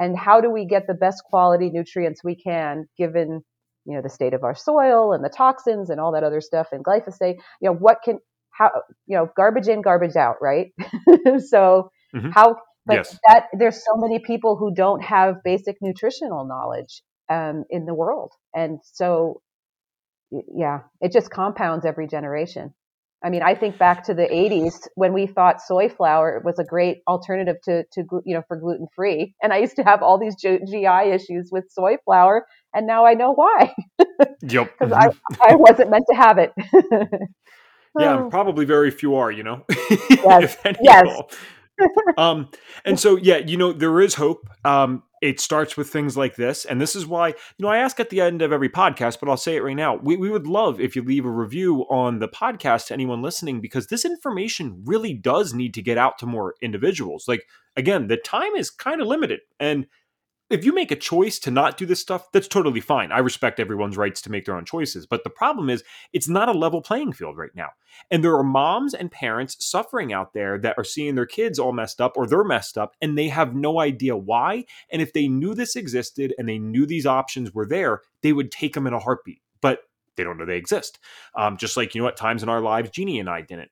and 0.00 0.18
how 0.18 0.40
do 0.40 0.50
we 0.50 0.66
get 0.66 0.88
the 0.88 0.94
best 0.94 1.22
quality 1.22 1.70
nutrients 1.70 2.24
we 2.24 2.34
can 2.34 2.86
given 2.98 3.42
you 3.84 3.94
know 3.94 4.02
the 4.02 4.10
state 4.10 4.34
of 4.34 4.42
our 4.42 4.56
soil 4.56 5.12
and 5.12 5.24
the 5.24 5.28
toxins 5.28 5.88
and 5.88 6.00
all 6.00 6.10
that 6.12 6.24
other 6.24 6.40
stuff 6.40 6.70
and 6.72 6.84
glyphosate. 6.84 7.36
You 7.60 7.70
know 7.70 7.74
what 7.74 7.98
can 8.04 8.18
how 8.52 8.70
you 9.06 9.16
know 9.16 9.28
garbage 9.36 9.68
in 9.68 9.82
garbage 9.82 10.16
out 10.16 10.36
right? 10.40 10.72
So 11.46 11.90
mm-hmm. 12.14 12.30
how 12.30 12.56
but 12.86 12.96
yes. 12.96 13.18
that 13.28 13.46
there's 13.56 13.76
so 13.76 13.96
many 13.96 14.18
people 14.18 14.56
who 14.56 14.74
don't 14.74 15.02
have 15.02 15.36
basic 15.44 15.76
nutritional 15.80 16.44
knowledge 16.46 17.02
um, 17.30 17.64
in 17.70 17.86
the 17.86 17.94
world. 17.94 18.32
And 18.54 18.80
so 18.82 19.40
yeah 20.54 20.80
it 21.00 21.12
just 21.12 21.30
compounds 21.30 21.84
every 21.84 22.06
generation. 22.06 22.74
I 23.24 23.30
mean 23.30 23.42
i 23.42 23.54
think 23.54 23.78
back 23.78 24.04
to 24.04 24.14
the 24.14 24.26
80s 24.26 24.88
when 24.96 25.12
we 25.12 25.26
thought 25.26 25.60
soy 25.60 25.88
flour 25.88 26.42
was 26.44 26.58
a 26.58 26.64
great 26.64 26.98
alternative 27.06 27.56
to, 27.64 27.84
to 27.92 28.02
you 28.24 28.34
know 28.34 28.42
for 28.48 28.56
gluten 28.56 28.86
free 28.96 29.34
and 29.40 29.52
i 29.52 29.58
used 29.58 29.76
to 29.76 29.82
have 29.84 30.02
all 30.02 30.18
these 30.18 30.34
gi 30.34 30.86
issues 30.86 31.48
with 31.52 31.64
soy 31.70 31.96
flour 32.04 32.46
and 32.74 32.86
now 32.86 33.06
i 33.06 33.14
know 33.14 33.32
why. 33.32 33.72
Yep 34.42 34.72
because 34.76 34.92
I, 35.04 35.10
I 35.40 35.54
wasn't 35.54 35.90
meant 35.90 36.04
to 36.10 36.16
have 36.16 36.38
it 36.38 36.52
yeah, 37.98 38.18
oh. 38.18 38.30
probably 38.30 38.64
very 38.64 38.90
few 38.90 39.14
are, 39.16 39.30
you 39.30 39.42
know. 39.42 39.64
Yes. 40.10 40.56
yes. 40.80 41.06
um, 42.16 42.48
and 42.84 42.98
so 42.98 43.16
yeah, 43.16 43.38
you 43.38 43.56
know, 43.56 43.72
there 43.72 44.00
is 44.00 44.14
hope. 44.14 44.48
Um, 44.64 45.02
it 45.20 45.38
starts 45.38 45.76
with 45.76 45.88
things 45.88 46.16
like 46.16 46.34
this, 46.36 46.64
and 46.64 46.80
this 46.80 46.96
is 46.96 47.06
why 47.06 47.28
you 47.28 47.34
know 47.60 47.68
I 47.68 47.78
ask 47.78 48.00
at 48.00 48.10
the 48.10 48.20
end 48.20 48.42
of 48.42 48.52
every 48.52 48.68
podcast, 48.68 49.20
but 49.20 49.28
I'll 49.28 49.36
say 49.36 49.56
it 49.56 49.62
right 49.62 49.76
now. 49.76 49.96
We 49.96 50.16
we 50.16 50.30
would 50.30 50.46
love 50.46 50.80
if 50.80 50.96
you 50.96 51.02
leave 51.02 51.24
a 51.24 51.30
review 51.30 51.82
on 51.90 52.18
the 52.18 52.28
podcast 52.28 52.86
to 52.86 52.94
anyone 52.94 53.22
listening 53.22 53.60
because 53.60 53.86
this 53.86 54.04
information 54.04 54.82
really 54.84 55.14
does 55.14 55.54
need 55.54 55.74
to 55.74 55.82
get 55.82 55.98
out 55.98 56.18
to 56.18 56.26
more 56.26 56.54
individuals. 56.60 57.26
Like 57.28 57.46
again, 57.76 58.08
the 58.08 58.16
time 58.16 58.54
is 58.56 58.70
kind 58.70 59.00
of 59.00 59.06
limited, 59.06 59.40
and 59.60 59.86
if 60.52 60.64
you 60.64 60.72
make 60.74 60.90
a 60.90 60.96
choice 60.96 61.38
to 61.40 61.50
not 61.50 61.76
do 61.76 61.86
this 61.86 62.00
stuff, 62.00 62.30
that's 62.32 62.48
totally 62.48 62.80
fine. 62.80 63.12
I 63.12 63.18
respect 63.18 63.60
everyone's 63.60 63.96
rights 63.96 64.20
to 64.22 64.30
make 64.30 64.44
their 64.44 64.56
own 64.56 64.64
choices. 64.64 65.06
But 65.06 65.24
the 65.24 65.30
problem 65.30 65.70
is, 65.70 65.82
it's 66.12 66.28
not 66.28 66.48
a 66.48 66.52
level 66.52 66.82
playing 66.82 67.12
field 67.12 67.36
right 67.36 67.54
now. 67.54 67.70
And 68.10 68.24
there 68.24 68.36
are 68.36 68.44
moms 68.44 68.94
and 68.94 69.10
parents 69.10 69.64
suffering 69.64 70.12
out 70.12 70.32
there 70.32 70.58
that 70.58 70.74
are 70.78 70.84
seeing 70.84 71.14
their 71.14 71.26
kids 71.26 71.58
all 71.58 71.72
messed 71.72 72.00
up 72.00 72.16
or 72.16 72.26
they're 72.26 72.44
messed 72.44 72.78
up 72.78 72.94
and 73.00 73.16
they 73.16 73.28
have 73.28 73.54
no 73.54 73.80
idea 73.80 74.16
why. 74.16 74.64
And 74.90 75.02
if 75.02 75.12
they 75.12 75.28
knew 75.28 75.54
this 75.54 75.76
existed 75.76 76.34
and 76.38 76.48
they 76.48 76.58
knew 76.58 76.86
these 76.86 77.06
options 77.06 77.52
were 77.52 77.66
there, 77.66 78.02
they 78.22 78.32
would 78.32 78.50
take 78.50 78.74
them 78.74 78.86
in 78.86 78.92
a 78.92 78.98
heartbeat. 78.98 79.42
But 79.60 79.80
they 80.16 80.24
don't 80.24 80.38
know 80.38 80.44
they 80.44 80.56
exist. 80.56 80.98
Um, 81.34 81.56
just 81.56 81.76
like, 81.76 81.94
you 81.94 82.02
know, 82.02 82.08
at 82.08 82.16
times 82.16 82.42
in 82.42 82.48
our 82.48 82.60
lives, 82.60 82.90
Jeannie 82.90 83.20
and 83.20 83.30
I 83.30 83.40
didn't. 83.40 83.70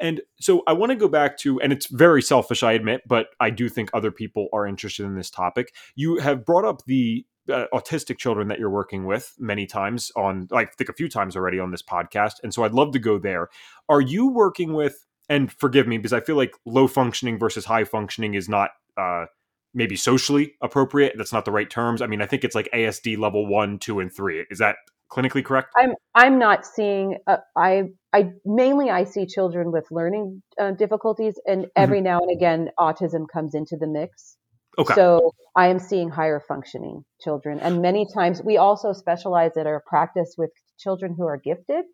And 0.00 0.22
so 0.40 0.62
I 0.66 0.72
want 0.72 0.90
to 0.90 0.96
go 0.96 1.08
back 1.08 1.36
to, 1.38 1.60
and 1.60 1.72
it's 1.72 1.86
very 1.86 2.22
selfish, 2.22 2.62
I 2.62 2.72
admit, 2.72 3.02
but 3.06 3.26
I 3.38 3.50
do 3.50 3.68
think 3.68 3.90
other 3.92 4.10
people 4.10 4.48
are 4.52 4.66
interested 4.66 5.04
in 5.04 5.14
this 5.14 5.30
topic. 5.30 5.74
You 5.94 6.18
have 6.18 6.44
brought 6.44 6.64
up 6.64 6.84
the 6.86 7.26
uh, 7.52 7.66
autistic 7.74 8.18
children 8.18 8.48
that 8.48 8.58
you're 8.58 8.70
working 8.70 9.04
with 9.04 9.34
many 9.38 9.66
times 9.66 10.10
on, 10.16 10.48
I 10.52 10.64
think 10.64 10.88
a 10.88 10.94
few 10.94 11.08
times 11.08 11.36
already 11.36 11.58
on 11.58 11.70
this 11.70 11.82
podcast. 11.82 12.34
And 12.42 12.54
so 12.54 12.64
I'd 12.64 12.72
love 12.72 12.92
to 12.92 12.98
go 12.98 13.18
there. 13.18 13.48
Are 13.88 14.00
you 14.00 14.28
working 14.28 14.72
with, 14.72 15.06
and 15.28 15.52
forgive 15.52 15.86
me 15.86 15.98
because 15.98 16.12
I 16.12 16.20
feel 16.20 16.36
like 16.36 16.54
low 16.64 16.86
functioning 16.86 17.38
versus 17.38 17.66
high 17.66 17.84
functioning 17.84 18.34
is 18.34 18.48
not, 18.48 18.70
uh, 18.96 19.26
maybe 19.72 19.96
socially 19.96 20.54
appropriate. 20.60 21.14
That's 21.16 21.32
not 21.32 21.44
the 21.44 21.52
right 21.52 21.70
terms. 21.70 22.02
I 22.02 22.06
mean, 22.06 22.20
I 22.20 22.26
think 22.26 22.42
it's 22.42 22.54
like 22.54 22.68
ASD 22.74 23.18
level 23.18 23.46
one, 23.46 23.78
two, 23.78 24.00
and 24.00 24.12
three. 24.12 24.44
Is 24.50 24.58
that 24.58 24.76
clinically 25.10 25.44
correct? 25.44 25.68
I'm 25.76 25.94
I'm 26.14 26.38
not 26.38 26.64
seeing. 26.64 27.18
Uh, 27.26 27.38
I 27.56 27.84
I 28.12 28.30
mainly 28.44 28.90
I 28.90 29.04
see 29.04 29.26
children 29.26 29.72
with 29.72 29.84
learning 29.90 30.42
uh, 30.60 30.72
difficulties, 30.72 31.34
and 31.46 31.62
mm-hmm. 31.62 31.82
every 31.82 31.98
mm-hmm. 31.98 32.04
now 32.04 32.20
and 32.20 32.36
again 32.36 32.68
autism 32.78 33.26
comes 33.32 33.54
into 33.54 33.76
the 33.78 33.86
mix. 33.86 34.36
Okay. 34.78 34.94
So 34.94 35.32
I 35.56 35.68
am 35.68 35.78
seeing 35.78 36.08
higher 36.08 36.40
functioning 36.46 37.02
children, 37.20 37.58
and 37.60 37.82
many 37.82 38.06
times 38.14 38.40
we 38.42 38.56
also 38.56 38.92
specialize 38.92 39.52
at 39.58 39.66
our 39.66 39.82
practice 39.86 40.34
with 40.38 40.50
children 40.78 41.14
who 41.16 41.26
are 41.26 41.38
gifted, 41.38 41.84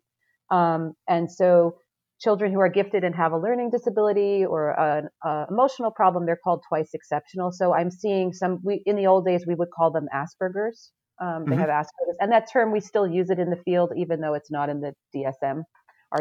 um, 0.51 0.93
and 1.07 1.31
so 1.31 1.77
children 2.19 2.51
who 2.51 2.59
are 2.59 2.69
gifted 2.69 3.03
and 3.03 3.13
have 3.15 3.31
a 3.31 3.37
learning 3.37 3.69
disability 3.69 4.43
or 4.43 4.71
an 4.79 5.07
emotional 5.51 5.91
problem, 5.91 6.25
they're 6.25 6.39
called 6.43 6.63
twice 6.67 6.89
exceptional. 6.93 7.51
So 7.51 7.73
I'm 7.73 7.91
seeing 7.91 8.31
some. 8.33 8.59
We 8.63 8.81
in 8.85 8.95
the 8.95 9.07
old 9.07 9.25
days 9.25 9.45
we 9.47 9.55
would 9.55 9.69
call 9.75 9.91
them 9.91 10.07
Asperger's. 10.13 10.91
Um, 11.19 11.45
they 11.45 11.51
mm-hmm. 11.51 11.61
have 11.61 11.69
Asperger's, 11.69 12.17
and 12.19 12.31
that 12.31 12.51
term 12.51 12.71
we 12.71 12.79
still 12.79 13.07
use 13.07 13.29
it 13.29 13.39
in 13.39 13.49
the 13.49 13.55
field, 13.55 13.91
even 13.97 14.21
though 14.21 14.33
it's 14.35 14.51
not 14.51 14.69
in 14.69 14.81
the 14.81 14.93
DSM. 15.15 15.63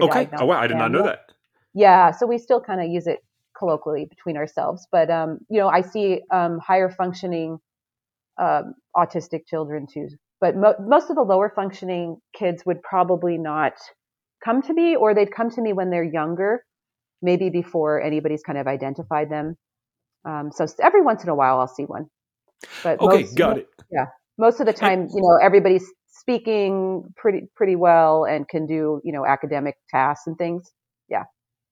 okay. 0.02 0.28
Oh, 0.38 0.46
wow. 0.46 0.60
I 0.60 0.66
did 0.66 0.76
not 0.78 0.90
know 0.90 1.04
that. 1.04 1.20
Yeah, 1.74 2.10
so 2.10 2.26
we 2.26 2.38
still 2.38 2.60
kind 2.60 2.80
of 2.80 2.88
use 2.88 3.06
it 3.06 3.18
colloquially 3.58 4.06
between 4.06 4.36
ourselves, 4.36 4.86
but 4.90 5.10
um, 5.10 5.38
you 5.50 5.58
know, 5.58 5.68
I 5.68 5.82
see 5.82 6.22
um, 6.32 6.58
higher 6.58 6.88
functioning 6.90 7.58
um, 8.38 8.74
autistic 8.96 9.46
children 9.46 9.86
too. 9.92 10.08
But 10.40 10.56
mo- 10.56 10.74
most 10.80 11.10
of 11.10 11.16
the 11.16 11.22
lower 11.22 11.52
functioning 11.54 12.18
kids 12.34 12.64
would 12.66 12.82
probably 12.82 13.38
not 13.38 13.74
come 14.44 14.62
to 14.62 14.72
me, 14.72 14.96
or 14.96 15.14
they'd 15.14 15.34
come 15.34 15.50
to 15.50 15.60
me 15.60 15.72
when 15.72 15.90
they're 15.90 16.04
younger. 16.04 16.62
maybe 17.22 17.50
before 17.50 18.02
anybody's 18.02 18.42
kind 18.42 18.58
of 18.58 18.66
identified 18.66 19.30
them. 19.30 19.56
Um, 20.24 20.50
so 20.52 20.66
every 20.82 21.02
once 21.02 21.22
in 21.22 21.30
a 21.30 21.34
while, 21.34 21.58
I'll 21.60 21.68
see 21.68 21.84
one. 21.84 22.06
But 22.82 23.00
okay, 23.00 23.22
most, 23.22 23.36
got 23.36 23.58
it. 23.58 23.68
Yeah, 23.90 24.06
most 24.38 24.60
of 24.60 24.66
the 24.66 24.72
time, 24.72 25.08
you 25.14 25.20
know, 25.22 25.38
everybody's 25.42 25.84
speaking 26.08 27.04
pretty 27.16 27.48
pretty 27.54 27.76
well 27.76 28.24
and 28.24 28.48
can 28.48 28.66
do 28.66 29.00
you 29.04 29.12
know 29.12 29.26
academic 29.26 29.76
tasks 29.90 30.26
and 30.26 30.36
things. 30.38 30.72
Yeah, 31.08 31.24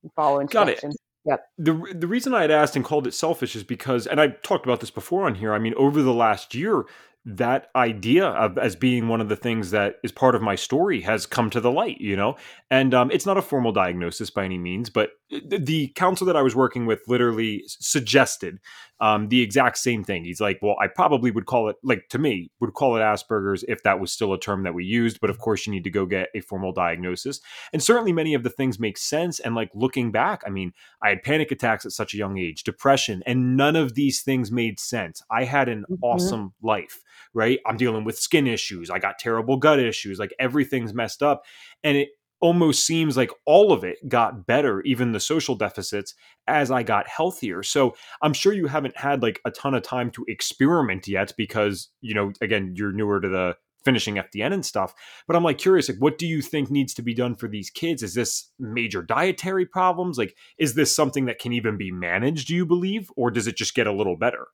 and 0.02 0.12
follow 0.14 0.40
instructions. 0.40 0.96
Yep. 1.26 1.40
The 1.58 1.94
the 1.94 2.06
reason 2.06 2.34
I 2.34 2.42
had 2.42 2.50
asked 2.50 2.76
and 2.76 2.84
called 2.84 3.06
it 3.06 3.14
selfish 3.14 3.56
is 3.56 3.64
because, 3.64 4.06
and 4.06 4.20
I 4.20 4.28
talked 4.28 4.66
about 4.66 4.80
this 4.80 4.90
before 4.90 5.26
on 5.26 5.36
here. 5.36 5.54
I 5.54 5.58
mean, 5.58 5.74
over 5.76 6.02
the 6.02 6.12
last 6.12 6.54
year, 6.54 6.84
that 7.26 7.68
idea 7.74 8.26
of 8.26 8.58
as 8.58 8.76
being 8.76 9.08
one 9.08 9.20
of 9.20 9.30
the 9.30 9.36
things 9.36 9.70
that 9.70 9.96
is 10.04 10.12
part 10.12 10.34
of 10.34 10.42
my 10.42 10.54
story 10.54 11.00
has 11.00 11.24
come 11.24 11.48
to 11.48 11.60
the 11.60 11.70
light 11.70 11.98
you 12.00 12.16
know? 12.16 12.36
And 12.70 12.92
um, 12.92 13.10
it's 13.10 13.24
not 13.24 13.38
a 13.38 13.42
formal 13.42 13.72
diagnosis 13.72 14.30
by 14.30 14.44
any 14.44 14.58
means 14.58 14.90
but 14.90 15.10
the 15.30 15.88
counselor 15.96 16.32
that 16.32 16.38
i 16.38 16.42
was 16.42 16.54
working 16.54 16.86
with 16.86 17.00
literally 17.08 17.64
suggested 17.66 18.58
um, 19.00 19.28
the 19.28 19.42
exact 19.42 19.76
same 19.78 20.04
thing. 20.04 20.24
He's 20.24 20.40
like 20.40 20.58
well 20.62 20.76
i 20.80 20.86
probably 20.86 21.30
would 21.30 21.46
call 21.46 21.68
it 21.68 21.76
like 21.82 22.08
to 22.10 22.18
me 22.18 22.50
would 22.60 22.74
call 22.74 22.96
it 22.96 23.00
asperger's 23.00 23.64
if 23.68 23.82
that 23.82 24.00
was 24.00 24.12
still 24.12 24.32
a 24.32 24.38
term 24.38 24.62
that 24.64 24.74
we 24.74 24.84
used 24.84 25.20
but 25.20 25.30
of 25.30 25.38
course 25.38 25.66
you 25.66 25.72
need 25.72 25.84
to 25.84 25.90
go 25.90 26.06
get 26.06 26.28
a 26.34 26.40
formal 26.40 26.72
diagnosis. 26.72 27.40
And 27.72 27.82
certainly 27.82 28.12
many 28.12 28.34
of 28.34 28.42
the 28.42 28.50
things 28.50 28.78
make 28.78 28.98
sense 28.98 29.40
and 29.40 29.54
like 29.54 29.70
looking 29.74 30.12
back 30.12 30.42
i 30.46 30.50
mean 30.50 30.72
i 31.02 31.08
had 31.08 31.22
panic 31.22 31.50
attacks 31.50 31.86
at 31.86 31.92
such 31.92 32.14
a 32.14 32.18
young 32.18 32.38
age 32.38 32.64
depression 32.64 33.22
and 33.26 33.56
none 33.56 33.76
of 33.76 33.94
these 33.94 34.22
things 34.22 34.52
made 34.52 34.78
sense. 34.78 35.22
I 35.30 35.44
had 35.44 35.68
an 35.68 35.82
mm-hmm. 35.82 36.02
awesome 36.02 36.54
life 36.62 37.00
right? 37.32 37.58
I'm 37.66 37.76
dealing 37.76 38.04
with 38.04 38.18
skin 38.18 38.46
issues. 38.46 38.90
I 38.90 38.98
got 38.98 39.18
terrible 39.18 39.56
gut 39.56 39.80
issues. 39.80 40.18
Like 40.18 40.34
everything's 40.38 40.94
messed 40.94 41.22
up. 41.22 41.44
And 41.82 41.96
it 41.96 42.10
almost 42.40 42.84
seems 42.84 43.16
like 43.16 43.30
all 43.46 43.72
of 43.72 43.84
it 43.84 44.06
got 44.08 44.46
better, 44.46 44.82
even 44.82 45.12
the 45.12 45.20
social 45.20 45.54
deficits, 45.54 46.14
as 46.46 46.70
I 46.70 46.82
got 46.82 47.08
healthier. 47.08 47.62
So 47.62 47.96
I'm 48.20 48.34
sure 48.34 48.52
you 48.52 48.66
haven't 48.66 48.98
had 48.98 49.22
like 49.22 49.40
a 49.46 49.50
ton 49.50 49.74
of 49.74 49.82
time 49.82 50.10
to 50.12 50.24
experiment 50.28 51.08
yet 51.08 51.32
because, 51.36 51.88
you 52.02 52.14
know, 52.14 52.32
again, 52.42 52.74
you're 52.76 52.92
newer 52.92 53.20
to 53.20 53.28
the 53.28 53.56
finishing 53.84 54.16
FDN 54.16 54.52
and 54.52 54.64
stuff. 54.64 54.94
But 55.26 55.36
I'm 55.36 55.44
like 55.44 55.58
curious, 55.58 55.88
like, 55.88 55.98
what 55.98 56.18
do 56.18 56.26
you 56.26 56.42
think 56.42 56.70
needs 56.70 56.94
to 56.94 57.02
be 57.02 57.14
done 57.14 57.34
for 57.34 57.48
these 57.48 57.70
kids? 57.70 58.02
Is 58.02 58.14
this 58.14 58.50
major 58.58 59.02
dietary 59.02 59.66
problems? 59.66 60.18
Like, 60.18 60.36
is 60.58 60.74
this 60.74 60.94
something 60.94 61.26
that 61.26 61.38
can 61.38 61.52
even 61.52 61.76
be 61.76 61.90
managed, 61.90 62.48
do 62.48 62.54
you 62.54 62.66
believe? 62.66 63.10
Or 63.16 63.30
does 63.30 63.46
it 63.46 63.56
just 63.56 63.74
get 63.74 63.86
a 63.86 63.92
little 63.92 64.16
better? 64.16 64.48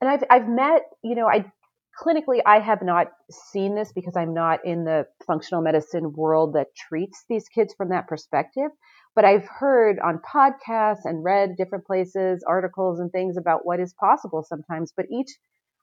And 0.00 0.10
I've 0.10 0.24
I've 0.30 0.48
met, 0.48 0.82
you 1.02 1.14
know, 1.14 1.28
I 1.28 1.50
clinically, 2.00 2.40
I 2.44 2.60
have 2.60 2.82
not 2.82 3.08
seen 3.30 3.74
this 3.74 3.92
because 3.92 4.16
I'm 4.16 4.34
not 4.34 4.64
in 4.64 4.84
the 4.84 5.06
functional 5.26 5.62
medicine 5.62 6.12
world 6.12 6.54
that 6.54 6.74
treats 6.76 7.24
these 7.28 7.48
kids 7.48 7.74
from 7.74 7.90
that 7.90 8.08
perspective. 8.08 8.70
But 9.14 9.24
I've 9.24 9.46
heard 9.46 9.98
on 10.00 10.20
podcasts 10.20 11.04
and 11.04 11.22
read 11.22 11.56
different 11.56 11.86
places, 11.86 12.44
articles 12.46 12.98
and 12.98 13.12
things 13.12 13.36
about 13.36 13.64
what 13.64 13.80
is 13.80 13.94
possible 13.94 14.42
sometimes. 14.42 14.92
But 14.96 15.06
each, 15.10 15.30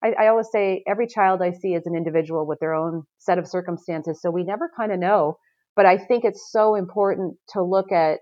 I, 0.04 0.14
I 0.20 0.28
always 0.28 0.50
say, 0.52 0.84
every 0.86 1.08
child 1.08 1.42
I 1.42 1.52
see 1.52 1.74
is 1.74 1.86
an 1.86 1.96
individual 1.96 2.46
with 2.46 2.60
their 2.60 2.74
own 2.74 3.04
set 3.20 3.38
of 3.38 3.48
circumstances. 3.48 4.22
So 4.22 4.32
we 4.32 4.44
never 4.44 4.70
kind 4.76 4.92
of 4.92 5.00
know. 5.00 5.38
But 5.76 5.86
I 5.86 5.98
think 5.98 6.26
it's 6.26 6.52
so 6.52 6.76
important 6.76 7.38
to 7.50 7.64
look 7.64 7.94
at 7.94 8.20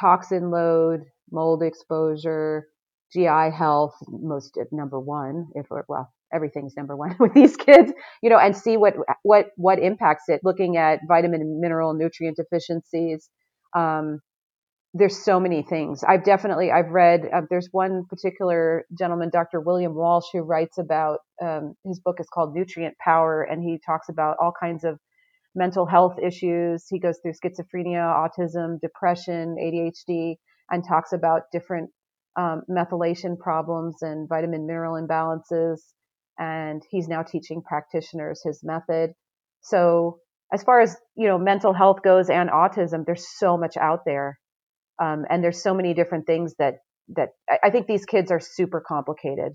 toxin 0.00 0.50
load, 0.50 1.02
mold 1.30 1.62
exposure, 1.62 2.66
GI 3.12 3.50
health, 3.54 3.94
most 4.08 4.58
number 4.72 4.98
one, 4.98 5.48
if 5.54 5.66
well, 5.86 6.10
everything's 6.32 6.76
number 6.76 6.96
one 6.96 7.16
with 7.20 7.34
these 7.34 7.56
kids, 7.56 7.92
you 8.22 8.30
know, 8.30 8.38
and 8.38 8.56
see 8.56 8.76
what 8.76 8.94
what 9.22 9.46
what 9.56 9.78
impacts 9.78 10.24
it. 10.28 10.40
Looking 10.44 10.76
at 10.76 11.00
vitamin, 11.08 11.40
and 11.42 11.60
mineral, 11.60 11.94
nutrient 11.94 12.36
deficiencies. 12.38 13.28
Um, 13.76 14.20
there's 14.94 15.24
so 15.24 15.40
many 15.40 15.62
things. 15.62 16.04
I've 16.04 16.24
definitely 16.24 16.70
I've 16.70 16.90
read. 16.90 17.22
Uh, 17.32 17.42
there's 17.50 17.68
one 17.72 18.04
particular 18.08 18.84
gentleman, 18.98 19.30
Dr. 19.32 19.60
William 19.60 19.94
Walsh, 19.94 20.26
who 20.32 20.40
writes 20.42 20.78
about 20.78 21.20
um, 21.42 21.74
his 21.86 22.00
book 22.00 22.16
is 22.20 22.28
called 22.32 22.54
Nutrient 22.54 22.96
Power, 22.98 23.42
and 23.42 23.62
he 23.62 23.80
talks 23.84 24.08
about 24.10 24.36
all 24.40 24.52
kinds 24.58 24.84
of 24.84 24.98
mental 25.54 25.86
health 25.86 26.16
issues. 26.24 26.86
He 26.90 26.98
goes 27.00 27.18
through 27.22 27.32
schizophrenia, 27.34 28.02
autism, 28.04 28.80
depression, 28.80 29.56
ADHD, 29.60 30.36
and 30.70 30.84
talks 30.86 31.12
about 31.12 31.42
different 31.52 31.90
um, 32.36 32.62
methylation 32.70 33.38
problems 33.38 33.96
and 34.02 34.28
vitamin 34.28 34.66
mineral 34.66 34.94
imbalances 35.00 35.80
and 36.38 36.82
he's 36.90 37.08
now 37.08 37.22
teaching 37.22 37.62
practitioners 37.62 38.42
his 38.44 38.60
method. 38.62 39.12
So 39.62 40.18
as 40.52 40.62
far 40.62 40.80
as 40.80 40.96
you 41.16 41.28
know, 41.28 41.38
mental 41.38 41.72
health 41.72 42.02
goes 42.02 42.28
and 42.28 42.50
autism, 42.50 43.04
there's 43.06 43.26
so 43.38 43.56
much 43.56 43.76
out 43.76 44.00
there, 44.04 44.38
um, 45.02 45.24
and 45.30 45.42
there's 45.42 45.62
so 45.62 45.74
many 45.74 45.94
different 45.94 46.26
things 46.26 46.54
that 46.58 46.74
that 47.16 47.30
I 47.62 47.70
think 47.70 47.86
these 47.86 48.04
kids 48.04 48.30
are 48.30 48.40
super 48.40 48.82
complicated. 48.86 49.52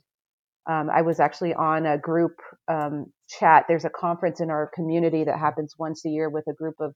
Um, 0.69 0.89
I 0.93 1.01
was 1.01 1.19
actually 1.19 1.53
on 1.53 1.86
a 1.86 1.97
group 1.97 2.34
um, 2.69 3.05
chat. 3.30 3.65
There's 3.67 3.86
a 3.86 3.89
conference 3.89 4.41
in 4.41 4.49
our 4.49 4.69
community 4.75 5.23
that 5.23 5.39
happens 5.39 5.75
once 5.80 6.03
a 6.05 6.09
year 6.09 6.30
with 6.30 6.43
a 6.49 6.53
group 6.53 6.75
of 6.82 6.93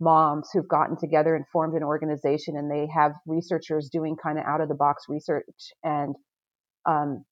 moms 0.00 0.50
who've 0.52 0.68
gotten 0.68 0.98
together 0.98 1.34
and 1.34 1.46
formed 1.52 1.74
an 1.74 1.82
organization, 1.82 2.56
and 2.56 2.70
they 2.70 2.86
have 2.94 3.12
researchers 3.26 3.88
doing 3.90 4.16
kind 4.22 4.38
of 4.38 4.44
out 4.44 4.60
of 4.60 4.68
the 4.68 4.74
box 4.74 5.04
research 5.08 5.44
and 5.82 6.14
um, 6.86 7.24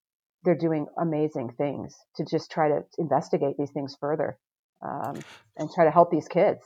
they're 0.45 0.55
doing 0.57 0.87
amazing 0.99 1.51
things 1.57 1.95
to 2.17 2.25
just 2.25 2.51
try 2.51 2.69
to 2.69 2.81
investigate 2.99 3.57
these 3.59 3.71
things 3.71 3.97
further 4.01 4.39
um, 4.85 5.19
and 5.57 5.71
try 5.75 5.85
to 5.85 5.91
help 5.91 6.11
these 6.11 6.29
kids. 6.29 6.61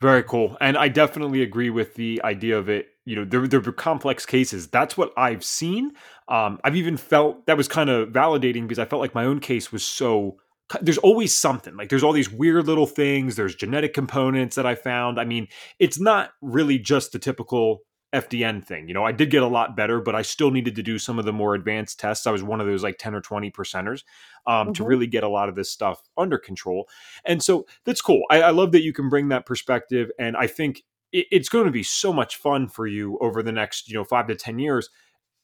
Very 0.00 0.22
cool. 0.22 0.56
And 0.60 0.76
I 0.76 0.88
definitely 0.88 1.42
agree 1.42 1.70
with 1.70 1.94
the 1.94 2.20
idea 2.22 2.56
of 2.56 2.68
it. 2.68 2.86
You 3.04 3.16
know, 3.16 3.24
there 3.24 3.60
were 3.60 3.72
complex 3.72 4.24
cases. 4.26 4.68
That's 4.68 4.96
what 4.96 5.12
I've 5.16 5.44
seen. 5.44 5.92
Um, 6.28 6.60
I've 6.62 6.76
even 6.76 6.96
felt 6.96 7.46
that 7.46 7.56
was 7.56 7.66
kind 7.66 7.90
of 7.90 8.10
validating 8.10 8.62
because 8.62 8.78
I 8.78 8.84
felt 8.84 9.00
like 9.00 9.14
my 9.14 9.24
own 9.24 9.40
case 9.40 9.72
was 9.72 9.84
so. 9.84 10.36
There's 10.82 10.98
always 10.98 11.34
something. 11.34 11.74
Like 11.76 11.88
there's 11.88 12.04
all 12.04 12.12
these 12.12 12.30
weird 12.30 12.66
little 12.66 12.86
things. 12.86 13.36
There's 13.36 13.54
genetic 13.54 13.94
components 13.94 14.54
that 14.56 14.66
I 14.66 14.74
found. 14.74 15.18
I 15.18 15.24
mean, 15.24 15.48
it's 15.78 15.98
not 15.98 16.30
really 16.42 16.78
just 16.78 17.12
the 17.12 17.18
typical 17.18 17.80
FDN 18.14 18.64
thing. 18.64 18.88
You 18.88 18.94
know, 18.94 19.04
I 19.04 19.12
did 19.12 19.30
get 19.30 19.42
a 19.42 19.46
lot 19.46 19.76
better, 19.76 20.00
but 20.00 20.14
I 20.14 20.22
still 20.22 20.50
needed 20.50 20.74
to 20.76 20.82
do 20.82 20.98
some 20.98 21.18
of 21.18 21.24
the 21.24 21.32
more 21.32 21.54
advanced 21.54 22.00
tests. 22.00 22.26
I 22.26 22.30
was 22.30 22.42
one 22.42 22.60
of 22.60 22.66
those 22.66 22.82
like 22.82 22.98
10 22.98 23.14
or 23.14 23.20
20 23.20 23.50
percenters 23.50 24.02
um, 24.46 24.68
mm-hmm. 24.68 24.72
to 24.72 24.84
really 24.84 25.06
get 25.06 25.24
a 25.24 25.28
lot 25.28 25.48
of 25.48 25.54
this 25.54 25.70
stuff 25.70 26.02
under 26.16 26.38
control. 26.38 26.88
And 27.24 27.42
so 27.42 27.66
that's 27.84 28.00
cool. 28.00 28.22
I, 28.30 28.42
I 28.42 28.50
love 28.50 28.72
that 28.72 28.82
you 28.82 28.92
can 28.92 29.08
bring 29.08 29.28
that 29.28 29.46
perspective. 29.46 30.10
And 30.18 30.36
I 30.36 30.46
think 30.46 30.84
it, 31.12 31.26
it's 31.30 31.48
going 31.48 31.66
to 31.66 31.70
be 31.70 31.82
so 31.82 32.12
much 32.12 32.36
fun 32.36 32.68
for 32.68 32.86
you 32.86 33.18
over 33.20 33.42
the 33.42 33.52
next, 33.52 33.88
you 33.88 33.94
know, 33.94 34.04
five 34.04 34.26
to 34.28 34.34
10 34.34 34.58
years 34.58 34.88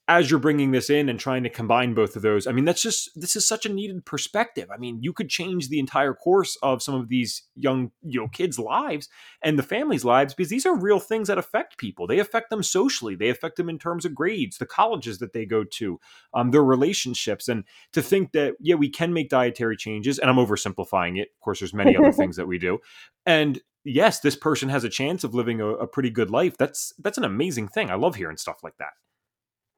as 0.06 0.30
you're 0.30 0.40
bringing 0.40 0.70
this 0.70 0.90
in 0.90 1.08
and 1.08 1.18
trying 1.18 1.42
to 1.44 1.48
combine 1.48 1.94
both 1.94 2.14
of 2.14 2.20
those, 2.20 2.46
I 2.46 2.52
mean, 2.52 2.66
that's 2.66 2.82
just 2.82 3.18
this 3.18 3.36
is 3.36 3.48
such 3.48 3.64
a 3.64 3.72
needed 3.72 4.04
perspective. 4.04 4.68
I 4.70 4.76
mean, 4.76 4.98
you 5.00 5.14
could 5.14 5.30
change 5.30 5.68
the 5.68 5.78
entire 5.78 6.12
course 6.12 6.58
of 6.62 6.82
some 6.82 6.94
of 6.94 7.08
these 7.08 7.44
young, 7.54 7.90
you 8.02 8.20
know, 8.20 8.28
kids' 8.28 8.58
lives 8.58 9.08
and 9.42 9.58
the 9.58 9.62
families' 9.62 10.04
lives 10.04 10.34
because 10.34 10.50
these 10.50 10.66
are 10.66 10.76
real 10.76 11.00
things 11.00 11.28
that 11.28 11.38
affect 11.38 11.78
people. 11.78 12.06
They 12.06 12.18
affect 12.18 12.50
them 12.50 12.62
socially. 12.62 13.14
They 13.14 13.30
affect 13.30 13.56
them 13.56 13.70
in 13.70 13.78
terms 13.78 14.04
of 14.04 14.14
grades, 14.14 14.58
the 14.58 14.66
colleges 14.66 15.18
that 15.18 15.32
they 15.32 15.46
go 15.46 15.64
to, 15.64 15.98
um, 16.34 16.50
their 16.50 16.64
relationships, 16.64 17.48
and 17.48 17.64
to 17.92 18.02
think 18.02 18.32
that 18.32 18.56
yeah, 18.60 18.74
we 18.74 18.90
can 18.90 19.14
make 19.14 19.30
dietary 19.30 19.76
changes. 19.76 20.18
And 20.18 20.28
I'm 20.28 20.36
oversimplifying 20.36 21.18
it. 21.18 21.28
Of 21.34 21.40
course, 21.40 21.60
there's 21.60 21.72
many 21.72 21.96
other 21.96 22.12
things 22.12 22.36
that 22.36 22.46
we 22.46 22.58
do, 22.58 22.78
and 23.24 23.58
yes, 23.84 24.20
this 24.20 24.36
person 24.36 24.68
has 24.68 24.84
a 24.84 24.90
chance 24.90 25.24
of 25.24 25.34
living 25.34 25.62
a, 25.62 25.68
a 25.68 25.86
pretty 25.86 26.10
good 26.10 26.30
life. 26.30 26.58
That's 26.58 26.92
that's 26.98 27.16
an 27.16 27.24
amazing 27.24 27.68
thing. 27.68 27.90
I 27.90 27.94
love 27.94 28.16
hearing 28.16 28.36
stuff 28.36 28.58
like 28.62 28.76
that. 28.78 28.92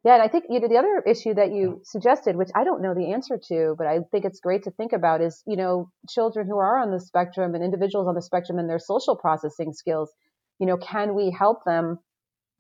Yeah, 0.06 0.14
and 0.14 0.22
I 0.22 0.28
think 0.28 0.44
you 0.48 0.60
know 0.60 0.68
the 0.68 0.76
other 0.76 1.02
issue 1.04 1.34
that 1.34 1.50
you 1.50 1.80
suggested, 1.82 2.36
which 2.36 2.50
I 2.54 2.62
don't 2.62 2.80
know 2.80 2.94
the 2.94 3.12
answer 3.12 3.40
to, 3.48 3.74
but 3.76 3.88
I 3.88 3.98
think 4.12 4.24
it's 4.24 4.38
great 4.38 4.62
to 4.62 4.70
think 4.70 4.92
about, 4.92 5.20
is 5.20 5.42
you 5.48 5.56
know 5.56 5.90
children 6.08 6.46
who 6.46 6.58
are 6.58 6.78
on 6.78 6.92
the 6.92 7.00
spectrum 7.00 7.56
and 7.56 7.64
individuals 7.64 8.06
on 8.06 8.14
the 8.14 8.22
spectrum 8.22 8.60
and 8.60 8.70
their 8.70 8.78
social 8.78 9.16
processing 9.16 9.72
skills. 9.72 10.12
You 10.60 10.68
know, 10.68 10.76
can 10.76 11.16
we 11.16 11.32
help 11.36 11.64
them 11.64 11.98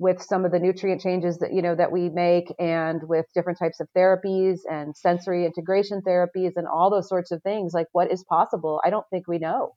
with 0.00 0.20
some 0.20 0.44
of 0.44 0.50
the 0.50 0.58
nutrient 0.58 1.00
changes 1.00 1.38
that 1.38 1.52
you 1.52 1.62
know 1.62 1.76
that 1.76 1.92
we 1.92 2.08
make, 2.08 2.52
and 2.58 3.00
with 3.04 3.26
different 3.32 3.60
types 3.60 3.78
of 3.78 3.86
therapies 3.96 4.62
and 4.68 4.96
sensory 4.96 5.46
integration 5.46 6.02
therapies 6.04 6.54
and 6.56 6.66
all 6.66 6.90
those 6.90 7.08
sorts 7.08 7.30
of 7.30 7.44
things? 7.44 7.72
Like, 7.72 7.86
what 7.92 8.10
is 8.10 8.24
possible? 8.24 8.80
I 8.84 8.90
don't 8.90 9.06
think 9.08 9.28
we 9.28 9.38
know. 9.38 9.76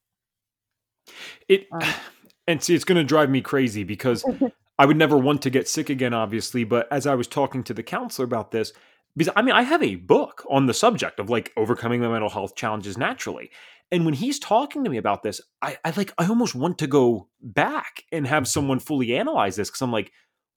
It. 1.48 1.68
Um, 1.72 1.84
and 2.48 2.64
see, 2.64 2.74
it's 2.74 2.84
going 2.84 2.98
to 2.98 3.04
drive 3.04 3.30
me 3.30 3.42
crazy 3.42 3.84
because 3.84 4.26
I 4.80 4.86
would 4.86 4.98
never 4.98 5.18
want 5.18 5.42
to 5.42 5.50
get 5.50 5.68
sick 5.68 5.90
again, 5.90 6.14
obviously. 6.14 6.64
But 6.64 6.88
as 6.92 7.06
I 7.06 7.14
was 7.16 7.28
talking 7.28 7.64
to 7.66 7.74
the 7.74 7.84
counselor 7.84 8.26
about 8.26 8.52
this, 8.52 8.72
because 9.16 9.32
I 9.36 9.42
mean, 9.42 9.54
I 9.54 9.64
have 9.64 9.84
a 9.84 9.96
book 9.96 10.46
on 10.50 10.66
the 10.66 10.74
subject 10.74 11.20
of 11.20 11.30
like 11.30 11.52
overcoming 11.58 12.00
my 12.00 12.08
mental 12.08 12.30
health 12.30 12.56
challenges 12.56 12.98
naturally. 12.98 13.52
And 13.92 14.06
when 14.06 14.14
he's 14.14 14.40
talking 14.40 14.84
to 14.84 14.90
me 14.90 14.98
about 14.98 15.22
this, 15.22 15.42
I, 15.62 15.78
I 15.84 15.92
like, 15.98 16.14
I 16.18 16.28
almost 16.28 16.56
want 16.56 16.78
to 16.78 16.88
go 16.88 17.28
back 17.42 18.04
and 18.12 18.26
have 18.26 18.48
someone 18.48 18.80
fully 18.80 19.18
analyze 19.18 19.58
this 19.58 19.70
because 19.70 19.82
I'm 19.82 19.92
like, 19.92 20.12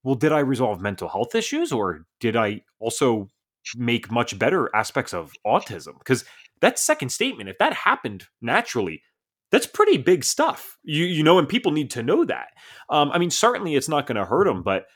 well, 0.05 0.14
did 0.14 0.33
I 0.33 0.41
resolve 0.41 0.81
mental 0.81 1.09
health 1.09 1.35
issues 1.35 1.73
or 1.73 2.07
did 2.20 2.37
I 2.37 2.62
also 2.79 3.29
make 3.75 4.11
much 4.11 4.39
better 4.39 4.70
aspects 4.75 5.14
of 5.14 5.33
autism? 5.45 5.99
Because 5.99 6.25
that 6.61 6.79
second 6.79 7.09
statement, 7.09 7.49
if 7.49 7.59
that 7.59 7.73
happened 7.73 8.27
naturally, 8.41 9.03
that's 9.53 9.66
pretty 9.66 9.98
big 9.98 10.24
stuff. 10.24 10.78
You 10.82 11.05
you 11.05 11.22
know, 11.22 11.38
and 11.38 11.48
people 11.48 11.70
need 11.70 11.90
to 11.92 12.03
know 12.03 12.24
that. 12.24 12.48
Um, 12.90 13.12
I 13.12 13.18
mean, 13.18 13.30
certainly 13.30 13.76
it's 13.76 13.88
not 13.88 14.07
going 14.07 14.16
to 14.16 14.24
hurt 14.24 14.46
them, 14.46 14.62
but 14.62 14.86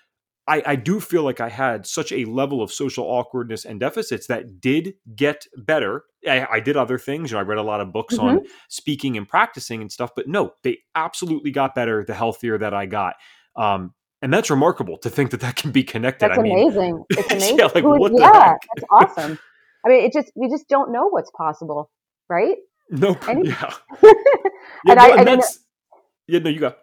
I, 0.49 0.63
I 0.65 0.77
do 0.77 1.01
feel 1.01 1.23
like 1.25 1.41
I 1.41 1.49
had 1.49 1.87
such 1.87 2.13
a 2.13 2.25
level 2.25 2.63
of 2.63 2.73
social 2.73 3.05
awkwardness 3.05 3.65
and 3.65 3.81
deficits 3.81 4.29
that 4.29 4.61
did 4.61 4.95
get 5.15 5.45
better. 5.57 6.05
I, 6.27 6.47
I 6.53 6.61
did 6.61 6.77
other 6.77 6.99
things. 6.99 7.31
You 7.31 7.35
know, 7.35 7.41
I 7.41 7.45
read 7.45 7.59
a 7.59 7.63
lot 7.63 7.81
of 7.81 7.93
books 7.93 8.17
mm-hmm. 8.17 8.27
on 8.27 8.41
speaking 8.69 9.17
and 9.17 9.29
practicing 9.29 9.81
and 9.83 9.91
stuff, 9.91 10.11
but 10.15 10.29
no, 10.29 10.53
they 10.63 10.79
absolutely 10.95 11.51
got 11.51 11.75
better 11.75 12.05
the 12.05 12.15
healthier 12.15 12.59
that 12.59 12.75
I 12.75 12.87
got. 12.87 13.15
Um, 13.57 13.93
and 14.23 14.33
that's 14.33 14.49
remarkable 14.49 14.99
to 14.99 15.11
think 15.11 15.33
that 15.33 15.41
that 15.41 15.57
can 15.57 15.73
be 15.73 15.83
connected. 15.83 16.29
That's 16.29 16.39
I 16.39 16.43
mean, 16.43 16.59
amazing. 16.59 17.05
It's 17.11 17.33
amazing. 17.33 17.59
yeah, 17.59 17.69
like, 17.75 17.85
what 17.85 18.13
yeah 18.17 18.55
that's 18.77 18.87
awesome. 18.91 19.39
I 19.85 19.89
mean, 19.89 20.05
it 20.05 20.13
just 20.13 20.33
we 20.35 20.49
just 20.49 20.69
don't 20.69 20.93
know 20.93 21.09
what's 21.09 21.31
possible, 21.37 21.91
right? 22.29 22.57
No, 22.91 23.17
Any- 23.29 23.49
yeah. 23.49 23.73
yeah, 24.03 24.13
and 24.89 24.97
no, 24.97 25.03
I, 25.03 25.09
and 25.19 25.29
I 25.29 25.37
that's, 25.37 25.59
yeah, 26.27 26.39
no, 26.41 26.51
you 26.51 26.61
go. 26.61 26.75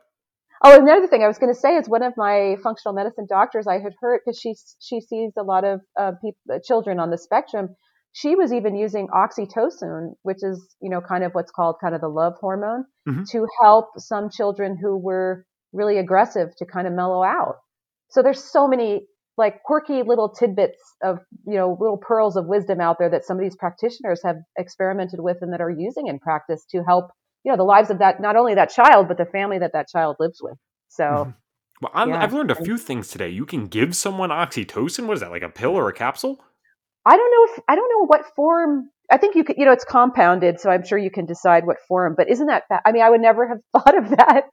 Oh, 0.66 0.80
another 0.80 1.08
thing 1.08 1.22
I 1.22 1.28
was 1.28 1.38
going 1.38 1.54
to 1.54 1.60
say 1.60 1.76
is 1.76 1.90
one 1.90 2.04
of 2.04 2.14
my 2.16 2.56
functional 2.64 2.94
medicine 2.94 3.28
doctors 3.30 3.68
I 3.68 3.80
had 3.80 3.94
heard 4.00 4.22
because 4.24 4.40
she 4.40 4.56
she 4.80 5.02
sees 5.02 5.34
a 5.38 5.44
lot 5.44 5.66
of 5.66 5.82
uh, 6.00 6.12
people, 6.22 6.60
children 6.64 7.00
on 7.00 7.10
the 7.10 7.18
spectrum. 7.18 7.76
She 8.14 8.36
was 8.36 8.54
even 8.54 8.76
using 8.76 9.08
oxytocin, 9.08 10.14
which 10.22 10.38
is 10.42 10.76
you 10.82 10.90
know 10.90 11.02
kind 11.02 11.26
of 11.26 11.34
what's 11.34 11.52
called 11.52 11.76
kind 11.82 11.94
of 11.94 12.02
the 12.02 12.08
love 12.08 12.34
hormone, 12.40 12.86
mm-hmm. 13.08 13.24
to 13.32 13.46
help 13.62 13.88
some 13.98 14.30
children 14.30 14.78
who 14.82 14.98
were 14.98 15.46
really 15.74 15.98
aggressive 15.98 16.56
to 16.58 16.66
kind 16.66 16.88
of 16.88 16.94
mellow 16.94 17.24
out. 17.24 17.56
So 18.12 18.22
there's 18.22 18.44
so 18.44 18.68
many 18.68 19.08
like 19.38 19.64
quirky 19.64 20.04
little 20.04 20.30
tidbits 20.30 20.82
of 21.04 21.20
you 21.46 21.56
know 21.56 21.78
little 21.80 21.98
pearls 21.98 22.36
of 22.36 22.46
wisdom 22.46 22.80
out 22.80 22.98
there 23.00 23.10
that 23.10 23.26
some 23.26 23.38
of 23.38 23.44
these 23.44 23.56
practitioners 23.56 24.22
have 24.24 24.38
experimented 24.58 25.20
with 25.20 25.38
and 25.42 25.54
that 25.54 25.62
are 25.62 25.72
using 25.72 26.08
in 26.08 26.20
practice 26.20 26.66
to 26.70 26.84
help 26.84 27.12
you 27.44 27.52
know 27.52 27.58
the 27.58 27.64
lives 27.64 27.90
of 27.90 28.00
that 28.00 28.22
not 28.22 28.36
only 28.36 28.56
that 28.56 28.70
child 28.70 29.08
but 29.08 29.18
the 29.18 29.26
family 29.26 29.60
that 29.60 29.72
that 29.74 29.88
child 29.88 30.16
lives 30.20 30.40
with 30.42 30.58
so 30.88 31.04
mm-hmm. 31.04 31.32
well 31.82 31.92
i 31.94 32.08
have 32.20 32.32
yeah. 32.32 32.38
learned 32.38 32.52
a 32.52 32.64
few 32.64 32.78
things 32.78 33.08
today 33.08 33.30
you 33.30 33.46
can 33.46 33.68
give 33.68 33.96
someone 33.96 34.30
oxytocin 34.30 35.08
what 35.08 35.16
is 35.16 35.20
that 35.20 35.32
like 35.32 35.44
a 35.44 35.50
pill 35.50 35.76
or 35.76 35.90
a 35.90 35.94
capsule 35.94 36.40
i 37.06 37.16
don't 37.16 37.32
know 37.32 37.54
if 37.54 37.64
i 37.68 37.76
don't 37.76 37.90
know 37.90 38.06
what 38.06 38.26
form 38.36 38.90
i 39.14 39.18
think 39.18 39.36
you 39.36 39.44
could 39.44 39.56
you 39.58 39.66
know 39.66 39.72
it's 39.72 39.86
compounded 39.86 40.60
so 40.60 40.70
i'm 40.70 40.84
sure 40.84 40.98
you 40.98 41.12
can 41.12 41.26
decide 41.26 41.66
what 41.66 41.78
form 41.88 42.16
but 42.18 42.30
isn't 42.30 42.48
that 42.48 42.64
i 42.86 42.92
mean 42.92 43.04
i 43.04 43.10
would 43.10 43.22
never 43.22 43.48
have 43.48 43.58
thought 43.74 43.98
of 43.98 44.10
that 44.10 44.44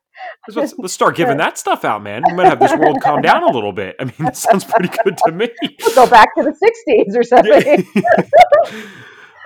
let's, 0.55 0.73
let's 0.77 0.93
start 0.93 1.15
giving 1.15 1.37
that 1.45 1.57
stuff 1.57 1.83
out 1.83 2.03
man 2.03 2.21
we 2.27 2.33
might 2.33 2.45
have 2.45 2.59
this 2.59 2.73
world 2.75 3.01
calm 3.01 3.21
down 3.21 3.43
a 3.43 3.51
little 3.51 3.73
bit 3.73 3.95
i 3.99 4.05
mean 4.05 4.13
that 4.19 4.37
sounds 4.37 4.63
pretty 4.63 4.89
good 5.03 5.17
to 5.17 5.31
me 5.31 5.49
we'll 5.81 5.95
go 5.95 6.07
back 6.07 6.29
to 6.35 6.43
the 6.43 6.51
60s 6.51 7.17
or 7.17 7.23
something 7.23 8.89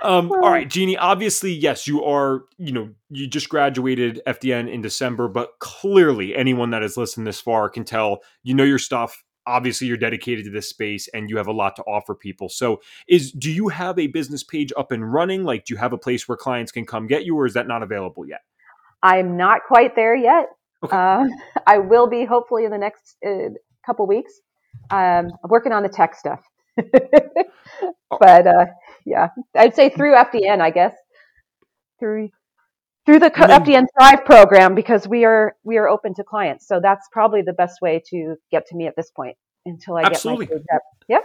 Um, 0.02 0.30
all 0.30 0.50
right, 0.50 0.68
Jeannie. 0.68 0.96
Obviously, 0.96 1.52
yes, 1.52 1.86
you 1.86 2.04
are. 2.04 2.42
You 2.58 2.72
know, 2.72 2.90
you 3.10 3.26
just 3.26 3.48
graduated 3.48 4.20
FDN 4.26 4.70
in 4.70 4.82
December, 4.82 5.26
but 5.26 5.58
clearly, 5.58 6.36
anyone 6.36 6.70
that 6.70 6.82
has 6.82 6.96
listened 6.96 7.26
this 7.26 7.40
far 7.40 7.68
can 7.68 7.84
tell 7.84 8.20
you 8.42 8.54
know 8.54 8.62
your 8.62 8.78
stuff. 8.78 9.24
Obviously, 9.46 9.86
you're 9.86 9.96
dedicated 9.96 10.44
to 10.44 10.50
this 10.50 10.68
space, 10.68 11.08
and 11.14 11.30
you 11.30 11.36
have 11.36 11.46
a 11.46 11.52
lot 11.52 11.76
to 11.76 11.82
offer 11.82 12.14
people. 12.14 12.48
So, 12.48 12.80
is 13.08 13.32
do 13.32 13.50
you 13.50 13.68
have 13.68 13.98
a 13.98 14.06
business 14.08 14.42
page 14.42 14.72
up 14.76 14.92
and 14.92 15.12
running? 15.12 15.44
Like, 15.44 15.64
do 15.64 15.74
you 15.74 15.78
have 15.78 15.92
a 15.92 15.98
place 15.98 16.28
where 16.28 16.36
clients 16.36 16.72
can 16.72 16.84
come 16.84 17.06
get 17.06 17.24
you, 17.24 17.36
or 17.36 17.46
is 17.46 17.54
that 17.54 17.66
not 17.66 17.82
available 17.82 18.26
yet? 18.26 18.40
I'm 19.02 19.36
not 19.36 19.60
quite 19.66 19.94
there 19.94 20.16
yet. 20.16 20.46
Okay. 20.82 20.96
Uh, 20.96 21.24
I 21.66 21.78
will 21.78 22.08
be 22.08 22.24
hopefully 22.24 22.64
in 22.64 22.70
the 22.70 22.78
next 22.78 23.16
uh, 23.26 23.50
couple 23.84 24.06
weeks. 24.06 24.32
Um, 24.90 25.30
I'm 25.42 25.50
working 25.50 25.72
on 25.72 25.82
the 25.82 25.88
tech 25.88 26.14
stuff. 26.14 26.42
Oh. 28.08 28.18
but 28.20 28.46
uh, 28.46 28.66
yeah, 29.04 29.30
I'd 29.56 29.74
say 29.74 29.88
through 29.88 30.14
FDN, 30.14 30.60
I 30.60 30.70
guess 30.70 30.94
through 31.98 32.30
through 33.06 33.20
the 33.20 33.30
then, 33.34 33.62
FDN 33.62 33.86
Thrive 33.96 34.24
program 34.24 34.74
because 34.74 35.08
we 35.08 35.24
are 35.24 35.56
we 35.64 35.78
are 35.78 35.88
open 35.88 36.12
to 36.14 36.24
clients. 36.24 36.66
So 36.66 36.80
that's 36.82 37.08
probably 37.12 37.40
the 37.40 37.52
best 37.52 37.80
way 37.80 38.02
to 38.10 38.34
get 38.50 38.66
to 38.66 38.76
me 38.76 38.86
at 38.86 38.96
this 38.96 39.10
point 39.10 39.36
until 39.64 39.96
I 39.96 40.02
absolutely. 40.02 40.46
get 40.46 40.62
my 40.70 40.78
Yeah. 41.08 41.18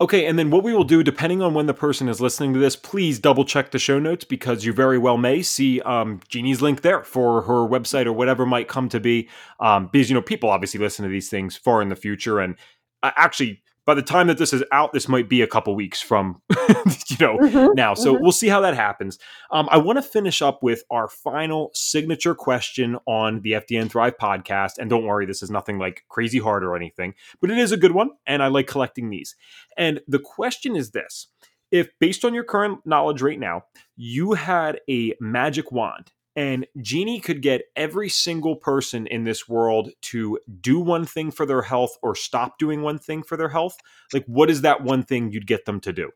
Okay, 0.00 0.26
and 0.26 0.38
then 0.38 0.50
what 0.50 0.62
we 0.62 0.72
will 0.72 0.84
do, 0.84 1.02
depending 1.02 1.42
on 1.42 1.54
when 1.54 1.66
the 1.66 1.74
person 1.74 2.08
is 2.08 2.20
listening 2.20 2.54
to 2.54 2.60
this, 2.60 2.76
please 2.76 3.18
double 3.18 3.44
check 3.44 3.72
the 3.72 3.80
show 3.80 3.98
notes 3.98 4.24
because 4.24 4.64
you 4.64 4.72
very 4.72 4.96
well 4.96 5.16
may 5.16 5.42
see 5.42 5.80
um, 5.80 6.20
Jeannie's 6.28 6.62
link 6.62 6.82
there 6.82 7.02
for 7.02 7.42
her 7.42 7.66
website 7.66 8.06
or 8.06 8.12
whatever 8.12 8.46
might 8.46 8.68
come 8.68 8.88
to 8.90 9.00
be. 9.00 9.28
Um, 9.58 9.88
because 9.92 10.08
you 10.08 10.14
know 10.14 10.22
people 10.22 10.50
obviously 10.50 10.78
listen 10.78 11.04
to 11.04 11.08
these 11.08 11.28
things 11.28 11.56
far 11.56 11.82
in 11.82 11.88
the 11.88 11.96
future, 11.96 12.38
and 12.38 12.56
uh, 13.02 13.10
actually 13.16 13.62
by 13.88 13.94
the 13.94 14.02
time 14.02 14.26
that 14.26 14.36
this 14.36 14.52
is 14.52 14.62
out, 14.70 14.92
this 14.92 15.08
might 15.08 15.30
be 15.30 15.40
a 15.40 15.46
couple 15.46 15.74
weeks 15.74 16.02
from, 16.02 16.42
you 16.50 17.16
know, 17.18 17.38
mm-hmm, 17.38 17.68
now. 17.72 17.94
So 17.94 18.12
mm-hmm. 18.12 18.22
we'll 18.22 18.32
see 18.32 18.48
how 18.48 18.60
that 18.60 18.74
happens. 18.74 19.18
Um, 19.50 19.66
I 19.70 19.78
want 19.78 19.96
to 19.96 20.02
finish 20.02 20.42
up 20.42 20.62
with 20.62 20.82
our 20.90 21.08
final 21.08 21.70
signature 21.72 22.34
question 22.34 22.98
on 23.06 23.40
the 23.40 23.52
FDN 23.52 23.90
Thrive 23.90 24.18
podcast. 24.18 24.72
And 24.76 24.90
don't 24.90 25.06
worry, 25.06 25.24
this 25.24 25.42
is 25.42 25.50
nothing 25.50 25.78
like 25.78 26.04
crazy 26.10 26.38
hard 26.38 26.64
or 26.64 26.76
anything, 26.76 27.14
but 27.40 27.50
it 27.50 27.56
is 27.56 27.72
a 27.72 27.78
good 27.78 27.92
one. 27.92 28.10
And 28.26 28.42
I 28.42 28.48
like 28.48 28.66
collecting 28.66 29.08
these. 29.08 29.34
And 29.78 30.00
the 30.06 30.18
question 30.18 30.76
is 30.76 30.90
this 30.90 31.28
if, 31.70 31.88
based 31.98 32.26
on 32.26 32.34
your 32.34 32.44
current 32.44 32.80
knowledge 32.84 33.22
right 33.22 33.40
now, 33.40 33.62
you 33.96 34.34
had 34.34 34.80
a 34.90 35.14
magic 35.18 35.72
wand 35.72 36.12
and 36.38 36.68
Jeannie 36.80 37.18
could 37.18 37.42
get 37.42 37.62
every 37.74 38.08
single 38.08 38.54
person 38.54 39.08
in 39.08 39.24
this 39.24 39.48
world 39.48 39.90
to 40.02 40.38
do 40.60 40.78
one 40.78 41.04
thing 41.04 41.32
for 41.32 41.44
their 41.44 41.62
health 41.62 41.98
or 42.00 42.14
stop 42.14 42.60
doing 42.60 42.80
one 42.80 43.00
thing 43.00 43.24
for 43.24 43.36
their 43.36 43.48
health, 43.48 43.76
like 44.12 44.24
what 44.26 44.48
is 44.48 44.60
that 44.60 44.84
one 44.84 45.02
thing 45.02 45.32
you'd 45.32 45.48
get 45.48 45.64
them 45.64 45.80
to 45.80 45.92
do? 45.92 46.12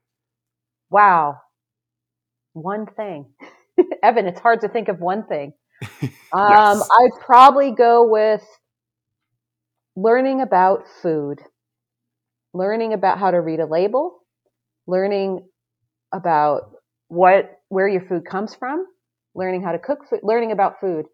Wow. 0.90 1.38
One 2.52 2.86
thing. 2.86 3.30
Evan, 4.04 4.28
it's 4.28 4.38
hard 4.38 4.60
to 4.60 4.68
think 4.68 4.86
of 4.86 5.00
one 5.00 5.26
thing. 5.26 5.54
Um, 6.34 6.78
yes. 6.78 6.88
I'd 6.90 7.20
probably 7.20 7.72
go 7.72 8.08
with 8.08 8.42
learning 9.96 10.40
about 10.40 10.84
food, 11.02 11.40
learning 12.54 12.94
about 12.94 13.18
how 13.18 13.30
to 13.30 13.38
read 13.38 13.60
a 13.60 13.66
label, 13.66 14.20
learning 14.86 15.46
about 16.10 16.70
what 17.08 17.60
where 17.68 17.86
your 17.86 18.00
food 18.00 18.24
comes 18.24 18.54
from, 18.54 18.86
learning 19.34 19.62
how 19.62 19.72
to 19.72 19.78
cook 19.78 20.08
food, 20.08 20.20
learning 20.22 20.52
about 20.52 20.80
food. 20.80 21.06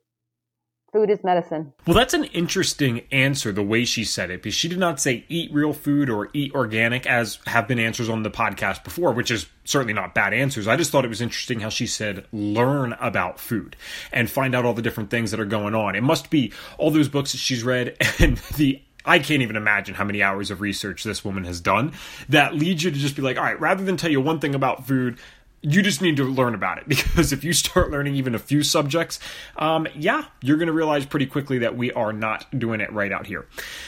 Food 0.91 1.11
is 1.11 1.23
medicine. 1.23 1.75
Well, 1.87 1.95
that's 1.95 2.15
an 2.15 2.25
interesting 2.25 3.03
answer, 3.13 3.53
the 3.53 3.63
way 3.63 3.85
she 3.85 4.05
said 4.05 4.31
it, 4.31 4.43
because 4.43 4.55
she 4.55 4.69
did 4.69 4.79
not 4.79 4.99
say 4.99 5.23
eat 5.29 5.53
real 5.53 5.75
food 5.75 6.09
or 6.09 6.31
eat 6.33 6.55
organic, 6.55 7.07
as 7.07 7.39
have 7.47 7.69
been 7.69 7.79
answers 7.79 8.09
on 8.09 8.23
the 8.23 8.31
podcast 8.31 8.85
before, 8.85 9.13
which 9.13 9.31
is 9.31 9.47
certainly 9.65 9.93
not 9.93 10.15
bad 10.15 10.33
answers. 10.33 10.67
I 10.67 10.77
just 10.77 10.91
thought 10.91 11.05
it 11.05 11.09
was 11.09 11.21
interesting 11.21 11.61
how 11.61 11.69
she 11.69 11.87
said 11.87 12.25
learn 12.33 12.95
about 13.01 13.39
food 13.39 13.77
and 14.15 14.31
find 14.31 14.55
out 14.55 14.65
all 14.65 14.73
the 14.73 14.81
different 14.81 15.11
things 15.11 15.31
that 15.31 15.41
are 15.41 15.45
going 15.45 15.75
on. 15.75 15.95
It 15.95 16.03
must 16.03 16.31
be 16.31 16.55
all 16.79 16.91
those 16.91 17.09
books 17.09 17.33
that 17.33 17.39
she's 17.39 17.63
read 17.63 17.95
and 18.19 18.39
the 18.57 18.81
I 19.05 19.19
can't 19.21 19.43
even 19.43 19.57
imagine 19.57 19.95
how 19.95 20.05
many 20.05 20.23
hours 20.23 20.51
of 20.51 20.61
research 20.61 21.03
this 21.03 21.25
woman 21.25 21.45
has 21.45 21.61
done 21.61 21.93
that 22.29 22.55
leads 22.55 22.85
you 22.85 22.91
to 22.91 22.99
just 22.99 23.17
be 23.17 23.23
like, 23.23 23.39
all 23.39 23.43
right, 23.43 23.59
rather 23.59 23.83
than 23.83 23.97
tell 23.97 24.11
you 24.11 24.21
one 24.21 24.39
thing 24.39 24.55
about 24.55 24.87
food, 24.87 25.19
you 25.61 25.83
just 25.83 26.01
need 26.01 26.17
to 26.17 26.25
learn 26.25 26.55
about 26.55 26.79
it 26.79 26.85
because 26.89 27.33
if 27.33 27.45
you 27.45 27.53
start 27.53 27.91
learning 27.91 28.15
even 28.15 28.35
a 28.35 28.39
few 28.39 28.63
subjects, 28.63 29.19
um, 29.57 29.87
yeah, 29.95 30.25
you're 30.43 30.57
going 30.57 30.69
to 30.69 30.73
realize 30.73 31.07
pretty 31.07 31.27
quickly 31.27 31.59
that 31.59 31.77
we 31.77 31.93
are 31.93 32.13
not 32.13 32.47
doing 32.59 32.81
it 32.81 32.93
right 32.93 33.13
out 33.13 33.27
here. 33.27 33.47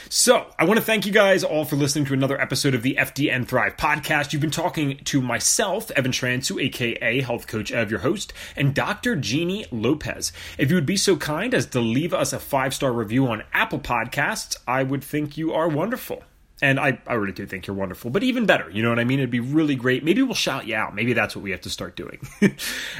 So 0.08 0.46
I 0.58 0.64
want 0.64 0.78
to 0.78 0.84
thank 0.84 1.06
you 1.06 1.12
guys 1.12 1.44
all 1.44 1.64
for 1.64 1.76
listening 1.76 2.04
to 2.06 2.14
another 2.14 2.40
episode 2.40 2.74
of 2.74 2.82
the 2.82 2.96
FDN 2.98 3.46
Thrive 3.46 3.76
podcast. 3.76 4.32
You've 4.32 4.42
been 4.42 4.50
talking 4.50 4.98
to 5.04 5.20
myself, 5.20 5.90
Evan 5.92 6.12
Transue, 6.12 6.62
aka 6.62 7.20
Health 7.20 7.46
Coach 7.46 7.72
Ev, 7.72 7.90
your 7.90 8.00
host, 8.00 8.32
and 8.56 8.74
Dr. 8.74 9.16
Jeannie 9.16 9.66
Lopez. 9.70 10.32
If 10.58 10.70
you 10.70 10.76
would 10.76 10.86
be 10.86 10.96
so 10.96 11.16
kind 11.16 11.54
as 11.54 11.66
to 11.66 11.80
leave 11.80 12.12
us 12.12 12.32
a 12.32 12.38
five 12.38 12.74
star 12.74 12.92
review 12.92 13.26
on 13.28 13.44
Apple 13.52 13.80
Podcasts, 13.80 14.56
I 14.66 14.82
would 14.82 15.04
think 15.04 15.36
you 15.36 15.52
are 15.52 15.68
wonderful. 15.68 16.24
And 16.62 16.78
I, 16.78 16.98
I 17.06 17.14
really 17.14 17.32
do 17.32 17.46
think 17.46 17.66
you're 17.66 17.76
wonderful, 17.76 18.10
but 18.10 18.22
even 18.22 18.44
better, 18.44 18.68
you 18.70 18.82
know 18.82 18.90
what 18.90 18.98
I 18.98 19.04
mean? 19.04 19.18
It'd 19.18 19.30
be 19.30 19.40
really 19.40 19.74
great. 19.74 20.04
Maybe 20.04 20.22
we'll 20.22 20.34
shout 20.34 20.66
you 20.66 20.74
out. 20.74 20.94
Maybe 20.94 21.14
that's 21.14 21.34
what 21.34 21.42
we 21.42 21.52
have 21.52 21.62
to 21.62 21.70
start 21.70 21.96
doing. 21.96 22.20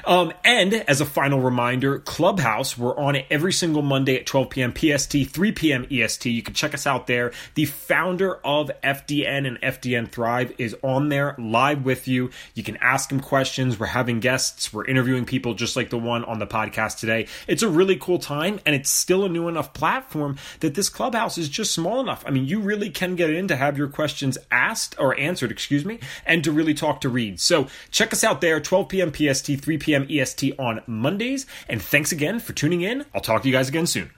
um, 0.07 0.33
and 0.45 0.73
as 0.75 1.01
a 1.01 1.05
final 1.05 1.41
reminder, 1.41 1.99
Clubhouse, 1.99 2.79
we're 2.79 2.97
on 2.97 3.17
it 3.17 3.27
every 3.31 3.53
single 3.53 3.83
Monday 3.83 4.17
at 4.17 4.27
12 4.27 4.51
p.m. 4.51 4.75
PST, 4.75 5.27
3 5.29 5.53
p.m. 5.53 5.87
EST. 5.91 6.27
You 6.27 6.43
can 6.43 6.55
check 6.55 6.73
us 6.73 6.87
out 6.87 7.07
there. 7.07 7.33
The 7.55 7.67
founder 7.67 8.37
of 8.37 8.71
FDN 8.83 9.47
and 9.47 9.61
FDN 9.61 10.11
Thrive 10.11 10.55
is 10.57 10.75
on 10.83 11.11
there 11.11 11.35
live 11.39 11.85
with 11.85 12.09
you. 12.09 12.31
You 12.55 12.63
can 12.63 12.79
ask 12.79 13.13
him 13.13 13.21
questions. 13.21 13.79
We're 13.79 13.87
having 13.87 14.21
guests. 14.21 14.73
We're 14.73 14.87
interviewing 14.87 15.27
people 15.27 15.55
just 15.55 15.77
like 15.77 15.91
the 15.91 15.99
one 15.99 16.25
on 16.25 16.39
the 16.39 16.47
podcast 16.47 16.99
today. 16.99 17.27
It's 17.47 17.63
a 17.63 17.69
really 17.69 17.97
cool 17.97 18.19
time, 18.19 18.61
and 18.65 18.75
it's 18.75 18.91
still 18.91 19.25
a 19.25 19.29
new 19.29 19.49
enough 19.49 19.75
platform 19.75 20.37
that 20.61 20.75
this 20.75 20.89
Clubhouse 20.89 21.37
is 21.37 21.49
just 21.49 21.73
small 21.73 22.01
enough. 22.01 22.25
I 22.27 22.31
mean, 22.31 22.47
you 22.47 22.61
really 22.61 22.89
can 22.89 23.17
get 23.17 23.31
in 23.31 23.50
to 23.51 23.57
have 23.57 23.77
your 23.77 23.89
questions 23.89 24.39
asked 24.51 24.95
or 24.99 25.19
answered, 25.19 25.51
excuse 25.51 25.85
me, 25.85 26.01
and 26.25 26.43
to 26.43 26.51
really 26.51 26.75
talk 26.75 27.01
to 27.03 27.09
Reed. 27.09 27.39
So 27.39 27.69
check 27.91 28.13
us 28.13 28.25
out 28.25 28.41
there, 28.41 28.61
12 28.61 28.89
p.m. 28.89 29.13
PST, 29.13 29.61
3 29.61 29.79
p.m. 29.79 30.07
EST 30.09 30.55
on 30.59 30.81
Mondays. 30.87 31.47
And 31.69 31.83
thanks 31.83 32.13
again 32.13 32.41
for 32.41 32.53
tuning 32.53 32.81
in. 32.81 33.05
I'll 33.15 33.21
talk 33.21 33.43
to 33.43 33.49
you 33.49 33.55
guys 33.55 33.69
again 33.69 33.87
soon. 33.87 34.11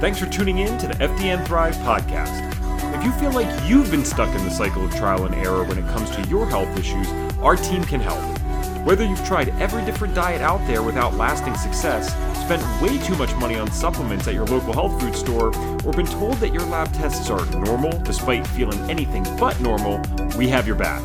Thanks 0.00 0.18
for 0.18 0.26
tuning 0.26 0.58
in 0.58 0.78
to 0.78 0.86
the 0.86 0.94
FDN 0.94 1.44
Thrive 1.44 1.74
podcast. 1.76 2.54
If 2.96 3.04
you 3.04 3.12
feel 3.12 3.32
like 3.32 3.68
you've 3.68 3.90
been 3.90 4.04
stuck 4.04 4.28
in 4.34 4.44
the 4.44 4.50
cycle 4.50 4.84
of 4.84 4.94
trial 4.94 5.24
and 5.26 5.34
error 5.34 5.64
when 5.64 5.78
it 5.78 5.88
comes 5.88 6.10
to 6.10 6.22
your 6.28 6.46
health 6.46 6.78
issues, 6.78 7.08
our 7.38 7.56
team 7.56 7.82
can 7.82 8.00
help. 8.00 8.37
Whether 8.84 9.04
you've 9.04 9.26
tried 9.26 9.48
every 9.60 9.84
different 9.84 10.14
diet 10.14 10.40
out 10.40 10.64
there 10.66 10.82
without 10.82 11.14
lasting 11.14 11.56
success, 11.56 12.14
spent 12.44 12.62
way 12.80 12.96
too 12.98 13.16
much 13.16 13.34
money 13.36 13.56
on 13.56 13.70
supplements 13.70 14.26
at 14.26 14.34
your 14.34 14.46
local 14.46 14.72
health 14.72 15.00
food 15.00 15.14
store, 15.14 15.48
or 15.84 15.92
been 15.92 16.06
told 16.06 16.38
that 16.38 16.52
your 16.52 16.64
lab 16.66 16.92
tests 16.92 17.30
are 17.30 17.46
normal 17.46 17.96
despite 18.00 18.44
feeling 18.46 18.78
anything 18.90 19.24
but 19.38 19.58
normal, 19.60 20.00
we 20.36 20.48
have 20.48 20.66
your 20.66 20.76
back. 20.76 21.02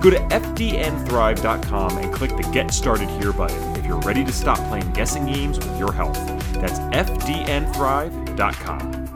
Go 0.00 0.10
to 0.10 0.18
fdnthrive.com 0.18 1.98
and 1.98 2.14
click 2.14 2.36
the 2.36 2.48
Get 2.52 2.72
Started 2.72 3.08
Here 3.10 3.32
button 3.32 3.76
if 3.76 3.84
you're 3.84 4.00
ready 4.00 4.24
to 4.24 4.32
stop 4.32 4.58
playing 4.68 4.90
guessing 4.92 5.26
games 5.26 5.58
with 5.58 5.78
your 5.78 5.92
health. 5.92 6.16
That's 6.54 6.78
fdnthrive.com. 6.78 9.07